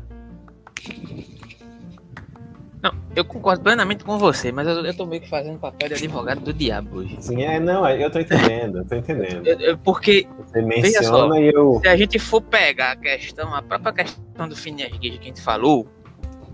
Não, 2.82 2.94
eu 3.16 3.24
concordo 3.24 3.64
plenamente 3.64 4.04
com 4.04 4.18
você, 4.20 4.52
mas 4.52 4.68
eu, 4.68 4.86
eu 4.86 4.94
tô 4.94 5.06
meio 5.06 5.22
que 5.22 5.30
fazendo 5.30 5.58
papel 5.58 5.88
de 5.88 5.96
advogado 5.96 6.42
do 6.42 6.54
diabo 6.54 6.98
hoje. 6.98 7.16
Sim, 7.22 7.42
é, 7.42 7.58
não, 7.60 7.88
eu 7.90 8.12
tô 8.12 8.20
entendendo, 8.20 8.80
eu 8.80 8.86
tô 8.86 8.96
entendendo. 8.96 9.48
eu, 9.48 9.60
eu, 9.60 9.78
porque, 9.78 10.28
você 10.38 10.62
menciona 10.62 11.08
só, 11.08 11.34
e 11.36 11.50
eu... 11.50 11.80
se 11.82 11.88
a 11.88 11.96
gente 11.96 12.20
for 12.20 12.42
pegar 12.42 12.92
a 12.92 12.96
questão, 12.98 13.56
a 13.56 13.62
própria 13.62 13.94
questão 13.94 14.50
do 14.50 14.56
Phineas 14.56 14.92
Gage 14.92 15.18
que 15.18 15.20
a 15.20 15.24
gente 15.24 15.42
falou, 15.42 15.88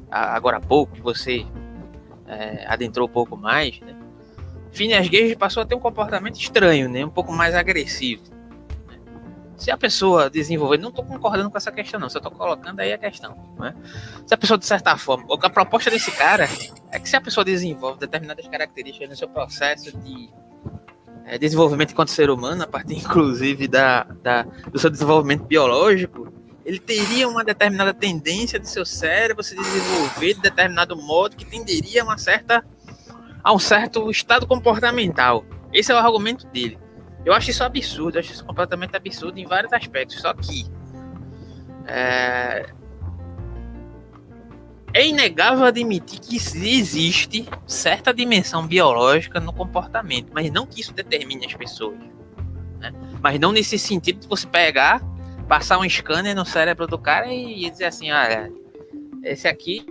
agora 0.10 0.57
há 0.57 0.62
pouco, 0.62 0.93
que 0.93 1.01
você 1.01 1.45
é, 2.28 2.64
adentrou 2.68 3.07
um 3.07 3.12
pouco 3.12 3.36
mais, 3.36 3.80
né? 3.82 3.95
Phineas 4.72 5.10
Gage 5.10 5.36
passou 5.36 5.64
a 5.64 5.66
ter 5.66 5.74
um 5.74 5.80
comportamento 5.80 6.39
estranho, 6.39 6.88
né? 6.88 7.03
Um 7.03 7.10
pouco 7.10 7.34
mais 7.34 7.55
agressivo. 7.55 8.22
Se 9.60 9.70
a 9.70 9.78
pessoa 9.78 10.30
desenvolver, 10.30 10.78
não 10.78 10.88
estou 10.88 11.03
concordando 11.03 11.51
com 11.51 11.57
essa 11.57 11.72
questão, 11.72 11.99
não, 11.99 12.10
só 12.10 12.20
estou 12.20 12.32
colocando 12.32 12.80
aí 12.80 12.93
a 12.93 12.97
questão. 12.97 13.38
Né? 13.60 13.76
Se 14.26 14.34
a 14.34 14.38
pessoa, 14.38 14.57
de 14.57 14.66
certa 14.66 14.95
forma, 14.95 15.26
a 15.30 15.49
proposta 15.49 15.91
desse 15.91 16.12
cara 16.12 16.47
é 16.91 16.97
que 16.97 17.10
se 17.10 17.16
a 17.18 17.22
pessoa 17.22 17.43
desenvolve 17.43 17.99
determinadas 17.99 18.47
características 18.47 19.10
no 19.10 19.16
seu 19.18 19.28
processo 19.28 19.95
de 19.97 20.30
é, 21.26 21.38
desenvolvimento 21.38 21.91
enquanto 21.91 22.10
ser 22.10 22.30
humano, 22.30 22.64
a 22.64 22.68
partir 22.68 22.95
inclusive 22.95 23.68
da, 23.68 24.03
da, 24.24 24.43
do 24.43 24.80
seu 24.80 24.89
desenvolvimento 24.89 25.43
biológico, 25.43 26.32
ele 26.66 26.80
teria 26.80 27.28
uma 27.28 27.43
determinada 27.43 27.93
tendência 27.93 28.60
do 28.60 28.66
seu 28.66 28.86
cérebro 28.86 29.43
se 29.43 29.55
desenvolver 29.55 30.36
de 30.36 30.41
determinado 30.41 30.95
modo 30.95 31.36
que 31.36 31.45
tenderia 31.45 32.01
a 32.01 32.05
uma 32.05 32.18
certa 32.18 32.66
a 33.43 33.53
um 33.53 33.60
certo 33.60 34.10
estado 34.10 34.47
comportamental. 34.47 35.45
Esse 35.74 35.91
é 35.91 35.95
o 35.95 35.97
argumento 35.97 36.47
dele. 36.47 36.78
Eu 37.26 37.34
acho 37.34 37.50
isso 37.50 37.64
absurdo, 37.64 38.18
acho 38.18 38.32
isso 38.32 38.46
completamente 38.46 38.96
absurdo 38.96 39.40
em 39.40 39.46
vários 39.46 39.74
aspectos. 39.74 40.22
Só 40.22 40.34
que 40.34 40.66
é, 41.86 42.66
é 44.94 45.08
inegável 45.08 45.66
admitir 45.66 46.20
que 46.20 46.36
existe 46.36 47.48
certa 47.68 48.14
dimensão 48.14 48.66
biológica 48.66 49.40
no 49.40 49.54
comportamento, 49.54 50.32
mas 50.34 50.52
não 50.52 50.66
que 50.66 50.82
isso 50.82 50.94
determine 50.94 51.46
as 51.46 51.54
pessoas. 51.54 51.98
Né? 52.80 52.94
Mas 53.22 53.40
não 53.40 53.52
nesse 53.52 53.78
sentido 53.78 54.20
de 54.20 54.28
você 54.28 54.48
pegar, 54.48 55.02
passar 55.48 55.78
um 55.80 55.90
scanner 55.90 56.36
no 56.36 56.46
cérebro 56.46 56.88
do 56.88 56.98
cara 56.98 57.32
e 57.32 57.70
dizer 57.70 57.86
assim, 57.86 58.12
olha, 58.12 58.52
esse 59.24 59.48
aqui, 59.48 59.86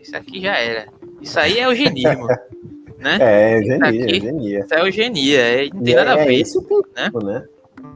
esse 0.00 0.16
aqui 0.16 0.40
já 0.40 0.56
era. 0.56 0.88
Isso 1.20 1.38
aí 1.38 1.58
é 1.58 1.66
eugenismo. 1.66 2.26
né? 2.98 3.18
É, 3.20 3.58
eugenia, 3.58 3.86
aqui, 3.86 4.14
eugenia. 4.16 4.60
Isso 4.60 4.74
é 4.74 4.80
eugenia, 4.80 5.40
é, 5.40 5.70
não 5.72 5.82
tem 5.82 5.94
nada 5.94 6.14
a 6.14 6.18
é 6.18 6.24
ver. 6.24 6.32
É 6.32 6.34
isso, 6.34 6.66
né? 6.96 7.10
né? 7.24 7.44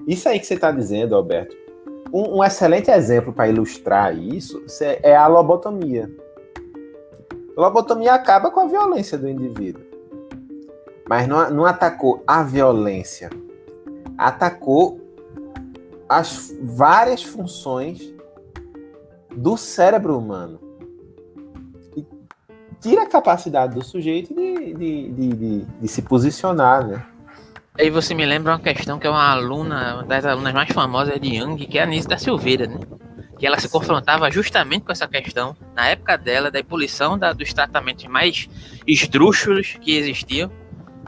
Isso 0.07 0.29
aí 0.29 0.39
que 0.39 0.47
você 0.47 0.55
está 0.55 0.71
dizendo, 0.71 1.15
Alberto, 1.15 1.57
um, 2.13 2.39
um 2.39 2.45
excelente 2.45 2.91
exemplo 2.91 3.33
para 3.33 3.49
ilustrar 3.49 4.17
isso 4.17 4.65
é 5.03 5.17
a 5.17 5.27
lobotomia. 5.27 6.11
A 7.57 7.61
lobotomia 7.61 8.15
acaba 8.15 8.51
com 8.51 8.61
a 8.61 8.67
violência 8.67 9.19
do 9.19 9.29
indivíduo. 9.29 9.83
Mas 11.09 11.27
não, 11.27 11.51
não 11.51 11.67
atacou 11.67 12.23
a 12.27 12.43
violência, 12.43 13.29
atacou 14.17 15.01
as 16.09 16.55
várias 16.63 17.23
funções 17.23 18.15
do 19.35 19.57
cérebro 19.57 20.17
humano 20.17 20.61
tira 22.83 23.05
a 23.05 23.07
capacidade 23.07 23.77
do 23.77 23.85
sujeito 23.85 24.35
de, 24.35 24.75
de, 24.75 25.09
de, 25.13 25.65
de, 25.81 25.89
se 25.89 26.03
posicionar, 26.03 26.87
né? 26.87 27.07
Aí 27.79 27.89
você 27.89 28.13
me 28.13 28.27
lembra 28.27 28.53
uma 28.53 28.59
questão 28.59 28.99
que 28.99 29.07
é 29.07 29.11
uma 29.11 29.31
aluna, 29.31 29.95
uma 29.95 30.03
das 30.03 30.27
alunas 30.27 30.53
mais 30.53 30.69
famosas 30.71 31.19
de 31.19 31.39
Jung, 31.39 31.57
que 31.65 31.79
é 31.79 31.83
a 31.83 31.85
Anise 31.85 32.09
da 32.09 32.19
Silveira, 32.19 32.67
né? 32.67 32.81
Que 33.39 33.47
ela 33.47 33.59
se 33.59 33.69
confrontava 33.69 34.31
justamente 34.31 34.85
com 34.85 34.93
essa 34.93 35.07
questão, 35.07 35.57
na 35.75 35.89
época 35.89 36.19
dela, 36.19 36.51
da 36.51 36.59
ebulição 36.59 37.17
da, 37.17 37.33
dos 37.33 37.53
tratamentos 37.53 38.05
mais 38.07 38.49
esdrúxulos 38.87 39.79
que 39.81 39.97
existiam, 39.97 40.51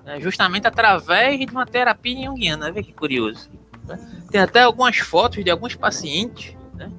né? 0.05 0.21
justamente 0.21 0.67
através 0.67 1.39
de 1.39 1.47
uma 1.47 1.67
terapia 1.67 2.27
junguiana. 2.27 2.73
Vê 2.73 2.83
que 2.83 2.93
curioso. 2.93 3.51
Né? 3.87 3.99
Tem 4.31 4.41
até 4.41 4.63
algumas 4.63 4.97
fotos 4.99 5.45
de 5.45 5.51
alguns 5.51 5.75
pacientes, 5.75 6.57
né? 6.75 6.91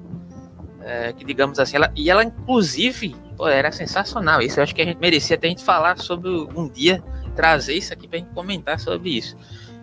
É, 0.82 1.12
que 1.12 1.24
digamos 1.24 1.58
assim, 1.58 1.76
ela, 1.76 1.90
e 1.96 2.08
ela 2.08 2.22
inclusive 2.22 3.16
Pô, 3.36 3.46
era 3.48 3.70
sensacional. 3.70 4.40
Isso 4.40 4.58
eu 4.58 4.64
acho 4.64 4.74
que 4.74 4.82
a 4.82 4.84
gente 4.84 4.98
merecia 4.98 5.36
até 5.36 5.46
a 5.46 5.50
gente 5.50 5.64
falar 5.64 5.98
sobre 5.98 6.30
um 6.30 6.68
dia, 6.68 7.02
trazer 7.34 7.74
isso 7.74 7.92
aqui 7.92 8.08
para 8.08 8.18
a 8.18 8.20
gente 8.20 8.32
comentar 8.32 8.80
sobre 8.80 9.10
isso. 9.10 9.36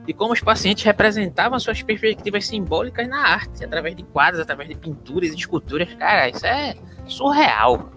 E 0.07 0.13
como 0.13 0.33
os 0.33 0.41
pacientes 0.41 0.83
representavam 0.83 1.57
suas 1.59 1.81
perspectivas 1.81 2.45
simbólicas 2.45 3.07
na 3.07 3.25
arte, 3.25 3.63
através 3.63 3.95
de 3.95 4.03
quadros, 4.03 4.41
através 4.41 4.67
de 4.67 4.75
pinturas 4.75 5.29
e 5.29 5.35
esculturas. 5.35 5.93
Cara, 5.93 6.29
isso 6.29 6.45
é 6.45 6.75
surreal. 7.07 7.89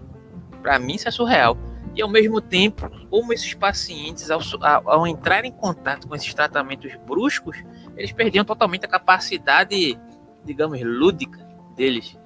Para 0.61 0.79
mim, 0.79 0.95
isso 0.95 1.07
é 1.07 1.11
surreal. 1.11 1.57
E 1.93 2.01
ao 2.01 2.07
mesmo 2.07 2.39
tempo, 2.39 2.89
como 3.09 3.33
esses 3.33 3.53
pacientes, 3.55 4.29
ao, 4.29 4.39
ao, 4.61 4.89
ao 4.89 5.07
entrar 5.07 5.43
em 5.43 5.51
contato 5.51 6.07
com 6.07 6.15
esses 6.15 6.31
tratamentos 6.33 6.93
bruscos, 7.07 7.57
eles 7.97 8.11
perdiam 8.11 8.45
totalmente 8.45 8.85
a 8.85 8.87
capacidade, 8.87 9.99
digamos, 10.45 10.79
lúdica 10.81 11.39
deles. 11.75 12.17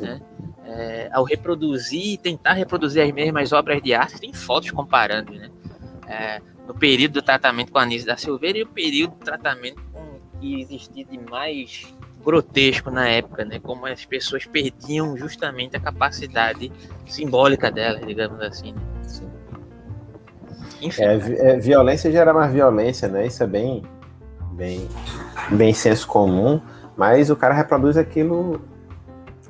Né? 0.00 0.20
é, 0.68 1.08
ao 1.12 1.24
reproduzir, 1.24 2.18
tentar 2.18 2.52
reproduzir 2.52 3.02
as 3.02 3.10
mesmas 3.10 3.52
obras 3.52 3.82
de 3.82 3.94
arte, 3.94 4.20
tem 4.20 4.32
fotos 4.32 4.70
comparando, 4.70 5.32
né? 5.32 5.50
É, 6.06 6.40
no 6.66 6.74
período 6.74 7.14
do 7.14 7.22
tratamento 7.22 7.72
com 7.72 7.78
a 7.78 7.82
Anísio 7.82 8.06
da 8.06 8.16
Silveira 8.16 8.58
e 8.58 8.62
o 8.62 8.66
período 8.66 9.12
do 9.12 9.24
tratamento 9.24 9.82
com, 9.92 10.20
que 10.38 10.60
existia 10.60 11.04
de 11.04 11.18
mais 11.18 11.86
grotesco 12.22 12.90
na 12.90 13.08
época, 13.08 13.44
né? 13.44 13.58
Como 13.58 13.86
as 13.86 14.04
pessoas 14.04 14.44
perdiam 14.44 15.16
justamente 15.16 15.76
a 15.76 15.80
capacidade 15.80 16.70
simbólica 17.06 17.70
delas, 17.70 18.06
digamos 18.06 18.40
assim. 18.40 18.72
Né? 18.72 18.82
Enfim, 20.82 21.02
é, 21.02 21.14
é, 21.14 21.58
violência 21.58 22.12
gera 22.12 22.34
mais 22.34 22.52
violência, 22.52 23.08
né? 23.08 23.26
Isso 23.26 23.42
é 23.42 23.46
bem, 23.46 23.82
bem, 24.52 24.86
bem 25.50 25.72
senso 25.72 26.06
comum, 26.06 26.60
mas 26.96 27.30
o 27.30 27.36
cara 27.36 27.54
reproduz 27.54 27.96
aquilo 27.96 28.60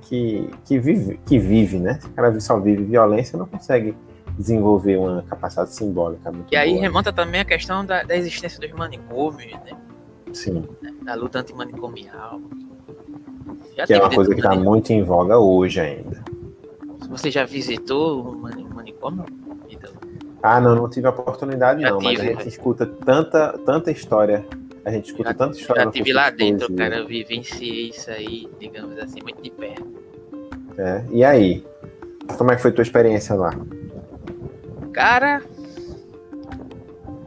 que, 0.09 0.51
que, 0.65 0.79
vive, 0.79 1.21
que 1.27 1.39
vive, 1.39 1.79
né? 1.79 1.99
Se 2.01 2.07
o 2.07 2.11
cara 2.11 2.41
só 2.41 2.59
vive 2.59 2.85
violência, 2.85 3.39
não 3.39 3.47
consegue 3.47 3.95
desenvolver 4.39 4.97
uma 4.97 5.23
capacidade 5.23 5.75
simbólica. 5.75 6.33
e 6.51 6.57
aí 6.57 6.71
boa. 6.71 6.83
remonta 6.83 7.13
também 7.13 7.41
a 7.41 7.45
questão 7.45 7.85
da, 7.85 8.03
da 8.03 8.17
existência 8.17 8.59
dos 8.59 8.71
manicômios, 8.73 9.53
né? 9.53 9.77
Sim. 10.33 10.67
Da 11.03 11.15
luta 11.15 11.41
antimanicomial. 11.41 12.41
Já 13.77 13.87
que 13.87 13.95
é 13.95 14.01
uma 14.01 14.11
coisa 14.11 14.31
que 14.31 14.41
está 14.41 14.55
muito 14.55 14.93
em 14.93 15.03
voga 15.03 15.39
hoje 15.39 15.81
ainda. 15.81 16.25
Você 17.11 17.31
já 17.31 17.45
visitou 17.45 18.33
o 18.33 18.37
manicômio? 18.75 19.25
Então... 19.69 19.93
Ah, 20.43 20.61
não, 20.61 20.75
não 20.75 20.89
tive 20.89 21.07
a 21.07 21.11
oportunidade, 21.11 21.83
já 21.83 21.91
não, 21.91 21.99
tive, 21.99 22.13
mas 22.13 22.21
a 22.21 22.25
gente 22.25 22.43
né? 22.43 22.49
escuta 22.49 22.87
tanta, 22.87 23.59
tanta 23.59 23.91
história 23.91 24.47
a 24.89 24.91
gente 24.91 25.11
escuta 25.11 25.35
tanta 25.35 25.59
história. 25.59 25.85
Já 25.85 25.91
tive 25.91 26.13
lá 26.15 26.31
dentro, 26.31 26.73
cara. 26.75 26.97
Eu 26.99 27.07
vivenciei 27.07 27.91
isso 27.91 28.11
aí, 28.11 28.49
digamos 28.59 28.99
assim, 28.99 29.21
muito 29.23 29.43
de 29.43 29.51
perto. 29.51 29.98
É. 30.79 31.05
E 31.11 31.25
aí? 31.25 31.67
Como 32.37 32.53
é 32.53 32.57
que 32.57 32.63
foi 32.63 32.73
tua 32.73 32.83
experiência 32.83 33.35
lá? 33.35 33.53
Cara, 34.93 35.43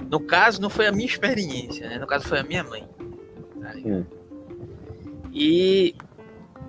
no 0.10 0.20
caso 0.20 0.62
não 0.62 0.70
foi 0.70 0.88
a 0.88 0.92
minha 0.92 1.06
experiência, 1.06 1.90
né? 1.90 1.98
No 1.98 2.08
caso 2.08 2.28
foi 2.28 2.40
a 2.40 2.44
minha 2.44 2.64
mãe. 2.64 2.88
Tá 3.62 3.74
hum. 3.78 4.06
E 5.34 5.96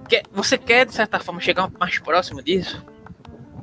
quer, 0.09 0.22
você 0.33 0.57
quer, 0.57 0.87
de 0.87 0.95
certa 0.95 1.18
forma, 1.18 1.41
chegar 1.41 1.70
mais 1.78 1.99
próximo 1.99 2.43
disso? 2.43 2.85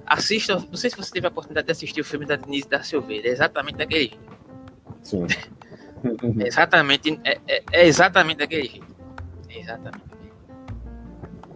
Assista, 0.05 0.55
não 0.55 0.75
sei 0.75 0.89
se 0.89 0.97
você 0.97 1.11
teve 1.11 1.27
a 1.27 1.29
oportunidade 1.29 1.67
de 1.67 1.71
assistir 1.71 2.01
o 2.01 2.05
filme 2.05 2.25
da 2.25 2.35
Denise 2.35 2.67
da 2.67 2.81
Silveira, 2.81 3.27
é 3.27 3.31
exatamente 3.31 3.77
daquele 3.77 4.09
jeito. 4.09 4.19
Sim. 5.03 5.27
É 6.01 6.47
exatamente, 6.47 7.19
é, 7.25 7.41
é, 7.45 7.63
é, 7.73 7.85
exatamente 7.85 8.37
daquele 8.37 8.69
jeito. 8.69 8.95
É 9.49 9.59
exatamente. 9.59 10.05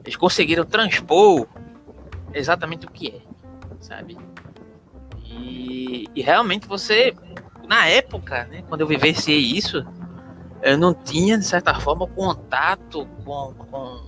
Eles 0.03 0.15
conseguiram 0.15 0.65
transpor 0.65 1.47
exatamente 2.33 2.85
o 2.85 2.91
que 2.91 3.09
é, 3.09 3.21
sabe? 3.79 4.17
E, 5.25 6.07
e 6.13 6.21
realmente 6.21 6.67
você, 6.67 7.13
na 7.67 7.87
época, 7.87 8.45
né, 8.45 8.63
quando 8.67 8.81
eu 8.81 8.87
vivenciei 8.87 9.39
isso, 9.39 9.85
eu 10.61 10.77
não 10.77 10.93
tinha, 10.93 11.37
de 11.37 11.45
certa 11.45 11.73
forma, 11.75 12.07
contato 12.07 13.05
com, 13.25 13.53
com, 13.53 14.01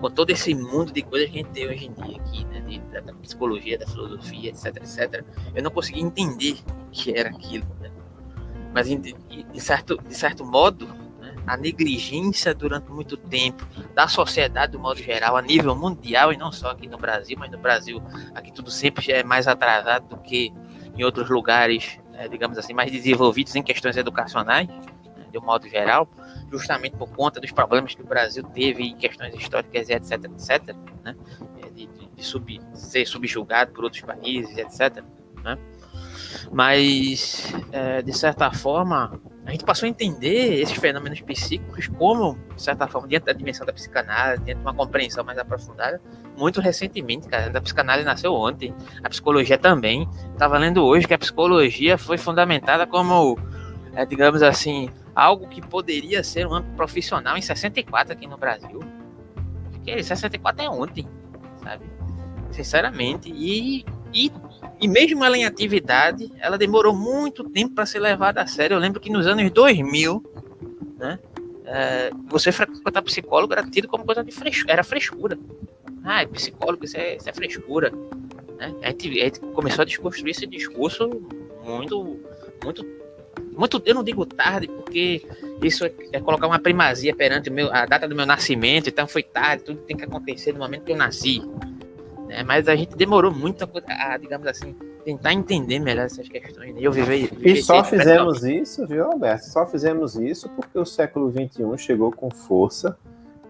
com 0.00 0.10
todo 0.10 0.30
esse 0.30 0.54
mundo 0.54 0.92
de 0.92 1.02
coisas 1.02 1.30
que 1.30 1.38
a 1.38 1.42
gente 1.42 1.50
tem 1.50 1.66
hoje 1.66 1.86
em 1.86 1.92
dia 1.92 2.20
aqui, 2.20 2.44
né? 2.44 2.60
De, 2.60 2.78
da, 2.78 3.00
da, 3.00 3.14
psicologia, 3.14 3.78
da 3.78 3.86
filosofia, 3.86 4.50
etc, 4.50 4.76
etc. 4.76 5.24
Eu 5.54 5.62
não 5.62 5.70
conseguia 5.70 6.02
entender 6.02 6.58
o 6.68 6.90
que 6.90 7.16
era 7.16 7.30
aquilo, 7.30 7.66
né? 7.80 7.90
Mas, 8.74 8.86
de, 8.86 8.98
de, 8.98 9.60
certo, 9.60 9.96
de 10.06 10.14
certo 10.14 10.44
modo? 10.44 10.86
A 11.48 11.56
negligência 11.56 12.54
durante 12.54 12.90
muito 12.90 13.16
tempo 13.16 13.66
da 13.94 14.06
sociedade, 14.06 14.72
do 14.72 14.78
modo 14.78 15.00
geral, 15.00 15.36
a 15.36 15.42
nível 15.42 15.74
mundial, 15.74 16.32
e 16.32 16.36
não 16.36 16.52
só 16.52 16.70
aqui 16.70 16.86
no 16.86 16.98
Brasil, 16.98 17.36
mas 17.38 17.50
no 17.50 17.58
Brasil, 17.58 18.02
aqui 18.34 18.52
tudo 18.52 18.70
sempre 18.70 19.10
é 19.10 19.24
mais 19.24 19.48
atrasado 19.48 20.08
do 20.08 20.18
que 20.18 20.52
em 20.96 21.04
outros 21.04 21.30
lugares, 21.30 21.98
né? 22.12 22.28
digamos 22.28 22.58
assim, 22.58 22.74
mais 22.74 22.90
desenvolvidos 22.90 23.54
em 23.56 23.62
questões 23.62 23.96
educacionais, 23.96 24.68
de 25.30 25.38
um 25.38 25.42
modo 25.42 25.68
geral, 25.68 26.08
justamente 26.50 26.96
por 26.96 27.08
conta 27.10 27.40
dos 27.40 27.52
problemas 27.52 27.94
que 27.94 28.02
o 28.02 28.06
Brasil 28.06 28.42
teve 28.42 28.82
em 28.82 28.96
questões 28.96 29.34
históricas, 29.34 29.88
etc, 29.88 30.24
etc, 30.24 30.74
né? 31.04 31.14
É, 31.62 31.70
de, 31.70 31.86
de 31.86 32.24
sub, 32.24 32.60
ser 32.74 33.06
subjugado 33.06 33.72
por 33.72 33.84
outros 33.84 34.02
países, 34.02 34.56
etc. 34.56 35.04
Né? 35.44 35.58
Mas, 36.50 37.52
é, 37.72 38.02
de 38.02 38.12
certa 38.12 38.50
forma, 38.50 39.20
a 39.48 39.52
gente 39.52 39.64
passou 39.64 39.86
a 39.86 39.88
entender 39.88 40.60
esses 40.60 40.76
fenômenos 40.76 41.22
psíquicos 41.22 41.88
como, 41.88 42.38
de 42.54 42.60
certa 42.60 42.86
forma, 42.86 43.08
dentro 43.08 43.28
da 43.28 43.32
dimensão 43.32 43.64
da 43.64 43.72
psicanálise, 43.72 44.44
dentro 44.44 44.60
de 44.60 44.66
uma 44.66 44.74
compreensão 44.74 45.24
mais 45.24 45.38
aprofundada, 45.38 45.98
muito 46.36 46.60
recentemente, 46.60 47.26
cara. 47.26 47.56
A 47.56 47.60
psicanálise 47.62 48.04
nasceu 48.04 48.34
ontem, 48.34 48.74
a 49.02 49.08
psicologia 49.08 49.56
também. 49.56 50.06
Estava 50.34 50.58
lendo 50.58 50.84
hoje 50.84 51.08
que 51.08 51.14
a 51.14 51.18
psicologia 51.18 51.96
foi 51.96 52.18
fundamentada 52.18 52.86
como, 52.86 53.38
é, 53.94 54.04
digamos 54.04 54.42
assim, 54.42 54.90
algo 55.14 55.48
que 55.48 55.66
poderia 55.66 56.22
ser 56.22 56.46
um 56.46 56.52
âmbito 56.52 56.76
profissional 56.76 57.34
em 57.34 57.40
64 57.40 58.12
aqui 58.12 58.26
no 58.26 58.36
Brasil. 58.36 58.80
Porque 59.72 60.02
64 60.02 60.62
é 60.62 60.68
ontem, 60.68 61.08
sabe? 61.64 61.86
Sinceramente. 62.50 63.32
E, 63.34 63.86
e, 64.12 64.30
e 64.80 64.88
mesmo 64.88 65.24
ela 65.24 65.36
em 65.36 65.44
atividade, 65.44 66.30
ela 66.38 66.56
demorou 66.56 66.94
muito 66.94 67.44
tempo 67.44 67.74
para 67.74 67.86
ser 67.86 67.98
levada 67.98 68.40
a 68.40 68.46
sério. 68.46 68.74
Eu 68.74 68.78
lembro 68.78 69.00
que 69.00 69.10
nos 69.10 69.26
anos 69.26 69.50
2000, 69.50 70.22
né? 70.98 71.18
É, 71.64 72.10
você 72.28 72.50
frequentar 72.50 73.02
psicólogo 73.02 73.52
era 73.52 73.62
tido 73.68 73.88
como 73.88 74.04
coisa 74.04 74.24
de 74.24 74.32
frescura, 74.32 74.72
era 74.72 74.84
frescura. 74.84 75.38
Ah, 76.02 76.22
é 76.22 76.26
psicólogo, 76.26 76.84
isso 76.84 76.96
é, 76.96 77.16
isso 77.16 77.28
é 77.28 77.32
frescura. 77.32 77.92
Né? 78.56 78.74
A, 78.82 78.88
gente, 78.88 79.20
a 79.20 79.24
gente 79.24 79.40
começou 79.40 79.82
a 79.82 79.84
desconstruir 79.84 80.30
esse 80.30 80.46
discurso 80.46 81.08
muito, 81.62 82.18
muito 82.64 82.84
muito, 83.58 83.82
eu 83.84 83.94
não 83.94 84.04
digo 84.04 84.24
tarde, 84.24 84.68
porque 84.68 85.20
isso 85.60 85.84
é, 85.84 85.92
é 86.12 86.20
colocar 86.20 86.46
uma 86.46 86.60
primazia 86.60 87.12
perante 87.12 87.50
meu, 87.50 87.74
a 87.74 87.86
data 87.86 88.06
do 88.06 88.14
meu 88.14 88.24
nascimento, 88.24 88.88
então 88.88 89.08
foi 89.08 89.24
tarde, 89.24 89.64
tudo 89.64 89.80
tem 89.80 89.96
que 89.96 90.04
acontecer 90.04 90.52
no 90.52 90.60
momento 90.60 90.84
que 90.84 90.92
eu 90.92 90.96
nasci. 90.96 91.42
Né? 92.28 92.42
Mas 92.44 92.68
a 92.68 92.76
gente 92.76 92.94
demorou 92.94 93.32
muito 93.32 93.64
a, 93.64 94.12
a, 94.12 94.16
digamos 94.18 94.46
assim, 94.46 94.76
tentar 95.04 95.32
entender 95.32 95.78
melhor 95.78 96.04
essas 96.04 96.28
questões. 96.28 96.74
Né? 96.74 96.80
Eu 96.82 96.92
vivei, 96.92 97.30
e 97.40 97.56
só 97.62 97.82
fizemos 97.82 98.44
isso, 98.44 98.86
viu, 98.86 99.06
Alberto? 99.06 99.46
Só 99.46 99.66
fizemos 99.66 100.14
isso 100.16 100.48
porque 100.50 100.78
o 100.78 100.84
século 100.84 101.30
XXI 101.30 101.78
chegou 101.78 102.12
com 102.12 102.30
força, 102.30 102.96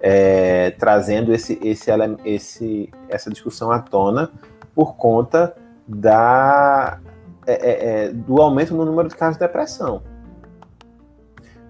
é, 0.01 0.71
trazendo 0.79 1.35
esse, 1.35 1.59
esse, 1.61 1.91
esse, 2.25 2.91
essa 3.09 3.29
discussão 3.29 3.73
à 3.73 3.81
tona 3.81 4.31
por 4.75 4.95
conta 4.95 5.57
da 5.87 7.01
é, 7.45 7.53
é, 7.53 8.05
é, 8.05 8.13
do 8.13 8.41
aumento 8.41 8.75
no 8.75 8.85
número 8.85 9.09
de 9.09 9.17
casos 9.17 9.37
de 9.37 9.41
depressão, 9.41 10.03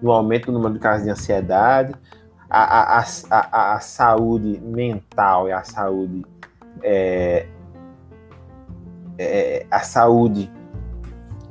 do 0.01 0.11
aumento 0.11 0.51
no 0.51 0.59
número 0.59 0.73
de 0.75 0.79
casos 0.79 1.05
de 1.05 1.09
ansiedade, 1.09 1.95
a, 2.49 2.99
a, 2.99 3.05
a, 3.31 3.75
a 3.75 3.79
saúde 3.79 4.59
mental 4.59 5.47
e 5.47 5.51
a 5.51 5.63
saúde 5.63 6.25
é, 6.83 7.47
é, 9.17 9.65
a 9.69 9.79
saúde 9.79 10.51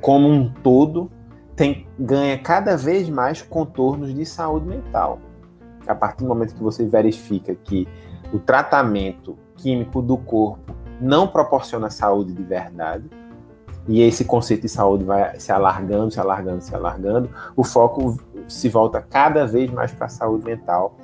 como 0.01 0.27
um 0.27 0.51
todo 0.63 1.11
tem, 1.55 1.87
ganha 1.99 2.37
cada 2.37 2.77
vez 2.77 3.09
mais 3.09 3.41
contornos 3.41 4.13
de 4.13 4.25
saúde 4.25 4.67
mental. 4.67 5.19
A 5.87 5.93
partir 5.93 6.23
do 6.23 6.27
momento 6.27 6.55
que 6.55 6.63
você 6.63 6.85
verifica 6.85 7.53
que 7.53 7.87
o 8.31 8.39
tratamento 8.39 9.37
químico 9.57 10.01
do 10.01 10.17
corpo 10.17 10.73
não 11.01 11.27
proporciona 11.27 11.89
saúde 11.89 12.33
de 12.33 12.43
verdade, 12.43 13.09
e 13.87 14.01
esse 14.01 14.23
conceito 14.23 14.61
de 14.61 14.69
saúde 14.69 15.03
vai 15.03 15.39
se 15.39 15.51
alargando, 15.51 16.11
se 16.11 16.19
alargando, 16.19 16.61
se 16.61 16.75
alargando, 16.75 17.29
o 17.55 17.63
foco 17.63 18.19
se 18.47 18.69
volta 18.69 19.01
cada 19.01 19.47
vez 19.47 19.71
mais 19.71 19.91
para 19.91 20.05
a 20.05 20.09
saúde 20.09 20.45
mental, 20.45 20.95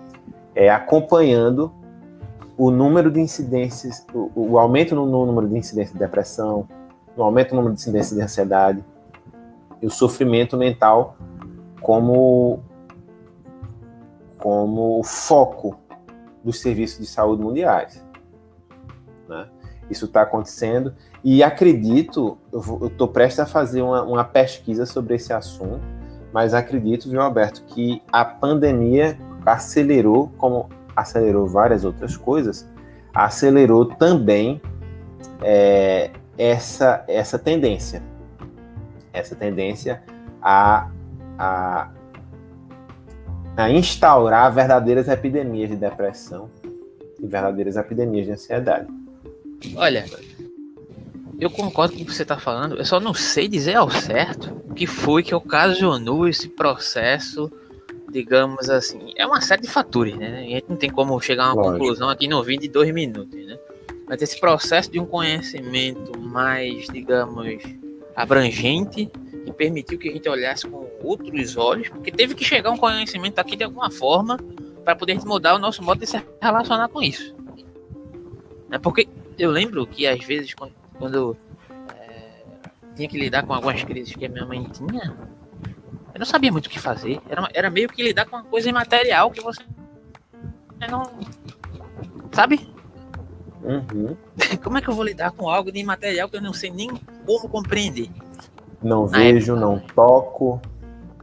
é, 0.53 0.69
acompanhando 0.69 1.73
o 2.58 2.72
número 2.72 3.12
de 3.12 3.20
incidências, 3.20 4.06
o, 4.14 4.32
o 4.36 4.60
aumento 4.60 4.95
no, 4.95 5.06
número 5.26 5.47
de 5.47 5.58
incidências 5.58 5.93
de 5.93 5.99
depressão, 5.99 6.68
o 7.16 7.24
aumento 7.24 7.51
no 7.51 7.58
número 7.58 7.76
de 7.76 7.82
incidências 7.82 8.18
de 8.18 8.24
ansiedade, 8.24 8.84
e 9.82 9.86
o 9.86 9.89
sofrimento 9.89 10.58
mental 10.58 11.18
como, 11.82 12.60
como 14.38 15.03
foco 15.03 15.78
dos 16.43 16.62
serviços 16.62 16.99
de 16.99 17.06
saúde 17.06 17.43
mundiais. 17.43 18.06
Né? 19.28 19.47
Isso 19.89 20.06
está 20.06 20.22
acontecendo 20.22 20.93
e 21.24 21.43
acredito, 21.43 22.38
eu 22.51 22.88
estou 22.88 23.08
prestes 23.08 23.39
a 23.39 23.45
fazer 23.45 23.82
uma, 23.82 24.03
uma, 24.03 24.24
pesquisa 24.24 24.86
sobre 24.86 25.16
esse 25.16 25.34
assunto, 25.34 25.82
mas 26.32 26.53
acredito, 26.53 27.10
viu, 27.10 27.22
Alberto, 27.22 27.64
que 27.64 28.01
a 28.12 28.24
pandemia 28.24 29.18
acelerou, 29.45 30.32
como 30.38 30.70
acelerou 30.96 31.48
várias 31.48 31.84
outras 31.84 32.16
coisas, 32.16 32.68
acelerou 33.14 33.86
também 33.86 34.62
é, 35.41 36.12
essa, 36.38 37.04
essa 37.08 37.38
tendência. 37.38 38.02
Essa 39.14 39.36
tendência 39.36 40.04
a, 40.41 40.89
a, 41.38 41.89
a 43.58 43.70
instaurar 43.70 44.54
verdadeiras 44.54 45.08
epidemias 45.08 45.70
de 45.70 45.76
depressão 45.76 46.50
e 47.20 47.26
verdadeiras 47.26 47.78
epidemias 47.78 48.26
de 48.26 48.32
ansiedade. 48.34 48.88
Olha, 49.76 50.05
eu 51.39 51.50
concordo 51.50 51.96
com 51.96 52.04
o 52.04 52.05
que 52.05 52.13
você 52.13 52.22
está 52.22 52.38
falando, 52.38 52.76
eu 52.76 52.86
só 52.86 53.00
não 53.00 53.13
sei 53.13 53.47
dizer 53.47 53.76
ao 53.76 53.89
certo 53.89 54.62
o 54.70 54.74
que 54.74 54.86
foi 54.86 55.24
que 55.24 55.34
ocasionou 55.34 56.28
esse 56.28 56.47
processo, 56.50 57.51
digamos 58.16 58.70
assim. 58.70 59.12
É 59.17 59.28
uma 59.28 59.42
série 59.42 59.63
de 59.63 59.67
fatores, 59.67 60.16
né? 60.16 60.39
A 60.39 60.50
gente 60.50 60.66
não 60.70 60.78
tem 60.78 60.89
como 60.89 61.20
chegar 61.20 61.47
a 61.47 61.54
uma 61.54 61.55
Lógico. 61.55 61.79
conclusão 61.79 62.09
aqui 62.09 62.29
no 62.29 62.42
vídeo 62.42 62.62
de 62.62 62.70
dois 62.70 62.93
minutos, 62.93 63.46
né? 63.46 63.59
Mas 64.08 64.21
esse 64.21 64.39
processo 64.39 64.89
de 64.89 65.00
um 65.00 65.05
conhecimento 65.05 66.17
mais, 66.17 66.87
digamos, 66.87 67.62
abrangente, 68.16 69.12
que 69.43 69.51
permitiu 69.51 70.00
que 70.00 70.08
a 70.08 70.13
gente 70.13 70.29
olhasse 70.29 70.66
com 70.66 70.89
outros 71.04 71.58
olhos, 71.58 71.89
porque 71.89 72.09
teve 72.09 72.36
que 72.36 72.46
chegar 72.46 72.71
um 72.71 72.78
conhecimento 72.78 73.37
aqui 73.39 73.58
de 73.58 73.66
alguma 73.66 73.92
forma 73.92 74.39
para 74.86 74.96
poder 74.96 75.20
mudar 75.25 75.55
o 75.55 75.59
nosso 75.59 75.83
modo 75.83 76.00
de 76.00 76.08
se 76.08 76.21
relacionar 76.42 76.87
com 76.87 77.01
isso. 77.01 77.36
É 78.71 78.78
porque 78.78 79.09
eu 79.37 79.51
lembro 79.51 79.86
que 79.86 80.08
às 80.08 80.24
vezes 80.24 80.54
quando 80.54 80.74
quando 80.97 81.36
é, 82.00 82.32
tinha 82.96 83.09
que 83.09 83.17
lidar 83.17 83.46
com 83.46 83.54
algumas 83.54 83.83
crises 83.83 84.16
que 84.16 84.25
a 84.25 84.29
minha 84.29 84.46
mãe 84.46 84.63
tinha, 84.63 85.13
eu 86.16 86.20
não 86.20 86.25
sabia 86.25 86.51
muito 86.51 86.67
o 86.67 86.70
que 86.70 86.79
fazer. 86.79 87.21
Era, 87.29 87.47
era 87.54 87.70
meio 87.70 87.89
que 87.89 88.01
lidar 88.01 88.25
com 88.25 88.37
uma 88.37 88.43
coisa 88.43 88.70
imaterial 88.70 89.29
que 89.29 89.42
você 89.42 89.62
não. 90.89 91.12
Sabe? 92.32 92.67
Uhum. 93.62 94.16
Como 94.63 94.78
é 94.78 94.82
que 94.82 94.87
eu 94.87 94.96
vou 94.96 95.04
lidar 95.04 95.32
com 95.32 95.50
algo 95.50 95.71
de 95.71 95.79
imaterial 95.79 96.29
que 96.29 96.37
eu 96.37 96.42
não 96.42 96.54
sei 96.54 96.71
nem 96.71 96.89
como 97.25 97.50
compreender? 97.50 98.09
Não 98.82 99.08
Na 99.08 99.17
vejo, 99.17 99.54
época. 99.54 99.67
não 99.67 99.79
toco, 99.79 100.62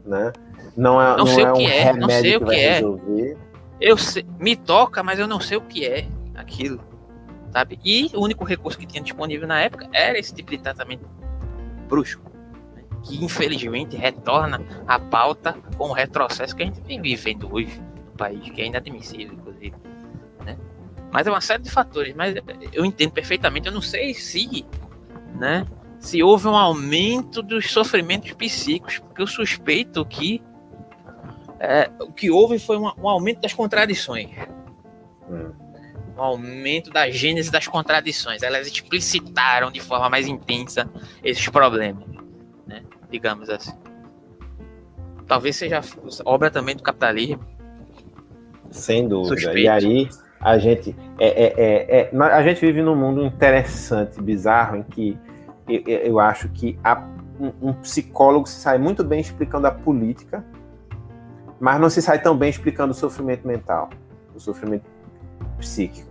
né? 0.04 0.32
Não 0.76 1.00
é, 1.00 1.10
não, 1.10 1.16
não 1.18 1.26
sei 1.26 1.44
é 1.44 1.50
o 1.50 1.54
que 1.54 1.62
um 1.62 1.68
é, 1.68 1.92
não 1.94 2.08
sei 2.10 2.36
o 2.36 2.44
que, 2.44 2.54
é. 2.54 2.74
Resolver. 2.74 3.38
Eu 3.80 3.96
sei, 3.98 4.26
me 4.38 4.56
toca, 4.56 5.02
mas 5.02 5.18
eu 5.18 5.26
não 5.26 5.40
sei 5.40 5.56
o 5.56 5.62
que 5.62 5.84
é 5.86 6.06
aquilo 6.34 6.92
sabe? 7.52 7.78
E 7.84 8.10
o 8.14 8.22
único 8.22 8.44
recurso 8.44 8.78
que 8.78 8.86
tinha 8.86 9.02
disponível 9.02 9.46
na 9.46 9.60
época 9.60 9.88
era 9.92 10.18
esse 10.18 10.34
tipo 10.34 10.50
de 10.50 10.58
tratamento 10.58 11.06
brusco, 11.88 12.22
né? 12.24 12.31
Que 13.02 13.22
infelizmente 13.24 13.96
retorna 13.96 14.60
à 14.86 14.98
pauta 14.98 15.54
com 15.76 15.88
o 15.88 15.92
retrocesso 15.92 16.54
que 16.54 16.62
a 16.62 16.66
gente 16.66 16.80
vem 16.82 17.00
vivendo 17.00 17.52
hoje 17.52 17.80
no 17.80 18.16
país, 18.16 18.50
que 18.50 18.60
é 18.60 18.66
inadmissível, 18.66 19.34
inclusive. 19.34 19.74
Né? 20.44 20.56
Mas 21.10 21.26
é 21.26 21.30
uma 21.30 21.40
série 21.40 21.62
de 21.62 21.70
fatores, 21.70 22.14
mas 22.14 22.34
eu 22.72 22.84
entendo 22.84 23.12
perfeitamente, 23.12 23.66
eu 23.66 23.72
não 23.72 23.82
sei 23.82 24.14
se, 24.14 24.64
né, 25.34 25.66
se 25.98 26.22
houve 26.22 26.48
um 26.48 26.56
aumento 26.56 27.42
dos 27.42 27.70
sofrimentos 27.70 28.32
psíquicos, 28.32 28.98
porque 28.98 29.22
eu 29.22 29.26
suspeito 29.26 30.04
que 30.04 30.42
é, 31.60 31.90
o 32.00 32.12
que 32.12 32.30
houve 32.30 32.58
foi 32.58 32.76
um, 32.76 32.90
um 32.98 33.08
aumento 33.08 33.40
das 33.40 33.52
contradições. 33.52 34.30
Hum 35.28 35.62
um 36.16 36.22
aumento 36.22 36.90
da 36.90 37.10
gênese 37.10 37.50
das 37.50 37.66
contradições. 37.66 38.42
Elas 38.42 38.66
explicitaram 38.66 39.70
de 39.70 39.80
forma 39.80 40.08
mais 40.08 40.26
intensa 40.26 40.88
esses 41.22 41.48
problemas? 41.48 42.04
Digamos 43.12 43.48
assim. 43.50 43.72
talvez 45.28 45.54
seja 45.56 45.80
obra 46.24 46.50
também 46.50 46.74
do 46.74 46.82
capitalismo. 46.82 47.44
Sem 48.70 49.06
dúvida. 49.06 49.36
Suspeito. 49.36 49.58
E 49.58 49.68
aí 49.68 50.08
a 50.40 50.58
gente 50.58 50.96
é, 51.18 51.28
é, 51.28 51.54
é, 51.56 52.10
é, 52.12 52.18
a 52.18 52.42
gente 52.42 52.60
vive 52.60 52.82
num 52.82 52.96
mundo 52.96 53.24
interessante, 53.24 54.20
bizarro, 54.20 54.76
em 54.76 54.82
que 54.82 55.16
eu, 55.68 55.80
eu 55.80 56.18
acho 56.18 56.48
que 56.48 56.76
a, 56.82 57.06
um, 57.38 57.68
um, 57.68 57.72
psicólogo 57.74 58.48
se 58.48 58.60
sai 58.60 58.78
muito 58.78 59.04
bem 59.04 59.20
explicando 59.20 59.68
a 59.68 59.70
política, 59.70 60.44
mas 61.60 61.80
não 61.80 61.88
se 61.88 62.02
sai 62.02 62.20
tão 62.20 62.36
bem 62.36 62.50
explicando 62.50 62.90
o 62.90 62.94
sofrimento 62.94 63.46
mental, 63.46 63.90
o 64.34 64.40
sofrimento 64.40 64.84
psíquico. 65.58 66.10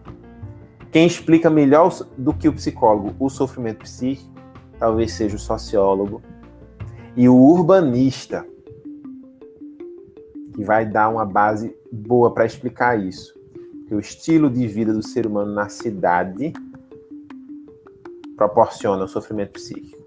Quem 0.91 1.05
explica 1.05 1.49
melhor 1.49 1.93
do 2.17 2.33
que 2.33 2.47
o 2.47 2.53
psicólogo 2.53 3.13
o 3.19 3.29
sofrimento 3.29 3.79
psíquico, 3.79 4.31
talvez 4.79 5.13
seja 5.13 5.35
o 5.35 5.39
sociólogo 5.39 6.21
e 7.15 7.27
o 7.27 7.35
urbanista, 7.35 8.45
que 10.53 10.63
vai 10.63 10.85
dar 10.85 11.09
uma 11.09 11.25
base 11.25 11.75
boa 11.91 12.33
para 12.33 12.45
explicar 12.45 12.99
isso 12.99 13.41
que 13.91 13.95
o 13.95 13.99
estilo 13.99 14.49
de 14.49 14.65
vida 14.67 14.93
do 14.93 15.05
ser 15.05 15.27
humano 15.27 15.53
na 15.53 15.67
cidade 15.67 16.53
proporciona 18.37 19.03
o 19.03 19.07
sofrimento 19.09 19.51
psíquico. 19.51 20.01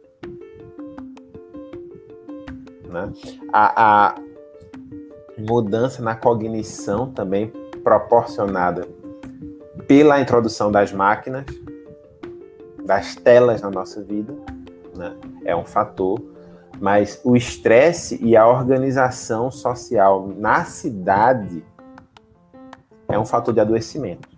Né? 2.90 3.12
A, 3.52 4.06
a 4.06 4.14
mudança 5.36 6.02
na 6.02 6.16
cognição 6.16 7.10
também 7.12 7.52
proporcionada 7.82 8.88
pela 9.86 10.18
introdução 10.18 10.72
das 10.72 10.90
máquinas, 10.90 11.44
das 12.86 13.14
telas 13.16 13.60
na 13.60 13.70
nossa 13.70 14.02
vida, 14.02 14.34
né? 14.96 15.14
é 15.44 15.54
um 15.54 15.66
fator, 15.66 16.18
mas 16.80 17.20
o 17.24 17.36
estresse 17.36 18.18
e 18.22 18.36
a 18.36 18.46
organização 18.46 19.50
social 19.50 20.28
na 20.36 20.64
cidade 20.64 21.64
é 23.08 23.18
um 23.18 23.24
fator 23.24 23.54
de 23.54 23.60
adoecimento. 23.60 24.28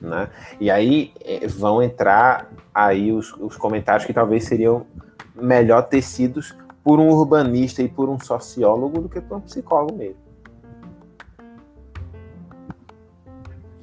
Né? 0.00 0.28
E 0.60 0.70
aí 0.70 1.12
é, 1.24 1.46
vão 1.46 1.82
entrar 1.82 2.50
aí 2.74 3.12
os, 3.12 3.32
os 3.34 3.56
comentários 3.56 4.04
que 4.04 4.12
talvez 4.12 4.44
seriam 4.44 4.86
melhor 5.34 5.82
tecidos 5.82 6.54
por 6.82 7.00
um 7.00 7.08
urbanista 7.08 7.82
e 7.82 7.88
por 7.88 8.08
um 8.08 8.18
sociólogo 8.18 9.00
do 9.00 9.08
que 9.08 9.20
por 9.20 9.38
um 9.38 9.40
psicólogo 9.40 9.96
mesmo. 9.96 10.26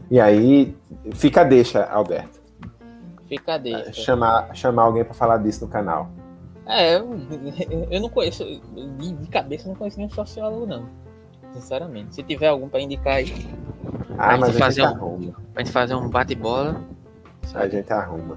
E 0.09 0.19
aí 0.19 0.77
fica 1.13 1.41
a 1.41 1.43
deixa, 1.43 1.83
Alberto. 1.85 2.42
Fica 3.37 3.55
a 3.55 3.57
deixa. 3.57 3.93
Chamar, 3.93 4.55
chamar 4.55 4.83
alguém 4.83 5.03
para 5.03 5.13
falar 5.13 5.37
disso 5.37 5.65
no 5.65 5.71
canal. 5.71 6.09
É, 6.65 6.95
eu, 6.95 7.09
eu 7.91 8.01
não 8.01 8.09
conheço, 8.09 8.43
de, 8.45 9.13
de 9.13 9.27
cabeça 9.27 9.67
não 9.67 9.75
conheço 9.75 9.97
nenhum 9.97 10.09
sociólogo, 10.09 10.65
não 10.65 11.03
sinceramente. 11.53 12.15
Se 12.15 12.23
tiver 12.23 12.47
algum 12.47 12.67
para 12.67 12.81
indicar 12.81 13.15
aí. 13.15 13.47
Ah, 14.17 14.37
mas 14.37 14.57
fazer 14.57 14.81
a 14.81 14.87
gente 14.87 14.97
um, 14.97 15.03
arruma. 15.03 15.33
Pra 15.53 15.63
gente 15.63 15.73
fazer 15.73 15.95
um 15.95 16.09
bate-bola. 16.09 16.81
A 17.53 17.67
gente 17.67 17.91
arruma. 17.93 18.35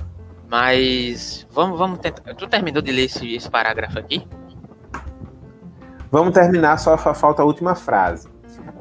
Mas 0.48 1.46
vamos, 1.50 1.78
vamos 1.78 1.98
tentar. 1.98 2.34
Tu 2.34 2.46
terminou 2.46 2.82
de 2.82 2.92
ler 2.92 3.04
esse, 3.04 3.34
esse 3.34 3.50
parágrafo 3.50 3.98
aqui? 3.98 4.26
Vamos 6.10 6.32
terminar, 6.32 6.78
só 6.78 6.96
falta 6.96 7.42
a 7.42 7.44
última 7.44 7.74
frase. 7.74 8.28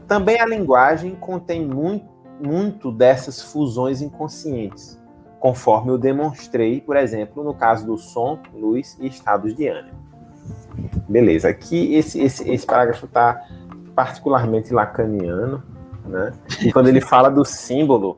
Também 0.07 0.39
a 0.39 0.45
linguagem 0.45 1.15
contém 1.15 1.65
muito, 1.65 2.05
muito 2.39 2.91
dessas 2.91 3.41
fusões 3.41 4.01
inconscientes, 4.01 4.99
conforme 5.45 5.91
eu 5.91 5.97
demonstrei, 5.99 6.81
por 6.81 6.97
exemplo, 6.97 7.43
no 7.43 7.53
caso 7.53 7.85
do 7.85 7.99
som, 7.99 8.39
luz 8.51 8.97
e 8.99 9.05
estados 9.05 9.53
de 9.53 9.67
ânimo. 9.67 9.95
Beleza, 11.07 11.49
aqui 11.49 11.93
esse, 11.93 12.19
esse, 12.19 12.49
esse 12.49 12.65
parágrafo 12.65 13.05
está 13.05 13.45
particularmente 13.93 14.73
lacaniano, 14.73 15.63
né? 16.03 16.33
E 16.63 16.73
quando 16.73 16.87
ele 16.87 16.99
fala 16.99 17.29
do 17.29 17.45
símbolo, 17.45 18.17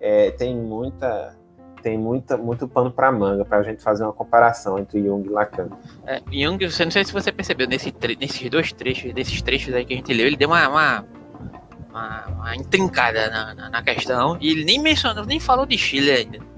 é, 0.00 0.30
tem 0.30 0.56
muita 0.56 1.36
tem 1.82 1.98
muita, 1.98 2.36
muito 2.36 2.68
pano 2.68 2.92
para 2.92 3.10
manga 3.10 3.44
para 3.44 3.58
a 3.58 3.62
gente 3.64 3.82
fazer 3.82 4.04
uma 4.04 4.12
comparação 4.12 4.78
entre 4.78 5.02
Jung 5.02 5.26
e 5.26 5.30
Lacan. 5.30 5.70
É, 6.06 6.22
Jung, 6.30 6.64
você 6.64 6.84
não 6.84 6.92
sei 6.92 7.04
se 7.04 7.12
você 7.12 7.32
percebeu 7.32 7.66
nesse 7.66 7.92
nesses 8.20 8.48
dois 8.48 8.72
trechos, 8.72 9.12
desses 9.12 9.42
trechos 9.42 9.74
aí 9.74 9.84
que 9.84 9.94
a 9.94 9.96
gente 9.96 10.14
leu, 10.14 10.28
ele 10.28 10.36
deu 10.36 10.48
uma, 10.48 10.68
uma, 10.68 11.04
uma, 11.90 12.26
uma 12.26 12.56
intrincada 12.56 13.28
na, 13.30 13.52
na, 13.52 13.68
na, 13.68 13.82
questão 13.82 14.38
e 14.40 14.52
ele 14.52 14.64
nem 14.64 14.80
mencionou, 14.80 15.26
nem 15.26 15.40
falou 15.40 15.66
de 15.66 15.76
Chile 15.76 16.12
ainda. 16.12 16.57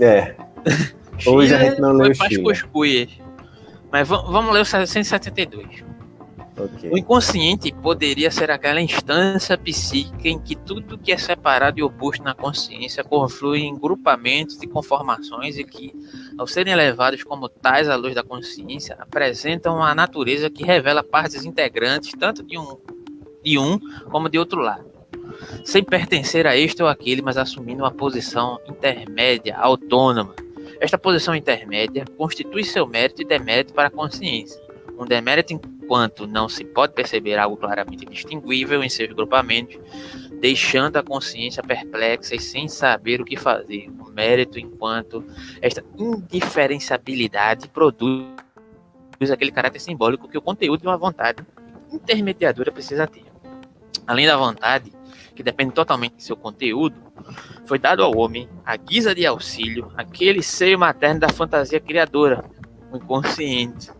É. 0.00 0.34
Hoje 1.26 1.54
a 1.54 1.58
gente 1.58 1.80
não 1.80 1.92
leu 1.92 2.12
Chile. 2.14 3.22
Mas 3.90 4.08
vamos, 4.08 4.30
vamos 4.30 4.52
ler 4.52 4.60
o 4.62 4.64
172. 4.64 5.84
Okay. 6.56 6.88
O 6.88 6.96
inconsciente 6.96 7.72
poderia 7.72 8.30
ser 8.30 8.48
aquela 8.48 8.80
instância 8.80 9.58
psíquica 9.58 10.28
em 10.28 10.38
que 10.38 10.54
tudo 10.54 10.96
que 10.96 11.10
é 11.10 11.18
separado 11.18 11.80
e 11.80 11.82
oposto 11.82 12.22
na 12.22 12.32
consciência 12.32 13.02
conflui 13.02 13.62
em 13.62 13.76
grupamentos 13.76 14.62
e 14.62 14.66
conformações 14.68 15.58
e 15.58 15.64
que, 15.64 15.92
ao 16.38 16.46
serem 16.46 16.72
elevados 16.72 17.24
como 17.24 17.48
tais 17.48 17.88
à 17.88 17.96
luz 17.96 18.14
da 18.14 18.22
consciência, 18.22 18.96
apresentam 19.00 19.76
uma 19.76 19.94
natureza 19.96 20.48
que 20.48 20.62
revela 20.62 21.02
partes 21.02 21.44
integrantes 21.44 22.12
tanto 22.16 22.44
de 22.44 22.56
um, 22.56 22.78
de 23.44 23.58
um 23.58 23.76
como 24.08 24.28
de 24.28 24.38
outro 24.38 24.60
lado, 24.60 24.86
sem 25.64 25.82
pertencer 25.82 26.46
a 26.46 26.56
este 26.56 26.82
ou 26.82 26.88
aquele, 26.88 27.22
mas 27.22 27.36
assumindo 27.36 27.82
uma 27.82 27.90
posição 27.90 28.58
intermédia, 28.68 29.56
autônoma. 29.56 30.34
Esta 30.80 30.98
posição 30.98 31.34
intermédia 31.34 32.04
constitui 32.16 32.64
seu 32.64 32.86
mérito 32.86 33.22
e 33.22 33.24
demérito 33.24 33.72
para 33.72 33.88
a 33.88 33.90
consciência. 33.90 34.60
Um 34.98 35.04
demérito 35.04 35.52
enquanto 35.52 36.26
não 36.26 36.48
se 36.48 36.64
pode 36.64 36.94
perceber 36.94 37.38
algo 37.38 37.56
claramente 37.56 38.06
distinguível 38.06 38.82
em 38.82 38.88
seus 38.88 39.12
grupamentos, 39.12 39.78
deixando 40.40 40.96
a 40.96 41.02
consciência 41.02 41.62
perplexa 41.62 42.34
e 42.34 42.40
sem 42.40 42.68
saber 42.68 43.20
o 43.20 43.24
que 43.24 43.36
fazer. 43.36 43.90
O 44.00 44.10
mérito 44.10 44.58
enquanto 44.58 45.24
esta 45.60 45.84
indiferenciabilidade 45.98 47.68
produz 47.68 48.26
aquele 49.32 49.52
caráter 49.52 49.80
simbólico 49.80 50.28
que 50.28 50.38
o 50.38 50.42
conteúdo 50.42 50.82
de 50.82 50.86
uma 50.86 50.98
vontade 50.98 51.42
intermediadora 51.90 52.70
precisa 52.70 53.06
ter. 53.06 53.24
Além 54.06 54.26
da 54.26 54.36
vontade, 54.36 54.92
que 55.34 55.42
depende 55.42 55.72
totalmente 55.72 56.16
de 56.16 56.24
seu 56.24 56.36
conteúdo, 56.36 56.96
foi 57.66 57.78
dado 57.78 58.02
ao 58.02 58.16
homem, 58.16 58.48
à 58.64 58.76
guisa 58.76 59.14
de 59.14 59.26
auxílio, 59.26 59.90
aquele 59.96 60.42
seio 60.42 60.78
materno 60.78 61.20
da 61.20 61.28
fantasia 61.28 61.80
criadora, 61.80 62.44
o 62.92 62.96
inconsciente, 62.96 63.90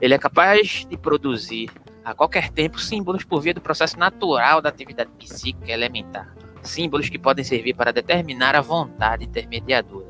ele 0.00 0.14
é 0.14 0.18
capaz 0.18 0.86
de 0.88 0.96
produzir 0.96 1.70
a 2.04 2.14
qualquer 2.14 2.50
tempo 2.50 2.78
símbolos 2.78 3.24
por 3.24 3.40
via 3.40 3.54
do 3.54 3.60
processo 3.60 3.98
natural 3.98 4.60
da 4.60 4.68
atividade 4.68 5.10
psíquica 5.18 5.72
elementar. 5.72 6.34
Símbolos 6.62 7.08
que 7.08 7.18
podem 7.18 7.44
servir 7.44 7.74
para 7.74 7.92
determinar 7.92 8.54
a 8.54 8.60
vontade 8.60 9.24
intermediadora. 9.24 10.06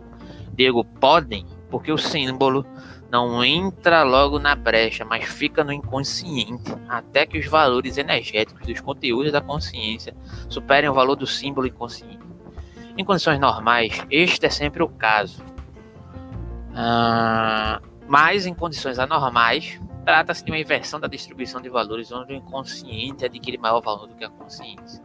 Digo 0.53 0.85
podem, 0.85 1.47
porque 1.71 1.93
o 1.93 1.99
símbolo 1.99 2.67
não 3.15 3.45
entra 3.45 4.03
logo 4.03 4.41
na 4.41 4.57
brecha, 4.57 5.05
mas 5.05 5.25
fica 5.25 5.63
no 5.63 5.73
inconsciente, 5.73 6.75
até 6.89 7.25
que 7.25 7.39
os 7.39 7.47
valores 7.47 7.97
energéticos 7.97 8.67
dos 8.67 8.81
conteúdos 8.81 9.31
da 9.31 9.41
consciência 9.41 10.17
superem 10.49 10.91
o 10.91 10.95
valor 10.95 11.15
do 11.15 11.25
símbolo 11.25 11.69
inconsciente. 11.69 12.19
Em 12.99 13.05
condições 13.05 13.39
normais, 13.39 14.05
este 14.11 14.47
é 14.47 14.51
sempre 14.51 14.83
o 14.83 14.89
caso. 14.89 15.45
Ah, 16.75 17.81
mas 18.09 18.47
em 18.47 18.55
condições 18.55 18.99
anormais, 18.99 19.81
trata-se 20.05 20.45
de 20.45 20.51
uma 20.51 20.59
inversão 20.59 20.99
da 20.99 21.07
distribuição 21.07 21.61
de 21.61 21.69
valores 21.69 22.11
onde 22.11 22.33
o 22.33 22.37
inconsciente 22.37 23.25
adquire 23.25 23.59
maior 23.59 23.81
valor 23.81 24.09
do 24.09 24.17
que 24.17 24.25
a 24.25 24.29
consciência. 24.29 25.01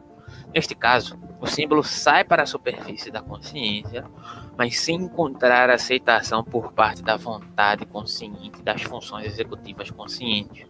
Neste 0.53 0.73
caso, 0.73 1.17
o 1.39 1.45
símbolo 1.45 1.83
sai 1.83 2.23
para 2.23 2.43
a 2.43 2.47
superfície 2.47 3.11
da 3.11 3.21
consciência, 3.21 4.03
mas 4.57 4.79
sem 4.79 4.95
encontrar 4.95 5.69
aceitação 5.69 6.43
por 6.43 6.73
parte 6.73 7.03
da 7.03 7.15
vontade 7.15 7.85
consciente 7.85 8.61
das 8.63 8.81
funções 8.81 9.27
executivas 9.27 9.91
conscientes. 9.91 10.67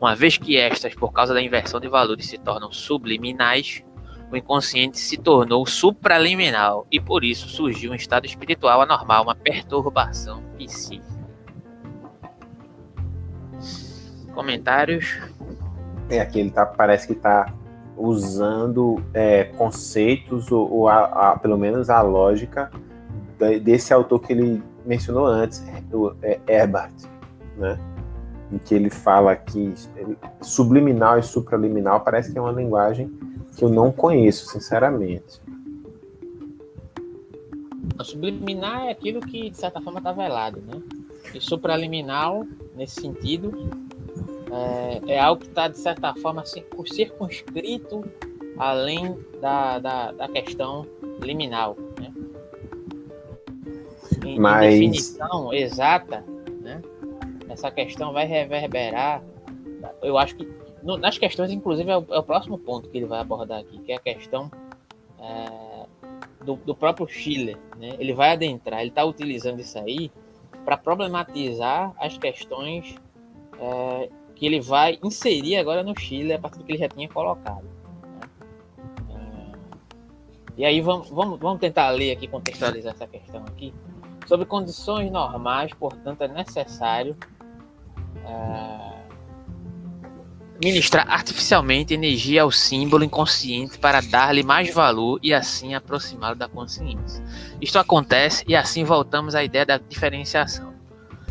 Uma 0.00 0.14
vez 0.14 0.38
que 0.38 0.56
estas, 0.56 0.94
por 0.94 1.12
causa 1.12 1.34
da 1.34 1.42
inversão 1.42 1.80
de 1.80 1.88
valores, 1.88 2.26
se 2.26 2.38
tornam 2.38 2.70
subliminais, 2.70 3.82
o 4.30 4.36
inconsciente 4.36 4.98
se 4.98 5.16
tornou 5.16 5.66
supraliminal 5.66 6.86
e 6.90 7.00
por 7.00 7.24
isso 7.24 7.48
surgiu 7.48 7.92
um 7.92 7.94
estado 7.94 8.24
espiritual 8.24 8.80
anormal, 8.80 9.24
uma 9.24 9.34
perturbação 9.34 10.42
psíquica. 10.56 11.18
Comentários? 14.32 15.18
É, 16.08 16.20
aqui 16.20 16.38
ele 16.38 16.50
tá, 16.50 16.64
parece 16.64 17.08
que 17.08 17.14
está 17.14 17.52
usando 17.98 19.02
é, 19.12 19.44
conceitos, 19.44 20.50
ou, 20.52 20.70
ou 20.72 20.88
a, 20.88 21.32
a, 21.32 21.38
pelo 21.38 21.58
menos 21.58 21.90
a 21.90 22.00
lógica 22.00 22.70
desse 23.62 23.92
autor 23.92 24.20
que 24.20 24.32
ele 24.32 24.62
mencionou 24.84 25.26
antes, 25.26 25.64
o 25.92 26.12
é, 26.22 26.40
Herbert, 26.48 26.94
né? 27.56 27.78
em 28.50 28.58
que 28.58 28.74
ele 28.74 28.90
fala 28.90 29.36
que 29.36 29.74
subliminal 30.40 31.18
e 31.18 31.22
supraliminal 31.22 32.00
parece 32.00 32.32
que 32.32 32.38
é 32.38 32.40
uma 32.40 32.52
linguagem 32.52 33.10
que 33.56 33.64
eu 33.64 33.68
não 33.68 33.92
conheço, 33.92 34.46
sinceramente. 34.46 35.40
O 37.98 38.04
subliminar 38.04 38.86
é 38.86 38.90
aquilo 38.90 39.20
que, 39.20 39.50
de 39.50 39.56
certa 39.56 39.80
forma, 39.80 39.98
está 39.98 40.12
velado, 40.12 40.60
né? 40.60 40.80
E 41.34 41.40
supraliminal 41.40 42.46
nesse 42.76 43.00
sentido, 43.00 43.52
é, 44.50 45.14
é 45.14 45.18
algo 45.18 45.42
que 45.42 45.48
está, 45.48 45.68
de 45.68 45.78
certa 45.78 46.14
forma, 46.14 46.44
circunscrito 46.44 48.04
além 48.58 49.16
da, 49.40 49.78
da, 49.78 50.12
da 50.12 50.28
questão 50.28 50.86
liminal. 51.22 51.76
Né? 52.00 52.12
Em, 54.24 54.38
Mas... 54.38 54.66
em 54.66 54.70
definição 54.70 55.52
exata, 55.52 56.24
né? 56.60 56.82
essa 57.48 57.70
questão 57.70 58.12
vai 58.12 58.26
reverberar, 58.26 59.22
eu 60.02 60.18
acho 60.18 60.34
que 60.36 60.58
no, 60.82 60.96
nas 60.96 61.18
questões, 61.18 61.50
inclusive, 61.50 61.90
é 61.90 61.96
o, 61.96 62.06
é 62.10 62.18
o, 62.18 62.22
próximo 62.22 62.58
ponto 62.58 62.88
que 62.88 62.98
ele 62.98 63.06
vai 63.06 63.20
abordar 63.20 63.60
aqui, 63.60 63.78
que 63.80 63.92
é 63.92 63.96
a 63.96 64.00
questão 64.00 64.50
é, 65.20 65.86
do, 66.44 66.56
do, 66.56 66.74
próprio 66.74 67.06
Schiller. 67.08 67.58
Né? 67.76 67.96
Ele 67.98 68.12
vai 68.12 68.32
adentrar, 68.32 68.80
ele 68.80 68.90
está 68.90 69.04
utilizando 69.04 69.60
isso 69.60 69.78
aí 69.78 70.10
para 70.64 70.76
problematizar 70.76 71.94
as 71.98 72.16
questões 72.16 72.94
é, 73.58 74.10
que 74.38 74.46
ele 74.46 74.60
vai 74.60 74.98
inserir 75.02 75.56
agora 75.56 75.82
no 75.82 75.98
Chile 75.98 76.32
a 76.32 76.38
partir 76.38 76.58
do 76.58 76.64
que 76.64 76.72
ele 76.72 76.78
já 76.78 76.88
tinha 76.88 77.08
colocado. 77.08 77.64
Né? 77.64 78.20
É, 79.10 79.56
e 80.56 80.64
aí 80.64 80.80
vamos, 80.80 81.10
vamos, 81.10 81.40
vamos 81.40 81.58
tentar 81.58 81.90
ler 81.90 82.12
aqui, 82.12 82.28
contextualizar 82.28 82.94
essa 82.94 83.06
questão 83.06 83.44
aqui. 83.46 83.74
Sobre 84.26 84.46
condições 84.46 85.10
normais, 85.10 85.72
portanto, 85.74 86.22
é 86.22 86.28
necessário 86.28 87.16
é, 88.24 88.98
ministrar 90.62 91.10
artificialmente 91.10 91.94
energia 91.94 92.42
ao 92.42 92.52
símbolo 92.52 93.02
inconsciente 93.02 93.76
para 93.78 94.00
dar-lhe 94.00 94.44
mais 94.44 94.72
valor 94.72 95.18
e 95.20 95.34
assim 95.34 95.74
aproximá-lo 95.74 96.36
da 96.36 96.48
consciência. 96.48 97.24
Isto 97.60 97.78
acontece 97.78 98.44
e 98.46 98.54
assim 98.54 98.84
voltamos 98.84 99.34
à 99.34 99.42
ideia 99.42 99.66
da 99.66 99.78
diferenciação, 99.78 100.74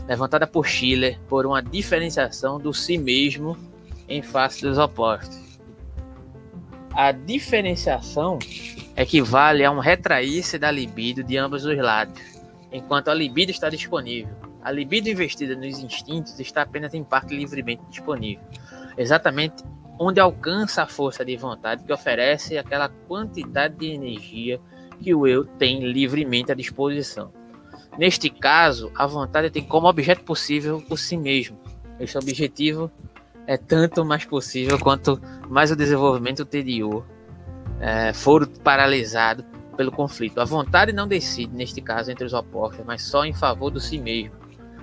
levantada 0.08 0.48
por 0.48 0.66
Schiller 0.66 1.20
por 1.28 1.46
uma 1.46 1.62
diferenciação 1.62 2.60
do 2.60 2.74
si 2.74 2.98
mesmo 2.98 3.58
em 4.08 4.22
face 4.22 4.62
dos 4.62 4.78
opostos. 4.78 5.60
A 6.94 7.12
diferenciação 7.12 8.40
equivale 8.96 9.64
a 9.64 9.72
um 9.72 9.80
retrair-se 9.80 10.58
da 10.58 10.72
libido 10.72 11.24
de 11.24 11.38
ambos 11.38 11.66
os 11.66 11.78
lados, 11.78 12.20
enquanto 12.72 13.10
a 13.10 13.14
libido 13.14 13.52
está 13.52 13.70
disponível. 13.70 14.36
A 14.64 14.72
libido 14.72 15.10
investida 15.10 15.56
nos 15.56 15.80
instintos 15.80 16.40
está 16.40 16.64
apenas 16.64 16.94
em 16.94 17.04
parte 17.04 17.36
livremente 17.36 17.84
disponível 17.90 18.44
exatamente 18.98 19.64
onde 20.00 20.20
alcança 20.20 20.84
a 20.84 20.88
força 20.88 21.24
de 21.24 21.38
vontade 21.38 21.84
que 21.84 21.94
oferece 21.94 22.58
aquela 22.58 22.90
quantidade 22.90 23.76
de 23.76 23.92
energia 23.92 24.60
que 25.00 25.14
o 25.14 25.28
eu 25.28 25.46
tem 25.46 25.86
livremente 25.86 26.52
à 26.52 26.56
disposição. 26.56 27.32
Neste 27.98 28.30
caso, 28.30 28.92
a 28.96 29.08
vontade 29.08 29.50
tem 29.50 29.64
como 29.64 29.88
objeto 29.88 30.24
possível 30.24 30.84
o 30.90 30.96
si 30.96 31.18
mesmo. 31.18 31.58
Esse 32.00 32.18
objetivo 32.18 32.92
é 33.48 33.58
tanto 33.58 34.06
mais 34.06 34.24
possível 34.24 34.78
quanto 34.78 35.20
mais 35.50 35.72
o 35.72 35.76
desenvolvimento 35.76 36.44
anterior 36.44 37.04
é, 37.80 38.14
for 38.14 38.48
paralisado 38.48 39.44
pelo 39.76 39.92
conflito. 39.92 40.40
A 40.40 40.46
vontade 40.46 40.94
não 40.94 41.08
decide, 41.08 41.56
neste 41.56 41.82
caso, 41.82 42.12
entre 42.12 42.26
os 42.26 42.34
opostos, 42.34 42.86
mas 42.86 43.02
só 43.04 43.26
em 43.26 43.34
favor 43.34 43.72
do 43.72 43.80
si 43.80 43.98
mesmo. 43.98 44.36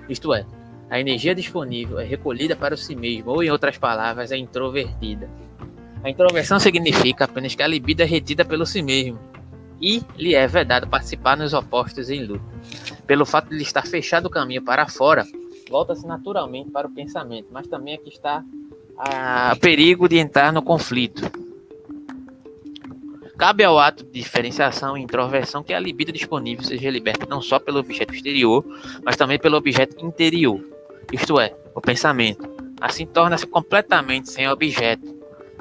Isto 0.09 0.33
é, 0.33 0.45
a 0.89 0.99
energia 0.99 1.33
disponível 1.33 1.99
é 1.99 2.03
recolhida 2.03 2.55
para 2.55 2.75
o 2.75 2.77
si 2.77 2.95
mesmo, 2.95 3.31
ou 3.31 3.43
em 3.43 3.49
outras 3.49 3.77
palavras, 3.77 4.31
é 4.31 4.37
introvertida. 4.37 5.29
A 6.03 6.09
introversão 6.09 6.59
significa 6.59 7.25
apenas 7.25 7.55
que 7.55 7.63
a 7.63 7.67
libido 7.67 8.03
é 8.03 8.05
retida 8.05 8.43
pelo 8.43 8.65
si 8.65 8.81
mesmo 8.81 9.19
e 9.81 10.01
lhe 10.17 10.33
é 10.33 10.47
vedado 10.47 10.87
participar 10.87 11.37
nos 11.37 11.53
opostos 11.53 12.09
em 12.09 12.23
luta. 12.23 12.43
Pelo 13.05 13.25
fato 13.25 13.49
de 13.49 13.61
estar 13.61 13.85
fechado 13.85 14.25
o 14.25 14.29
caminho 14.29 14.63
para 14.63 14.87
fora, 14.87 15.25
volta-se 15.69 16.05
naturalmente 16.05 16.71
para 16.71 16.87
o 16.87 16.91
pensamento, 16.91 17.47
mas 17.51 17.67
também 17.67 17.95
aqui 17.95 18.09
está 18.09 18.43
o 19.53 19.59
perigo 19.59 20.07
de 20.07 20.17
entrar 20.17 20.53
no 20.53 20.61
conflito. 20.61 21.23
Cabe 23.37 23.65
ao 23.65 23.77
ato 23.77 24.05
de 24.05 24.11
diferenciação 24.11 24.97
e 24.97 25.01
introversão 25.01 25.61
que 25.61 25.73
a 25.73 25.79
libido 25.79 26.11
disponível 26.11 26.63
seja 26.63 26.89
liberta 26.89 27.25
não 27.25 27.41
só 27.41 27.59
pelo 27.59 27.79
objeto 27.79 28.13
exterior, 28.13 28.65
mas 29.03 29.17
também 29.17 29.37
pelo 29.37 29.57
objeto 29.57 30.05
interior 30.05 30.61
isto 31.11 31.39
é, 31.39 31.55
o 31.73 31.81
pensamento. 31.81 32.49
Assim 32.79 33.05
torna-se 33.05 33.45
completamente 33.47 34.29
sem 34.31 34.47
objeto. 34.49 35.14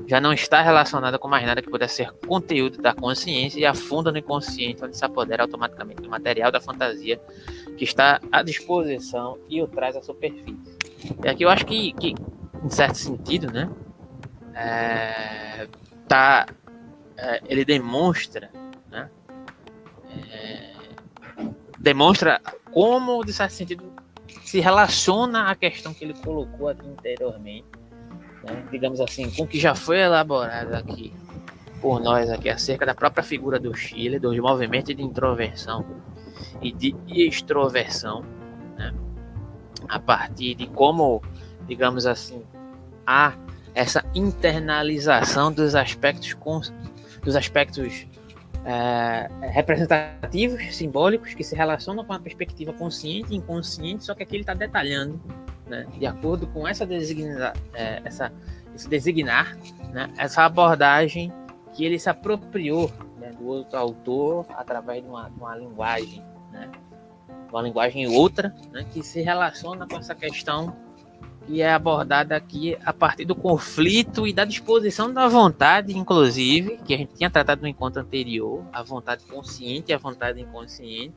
Já 0.06 0.20
não 0.20 0.32
está 0.32 0.60
relacionada 0.60 1.18
com 1.18 1.28
mais 1.28 1.46
nada 1.46 1.62
que 1.62 1.70
pudesse 1.70 1.96
ser 1.96 2.12
conteúdo 2.26 2.80
da 2.80 2.94
consciência 2.94 3.58
e 3.58 3.64
afunda 3.64 4.12
no 4.12 4.18
inconsciente, 4.18 4.84
onde 4.84 4.96
se 4.96 5.04
apodera 5.04 5.42
automaticamente 5.42 6.02
do 6.02 6.08
material 6.08 6.52
da 6.52 6.60
fantasia 6.60 7.20
que 7.76 7.84
está 7.84 8.20
à 8.30 8.42
disposição 8.42 9.38
e 9.48 9.62
o 9.62 9.66
traz 9.66 9.96
à 9.96 10.02
superfície. 10.02 10.76
E 11.22 11.28
aqui 11.28 11.42
eu 11.42 11.48
acho 11.48 11.64
que, 11.64 11.92
que 11.94 12.14
em 12.62 12.70
certo 12.70 12.96
sentido, 12.96 13.52
né, 13.52 13.70
é, 14.54 15.68
tá, 16.06 16.46
é, 17.16 17.42
ele 17.46 17.64
demonstra, 17.64 18.50
né, 18.90 19.10
é, 20.32 20.72
demonstra 21.78 22.40
como, 22.72 23.24
de 23.24 23.32
certo 23.32 23.52
sentido, 23.52 23.92
se 24.42 24.60
relaciona 24.60 25.50
à 25.50 25.54
questão 25.54 25.92
que 25.92 26.04
ele 26.04 26.14
colocou 26.14 26.68
aqui 26.68 26.86
anteriormente, 26.86 27.66
né? 28.44 28.64
digamos 28.70 29.00
assim, 29.00 29.30
com 29.30 29.44
o 29.44 29.46
que 29.46 29.58
já 29.58 29.74
foi 29.74 29.98
elaborado 29.98 30.74
aqui 30.74 31.12
por 31.80 32.00
nós 32.00 32.30
aqui 32.30 32.48
acerca 32.48 32.86
da 32.86 32.94
própria 32.94 33.22
figura 33.22 33.58
do 33.58 33.74
Chile, 33.74 34.18
dos 34.18 34.38
movimentos 34.38 34.94
de 34.94 35.02
introversão 35.02 35.84
e 36.62 36.72
de 36.72 36.94
extroversão, 37.08 38.24
né? 38.76 38.94
a 39.88 39.98
partir 39.98 40.54
de 40.54 40.66
como, 40.66 41.22
digamos 41.66 42.06
assim, 42.06 42.42
há 43.06 43.34
essa 43.74 44.04
internalização 44.14 45.52
dos 45.52 45.74
aspectos 45.74 46.34
dos 47.22 47.36
aspectos 47.36 48.06
é, 48.64 49.28
representativos, 49.50 50.74
simbólicos, 50.74 51.34
que 51.34 51.44
se 51.44 51.54
relacionam 51.54 52.04
com 52.04 52.12
a 52.12 52.18
perspectiva 52.18 52.72
consciente 52.72 53.32
e 53.32 53.36
inconsciente, 53.36 54.04
só 54.04 54.14
que 54.14 54.22
aqui 54.22 54.36
ele 54.36 54.42
está 54.42 54.54
detalhando, 54.54 55.20
né, 55.66 55.86
de 55.98 56.06
acordo 56.06 56.46
com 56.46 56.66
essa, 56.66 56.86
designa, 56.86 57.52
é, 57.72 58.02
essa 58.04 58.32
esse 58.74 58.88
designar, 58.88 59.56
né, 59.92 60.12
essa 60.18 60.44
abordagem 60.44 61.32
que 61.72 61.84
ele 61.84 61.98
se 61.98 62.10
apropriou 62.10 62.90
né, 63.18 63.30
do 63.30 63.46
outro 63.46 63.78
autor 63.78 64.46
através 64.50 65.02
de 65.02 65.08
uma, 65.08 65.28
de 65.28 65.38
uma 65.38 65.56
linguagem, 65.56 66.24
né, 66.52 66.70
uma 67.50 67.62
linguagem 67.62 68.08
outra, 68.08 68.54
né, 68.72 68.84
que 68.92 69.02
se 69.02 69.22
relaciona 69.22 69.86
com 69.86 69.96
essa 69.96 70.14
questão 70.14 70.74
que 71.46 71.60
é 71.60 71.72
abordada 71.72 72.34
aqui 72.34 72.76
a 72.84 72.92
partir 72.92 73.24
do 73.24 73.34
conflito 73.34 74.26
e 74.26 74.32
da 74.32 74.44
disposição 74.44 75.12
da 75.12 75.28
vontade, 75.28 75.96
inclusive, 75.96 76.78
que 76.78 76.94
a 76.94 76.96
gente 76.96 77.14
tinha 77.14 77.28
tratado 77.28 77.62
no 77.62 77.68
encontro 77.68 78.00
anterior, 78.00 78.64
a 78.72 78.82
vontade 78.82 79.24
consciente 79.26 79.92
e 79.92 79.94
a 79.94 79.98
vontade 79.98 80.40
inconsciente, 80.40 81.14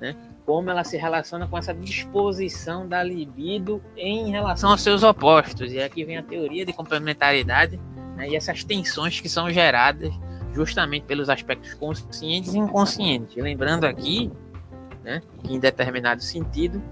né? 0.00 0.16
Como 0.44 0.70
ela 0.70 0.82
se 0.84 0.96
relaciona 0.96 1.46
com 1.46 1.56
essa 1.56 1.72
disposição 1.72 2.88
da 2.88 3.02
libido 3.02 3.82
em 3.96 4.30
relação 4.30 4.70
aos 4.70 4.80
seus 4.80 5.02
opostos. 5.02 5.72
E 5.72 5.80
aqui 5.80 6.04
vem 6.04 6.16
a 6.16 6.22
teoria 6.22 6.66
de 6.66 6.72
complementaridade 6.72 7.78
né? 8.16 8.28
e 8.28 8.36
essas 8.36 8.64
tensões 8.64 9.20
que 9.20 9.28
são 9.28 9.50
geradas 9.50 10.12
justamente 10.52 11.04
pelos 11.04 11.30
aspectos 11.30 11.74
conscientes 11.74 12.54
e 12.54 12.58
inconscientes. 12.58 13.36
Lembrando 13.36 13.84
aqui, 13.84 14.30
né, 15.02 15.22
que 15.42 15.54
em 15.54 15.58
determinado 15.58 16.22
sentido, 16.22 16.82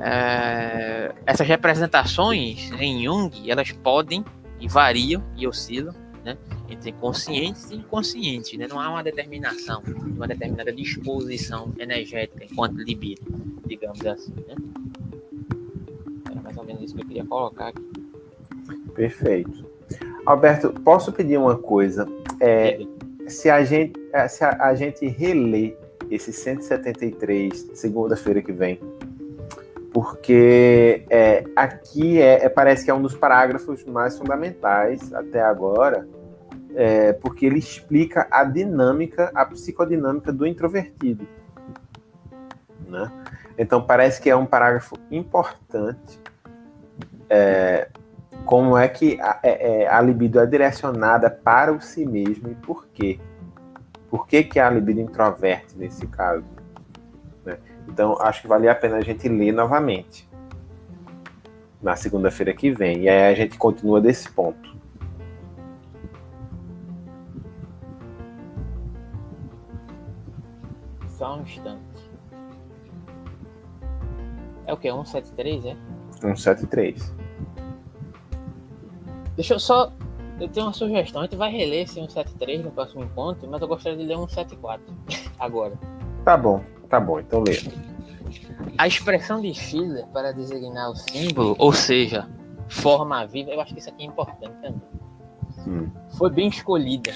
é, 0.00 1.12
essas 1.26 1.46
representações 1.46 2.70
em 2.78 3.04
Jung 3.04 3.50
elas 3.50 3.70
podem 3.72 4.24
e 4.58 4.68
variam 4.68 5.22
e 5.36 5.46
oscilam 5.46 5.94
né, 6.24 6.36
entre 6.68 6.92
conscientes 6.92 7.70
e 7.70 7.76
inconscientes. 7.76 8.58
Né? 8.58 8.66
Não 8.68 8.80
há 8.80 8.88
uma 8.90 9.02
determinação, 9.02 9.82
uma 10.16 10.26
determinada 10.26 10.72
disposição 10.72 11.72
energética 11.78 12.44
enquanto 12.44 12.76
libido, 12.78 13.22
digamos 13.66 14.04
assim. 14.06 14.34
Né? 14.46 14.54
É 16.30 16.34
mais 16.40 16.56
ou 16.56 16.64
menos 16.64 16.82
isso 16.82 16.94
que 16.94 17.02
eu 17.02 17.06
queria 17.06 17.24
colocar 17.24 17.68
aqui. 17.68 17.82
Perfeito. 18.94 19.66
Alberto, 20.24 20.72
posso 20.80 21.12
pedir 21.12 21.36
uma 21.36 21.56
coisa? 21.56 22.06
É, 22.40 22.80
se 23.26 23.50
a 23.50 23.64
gente, 23.64 23.98
é, 24.12 24.28
se 24.28 24.44
a, 24.44 24.56
a 24.62 24.74
gente 24.74 25.06
reler 25.06 25.76
esse 26.10 26.32
173 26.32 27.70
segunda-feira 27.74 28.42
que 28.42 28.52
vem, 28.52 28.78
porque 29.92 31.04
é, 31.10 31.44
aqui 31.54 32.20
é, 32.20 32.46
é, 32.46 32.48
parece 32.48 32.84
que 32.84 32.90
é 32.90 32.94
um 32.94 33.02
dos 33.02 33.14
parágrafos 33.14 33.84
mais 33.84 34.16
fundamentais 34.16 35.12
até 35.12 35.42
agora, 35.42 36.08
é, 36.74 37.12
porque 37.12 37.44
ele 37.44 37.58
explica 37.58 38.26
a 38.30 38.42
dinâmica, 38.44 39.30
a 39.34 39.44
psicodinâmica 39.44 40.32
do 40.32 40.46
introvertido. 40.46 41.28
Né? 42.88 43.12
Então 43.58 43.82
parece 43.82 44.20
que 44.20 44.30
é 44.30 44.36
um 44.36 44.46
parágrafo 44.46 44.96
importante. 45.10 46.18
É, 47.28 47.88
como 48.46 48.76
é 48.76 48.88
que 48.88 49.20
a, 49.20 49.40
é, 49.42 49.82
é, 49.82 49.88
a, 49.88 50.00
libido 50.00 50.40
é 50.40 50.46
direcionada 50.46 51.30
para 51.30 51.72
o 51.72 51.80
si 51.80 52.06
mesmo 52.06 52.48
e 52.50 52.54
por 52.54 52.86
quê? 52.88 53.20
Por 54.10 54.26
que, 54.26 54.42
que 54.42 54.58
a 54.58 54.70
libido 54.70 55.00
introverte 55.00 55.76
nesse 55.76 56.06
caso? 56.06 56.44
Então, 57.88 58.16
acho 58.20 58.42
que 58.42 58.48
vale 58.48 58.68
a 58.68 58.74
pena 58.74 58.96
a 58.96 59.00
gente 59.00 59.28
ler 59.28 59.52
novamente. 59.52 60.28
na 61.82 61.96
segunda-feira 61.96 62.54
que 62.54 62.70
vem. 62.70 63.02
E 63.02 63.08
aí 63.08 63.32
a 63.32 63.34
gente 63.34 63.58
continua 63.58 64.00
desse 64.00 64.30
ponto. 64.30 64.76
Só 71.08 71.36
um 71.36 71.42
instante. 71.42 71.82
É 74.66 74.72
o 74.72 74.76
que? 74.76 74.88
173, 74.90 75.64
é? 75.66 75.76
173. 76.20 77.14
Deixa 79.36 79.54
eu 79.54 79.60
só. 79.60 79.92
Eu 80.40 80.48
tenho 80.48 80.66
uma 80.66 80.72
sugestão. 80.72 81.20
A 81.22 81.24
gente 81.24 81.36
vai 81.36 81.50
reler 81.50 81.82
esse 81.84 81.94
173 81.94 82.64
no 82.64 82.70
próximo 82.70 83.04
encontro, 83.04 83.48
mas 83.48 83.60
eu 83.60 83.68
gostaria 83.68 83.98
de 83.98 84.04
ler 84.04 84.16
174 84.16 84.94
agora. 85.38 85.78
Tá 86.24 86.36
bom, 86.36 86.62
tá 86.92 87.00
bom, 87.00 87.18
então 87.18 87.42
lê. 87.42 87.58
A 88.76 88.86
expressão 88.86 89.40
de 89.40 89.54
Schiller 89.54 90.06
para 90.08 90.30
designar 90.30 90.90
o 90.90 90.94
símbolo, 90.94 91.56
ou 91.58 91.72
seja, 91.72 92.28
forma 92.68 93.26
viva, 93.26 93.50
eu 93.50 93.62
acho 93.62 93.72
que 93.72 93.80
isso 93.80 93.88
aqui 93.88 94.02
é 94.02 94.06
importante 94.06 94.54
também. 94.60 94.82
Hum. 95.66 95.90
Foi 96.18 96.28
bem 96.28 96.48
escolhida, 96.48 97.10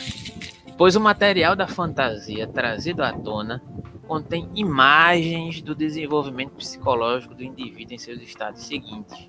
pois 0.79 0.97
o 0.97 1.01
material 1.01 1.55
da 1.55 1.67
fantasia 1.67 2.47
trazido 2.47 3.03
à 3.03 3.13
tona 3.13 3.63
contém 4.09 4.49
imagens 4.55 5.61
do 5.61 5.75
desenvolvimento 5.75 6.53
psicológico 6.53 7.35
do 7.35 7.45
indivíduo 7.45 7.95
em 7.95 7.99
seus 7.99 8.23
estados 8.23 8.63
seguintes, 8.63 9.29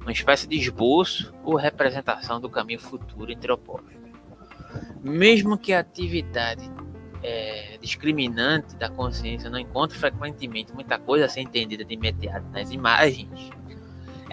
uma 0.00 0.12
espécie 0.12 0.46
de 0.46 0.56
esboço 0.56 1.34
ou 1.44 1.54
representação 1.54 2.40
do 2.40 2.48
caminho 2.48 2.80
futuro 2.80 3.30
entre 3.30 3.52
opostos. 3.52 3.92
Mesmo 5.02 5.58
que 5.58 5.74
a 5.74 5.80
atividade 5.80 6.70
é, 7.22 7.78
discriminante 7.80 8.76
da 8.76 8.88
consciência 8.88 9.48
não 9.48 9.58
encontre 9.58 9.98
frequentemente 9.98 10.72
muita 10.72 10.98
coisa 10.98 11.26
a 11.26 11.28
ser 11.28 11.40
entendida 11.40 11.84
de 11.84 11.94
imediato 11.94 12.46
nas 12.50 12.70
imagens, 12.70 13.52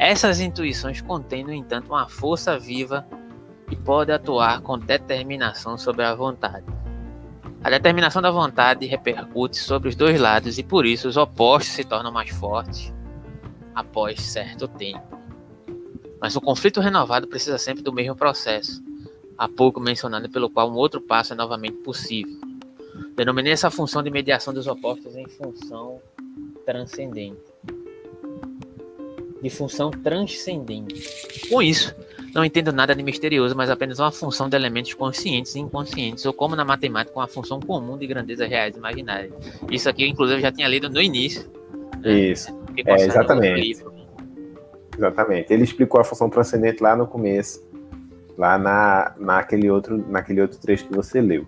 essas 0.02 0.40
intuições 0.40 1.02
contêm, 1.02 1.44
no 1.44 1.52
entanto, 1.54 1.90
uma 1.90 2.08
força 2.08 2.58
viva 2.58 3.06
e 3.70 3.76
pode 3.76 4.14
atuar 4.14 4.62
com 4.62 4.80
determinação 4.80 5.78
sobre 5.78 6.06
a 6.06 6.16
vontade. 6.16 6.66
A 7.62 7.70
determinação 7.70 8.22
da 8.22 8.32
vontade 8.32 8.86
repercute 8.86 9.58
sobre 9.58 9.90
os 9.90 9.96
dois 9.96 10.18
lados 10.18 10.58
e 10.58 10.64
por 10.64 10.86
isso 10.86 11.10
os 11.10 11.18
opostos 11.18 11.74
se 11.74 11.84
tornam 11.84 12.14
mais 12.14 12.30
fortes 12.30 12.94
após 13.76 14.22
certo 14.22 14.70
tempo. 14.70 15.20
Mas 16.22 16.34
o 16.38 16.40
conflito 16.40 16.80
renovado 16.80 17.28
precisa 17.28 17.58
sempre 17.58 17.84
do 17.84 17.92
mesmo 17.92 18.16
processo, 18.16 18.82
há 19.38 19.50
pouco 19.50 19.82
mencionado, 19.82 20.30
pelo 20.30 20.50
qual 20.50 20.72
um 20.72 20.76
outro 20.76 21.02
passo 21.02 21.34
é 21.34 21.36
novamente 21.36 21.76
possível. 21.84 22.40
Denominei 23.16 23.54
essa 23.54 23.70
função 23.70 24.02
de 24.02 24.10
mediação 24.10 24.54
dos 24.54 24.68
opostos 24.68 25.16
em 25.16 25.28
função 25.28 26.02
transcendente. 26.66 27.42
De 29.42 29.50
função 29.50 29.92
transcendente. 29.92 30.96
Com 31.50 31.62
isso, 31.62 31.96
não 32.34 32.46
entendo 32.46 32.72
nada 32.72 32.94
de 32.94 33.02
misterioso, 33.02 33.56
mas 33.56 33.70
apenas 33.70 34.00
uma 34.00 34.12
função 34.12 34.50
de 34.50 34.56
elementos 34.56 34.94
conscientes 34.94 35.56
e 35.56 35.60
inconscientes, 35.60 36.26
ou 36.26 36.34
como 36.34 36.56
na 36.56 36.66
matemática, 36.66 37.18
uma 37.18 37.28
função 37.28 37.60
comum 37.60 37.98
de 37.98 38.06
grandezas 38.06 38.50
reais 38.50 38.76
e 38.76 38.80
imaginárias. 38.80 39.34
Isso 39.72 39.90
aqui, 39.90 40.08
inclusive, 40.08 40.40
eu 40.40 40.42
já 40.42 40.52
tinha 40.52 40.68
lido 40.68 40.90
no 40.90 41.02
início. 41.02 41.50
Né? 42.02 42.12
Isso. 42.32 42.58
É, 42.86 43.06
exatamente. 43.06 43.84
Exatamente. 44.96 45.54
Ele 45.54 45.64
explicou 45.64 46.00
a 46.00 46.04
função 46.04 46.30
transcendente 46.30 46.84
lá 46.84 46.96
no 46.96 47.08
começo, 47.08 47.66
lá 48.38 48.58
na, 48.58 49.16
naquele, 49.18 49.70
outro, 49.70 49.98
naquele 50.10 50.42
outro 50.42 50.60
trecho 50.60 50.86
que 50.86 50.94
você 50.94 51.22
leu. 51.22 51.46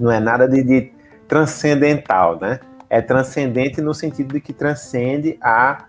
Não 0.00 0.10
é 0.10 0.20
nada 0.20 0.48
de, 0.48 0.62
de 0.62 0.92
transcendental, 1.26 2.38
né? 2.38 2.60
É 2.88 3.00
transcendente 3.00 3.80
no 3.80 3.92
sentido 3.94 4.34
de 4.34 4.40
que 4.40 4.52
transcende 4.52 5.38
a 5.40 5.86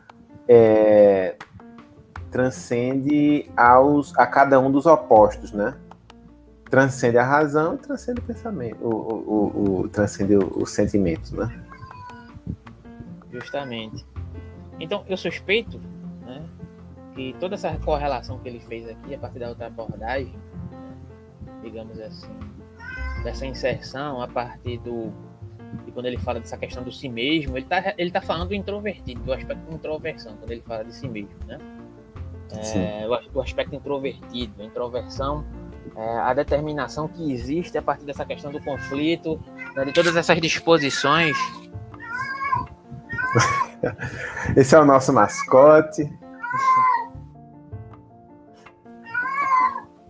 é, 0.48 1.36
transcende 2.32 3.50
aos, 3.56 4.18
a 4.18 4.26
cada 4.26 4.60
um 4.60 4.72
dos 4.72 4.86
opostos, 4.86 5.52
né? 5.52 5.76
Transcende 6.70 7.18
a 7.18 7.24
razão 7.24 7.76
e 7.76 7.78
transcende 7.78 8.20
o 8.20 8.24
pensamento, 8.24 8.78
o, 8.82 8.90
o, 8.90 9.14
o, 9.16 9.80
o 9.82 9.90
transcende 9.90 10.36
os 10.36 10.70
sentimentos, 10.72 11.32
né? 11.32 11.64
Justamente. 13.32 14.06
Então, 14.80 15.04
eu 15.08 15.18
suspeito 15.18 15.80
né, 16.26 16.44
que 17.16 17.36
toda 17.40 17.56
essa 17.56 17.76
correlação 17.80 18.40
que 18.40 18.50
ele 18.50 18.60
fez 18.60 18.88
aqui, 18.90 19.16
a 19.16 19.18
partir 19.18 19.40
da 19.40 19.50
outra 19.50 19.68
abordagem, 19.68 20.36
digamos 21.64 22.00
assim, 22.00 22.30
dessa 23.24 23.46
inserção 23.46 24.22
a 24.22 24.28
partir 24.28 24.78
do 24.80 25.14
e 25.86 25.92
quando 25.92 26.06
ele 26.06 26.18
fala 26.18 26.40
dessa 26.40 26.58
questão 26.58 26.84
do 26.84 26.92
si 26.92 27.10
mesmo, 27.10 27.58
ele 27.58 27.66
está 27.66 27.94
ele 27.98 28.12
tá 28.12 28.22
falando 28.22 28.50
do 28.50 28.56
introvertido, 28.56 29.22
do 29.22 29.34
aspecto 29.34 29.68
de 29.68 29.76
introversão, 29.76 30.36
quando 30.38 30.52
ele 30.52 30.62
fala 30.66 30.84
de 30.84 30.96
si 30.96 31.08
mesmo, 31.08 31.36
né? 31.46 31.58
É, 32.76 33.06
o, 33.06 33.40
o, 33.40 33.42
aspecto 33.42 33.76
introvertido, 33.76 34.62
a 34.62 34.66
introversão, 34.66 35.46
é, 35.96 36.18
a 36.20 36.34
determinação 36.34 37.08
que 37.08 37.32
existe 37.32 37.78
a 37.78 37.82
partir 37.82 38.06
dessa 38.06 38.26
questão 38.26 38.52
do 38.52 38.62
conflito, 38.62 39.38
né, 39.76 39.84
de 39.84 39.92
todas 39.92 40.16
essas 40.16 40.40
disposições. 40.40 41.36
Esse 44.56 44.76
é 44.76 44.80
o 44.80 44.86
nosso 44.86 45.12
mascote. 45.12 46.10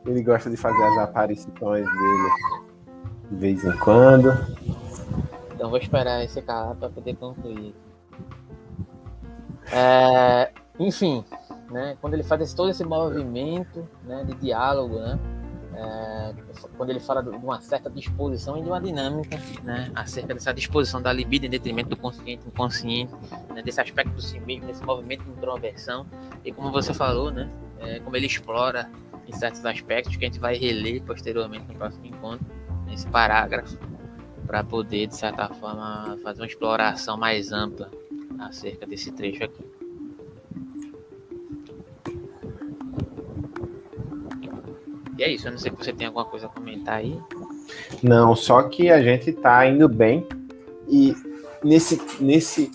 Ele 0.06 0.22
gosta 0.22 0.48
de 0.50 0.58
fazer 0.58 0.84
as 0.84 0.98
aparições 1.00 1.86
dele 1.86 2.67
de 3.30 3.36
vez 3.36 3.64
em 3.64 3.78
quando. 3.78 4.30
Então 5.54 5.70
vou 5.70 5.80
esperar 5.80 6.24
esse 6.24 6.42
cara 6.42 6.76
para 6.76 6.90
poder 6.90 7.16
concluir. 7.16 7.74
É, 9.72 10.52
enfim, 10.80 11.26
né, 11.70 11.98
quando 12.00 12.14
ele 12.14 12.24
faz 12.24 12.54
todo 12.54 12.70
esse 12.70 12.84
movimento 12.84 13.88
né, 14.04 14.24
de 14.24 14.34
diálogo, 14.36 15.00
né, 15.00 15.20
é, 15.74 16.34
quando 16.78 16.90
ele 16.90 17.00
fala 17.00 17.22
de 17.22 17.30
uma 17.30 17.60
certa 17.62 17.90
disposição 17.90 18.58
e 18.58 18.62
de 18.62 18.68
uma 18.68 18.80
dinâmica 18.80 19.38
né, 19.64 19.92
acerca 19.94 20.34
dessa 20.34 20.54
disposição 20.54 21.02
da 21.02 21.12
libido 21.12 21.46
em 21.46 21.50
detrimento 21.50 21.90
do 21.90 21.98
consciente 21.98 22.48
inconsciente, 22.48 23.14
né, 23.54 23.62
desse 23.62 23.82
aspecto 23.82 24.14
de 24.16 24.24
si 24.24 24.40
mesmo, 24.40 24.68
desse 24.68 24.84
movimento 24.84 25.24
de 25.24 25.32
introversão, 25.32 26.06
e 26.46 26.52
como 26.52 26.72
você 26.72 26.94
falou, 26.94 27.32
né, 27.32 27.50
é, 27.80 28.00
como 28.00 28.16
ele 28.16 28.26
explora 28.26 28.90
em 29.28 29.34
certos 29.34 29.66
aspectos 29.66 30.16
que 30.16 30.24
a 30.24 30.28
gente 30.28 30.40
vai 30.40 30.56
reler 30.56 31.04
posteriormente 31.04 31.66
no 31.68 31.76
próximo 31.76 32.06
encontro, 32.06 32.46
nesse 32.88 33.08
parágrafo, 33.08 33.78
para 34.46 34.64
poder, 34.64 35.08
de 35.08 35.16
certa 35.16 35.48
forma, 35.50 36.18
fazer 36.24 36.42
uma 36.42 36.48
exploração 36.48 37.18
mais 37.18 37.52
ampla 37.52 37.92
acerca 38.40 38.86
desse 38.86 39.12
trecho 39.12 39.44
aqui. 39.44 39.64
E 45.18 45.24
é 45.24 45.32
isso, 45.32 45.48
eu 45.48 45.52
não 45.52 45.58
sei 45.58 45.72
se 45.72 45.78
você 45.78 45.94
tem 45.94 46.08
alguma 46.08 46.26
coisa 46.26 46.46
a 46.46 46.50
comentar 46.50 46.96
aí. 46.96 47.20
Não, 48.04 48.36
só 48.36 48.64
que 48.64 48.90
a 48.90 49.02
gente 49.02 49.32
está 49.32 49.66
indo 49.68 49.90
bem 49.90 50.26
e 50.88 51.16
nesse, 51.64 52.00
nesse 52.22 52.72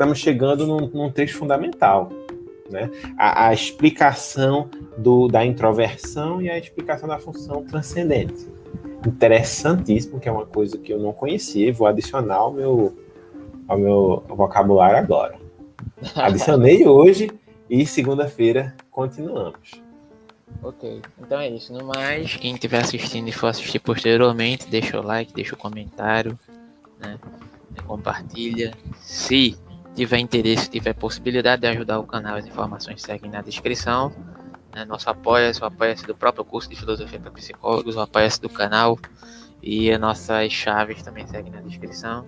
estamos 0.00 0.18
chegando 0.18 0.66
num, 0.66 0.88
num 0.88 1.10
texto 1.10 1.36
fundamental, 1.36 2.10
né? 2.70 2.90
A, 3.18 3.48
a, 3.48 3.52
explicação 3.52 4.70
do, 4.96 5.28
da 5.28 5.44
introversão 5.44 6.40
e 6.40 6.48
a 6.48 6.56
explicação 6.56 7.08
da 7.08 7.18
função 7.18 7.64
transcendente. 7.64 8.48
Interessantíssimo, 9.06 10.20
que 10.20 10.28
é 10.28 10.32
uma 10.32 10.46
coisa 10.46 10.76
que 10.78 10.92
eu 10.92 10.98
não 10.98 11.12
conhecia, 11.12 11.72
vou 11.72 11.86
adicionar 11.86 12.36
ao 12.36 12.52
meu, 12.52 12.96
ao 13.66 13.78
meu 13.78 14.24
vocabulário 14.28 14.98
agora. 14.98 15.38
Adicionei 16.14 16.86
hoje 16.86 17.30
e 17.68 17.86
segunda-feira 17.86 18.74
continuamos. 18.90 19.82
Ok, 20.62 21.00
então 21.18 21.40
é 21.40 21.48
isso. 21.48 21.72
No 21.72 21.86
mais, 21.86 22.36
quem 22.36 22.54
estiver 22.54 22.80
assistindo 22.80 23.28
e 23.28 23.32
for 23.32 23.46
assistir 23.46 23.78
posteriormente, 23.78 24.68
deixa 24.68 25.00
o 25.00 25.02
like, 25.02 25.32
deixa 25.32 25.54
o 25.54 25.58
comentário, 25.58 26.38
né? 26.98 27.18
compartilha. 27.86 28.72
Se 29.00 29.56
tiver 29.94 30.18
interesse, 30.18 30.70
tiver 30.70 30.94
possibilidade 30.94 31.62
de 31.62 31.68
ajudar 31.68 31.98
o 31.98 32.04
canal, 32.04 32.36
as 32.36 32.46
informações 32.46 33.02
seguem 33.02 33.30
na 33.30 33.42
descrição. 33.42 34.12
Né? 34.74 34.84
Nosso 34.84 35.10
apoia-se, 35.10 35.60
o 35.62 35.64
apoia-se 35.64 36.06
do 36.06 36.14
próprio 36.14 36.44
curso 36.44 36.68
de 36.68 36.76
filosofia 36.76 37.18
para 37.18 37.30
psicólogos, 37.30 37.96
o 37.96 38.00
apoia-se 38.00 38.40
do 38.40 38.48
canal 38.48 38.98
e 39.62 39.90
as 39.90 40.00
nossas 40.00 40.52
chaves 40.52 41.02
também 41.02 41.26
seguem 41.26 41.52
na 41.52 41.60
descrição. 41.60 42.26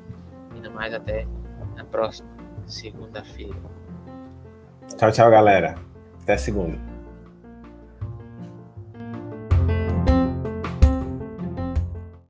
E 0.54 0.60
no 0.60 0.70
mais, 0.70 0.92
até 0.92 1.26
na 1.76 1.84
próxima 1.84 2.28
segunda-feira. 2.66 3.56
Tchau, 4.96 5.12
tchau, 5.12 5.30
galera. 5.30 5.74
Até 6.22 6.36
segunda. 6.36 6.91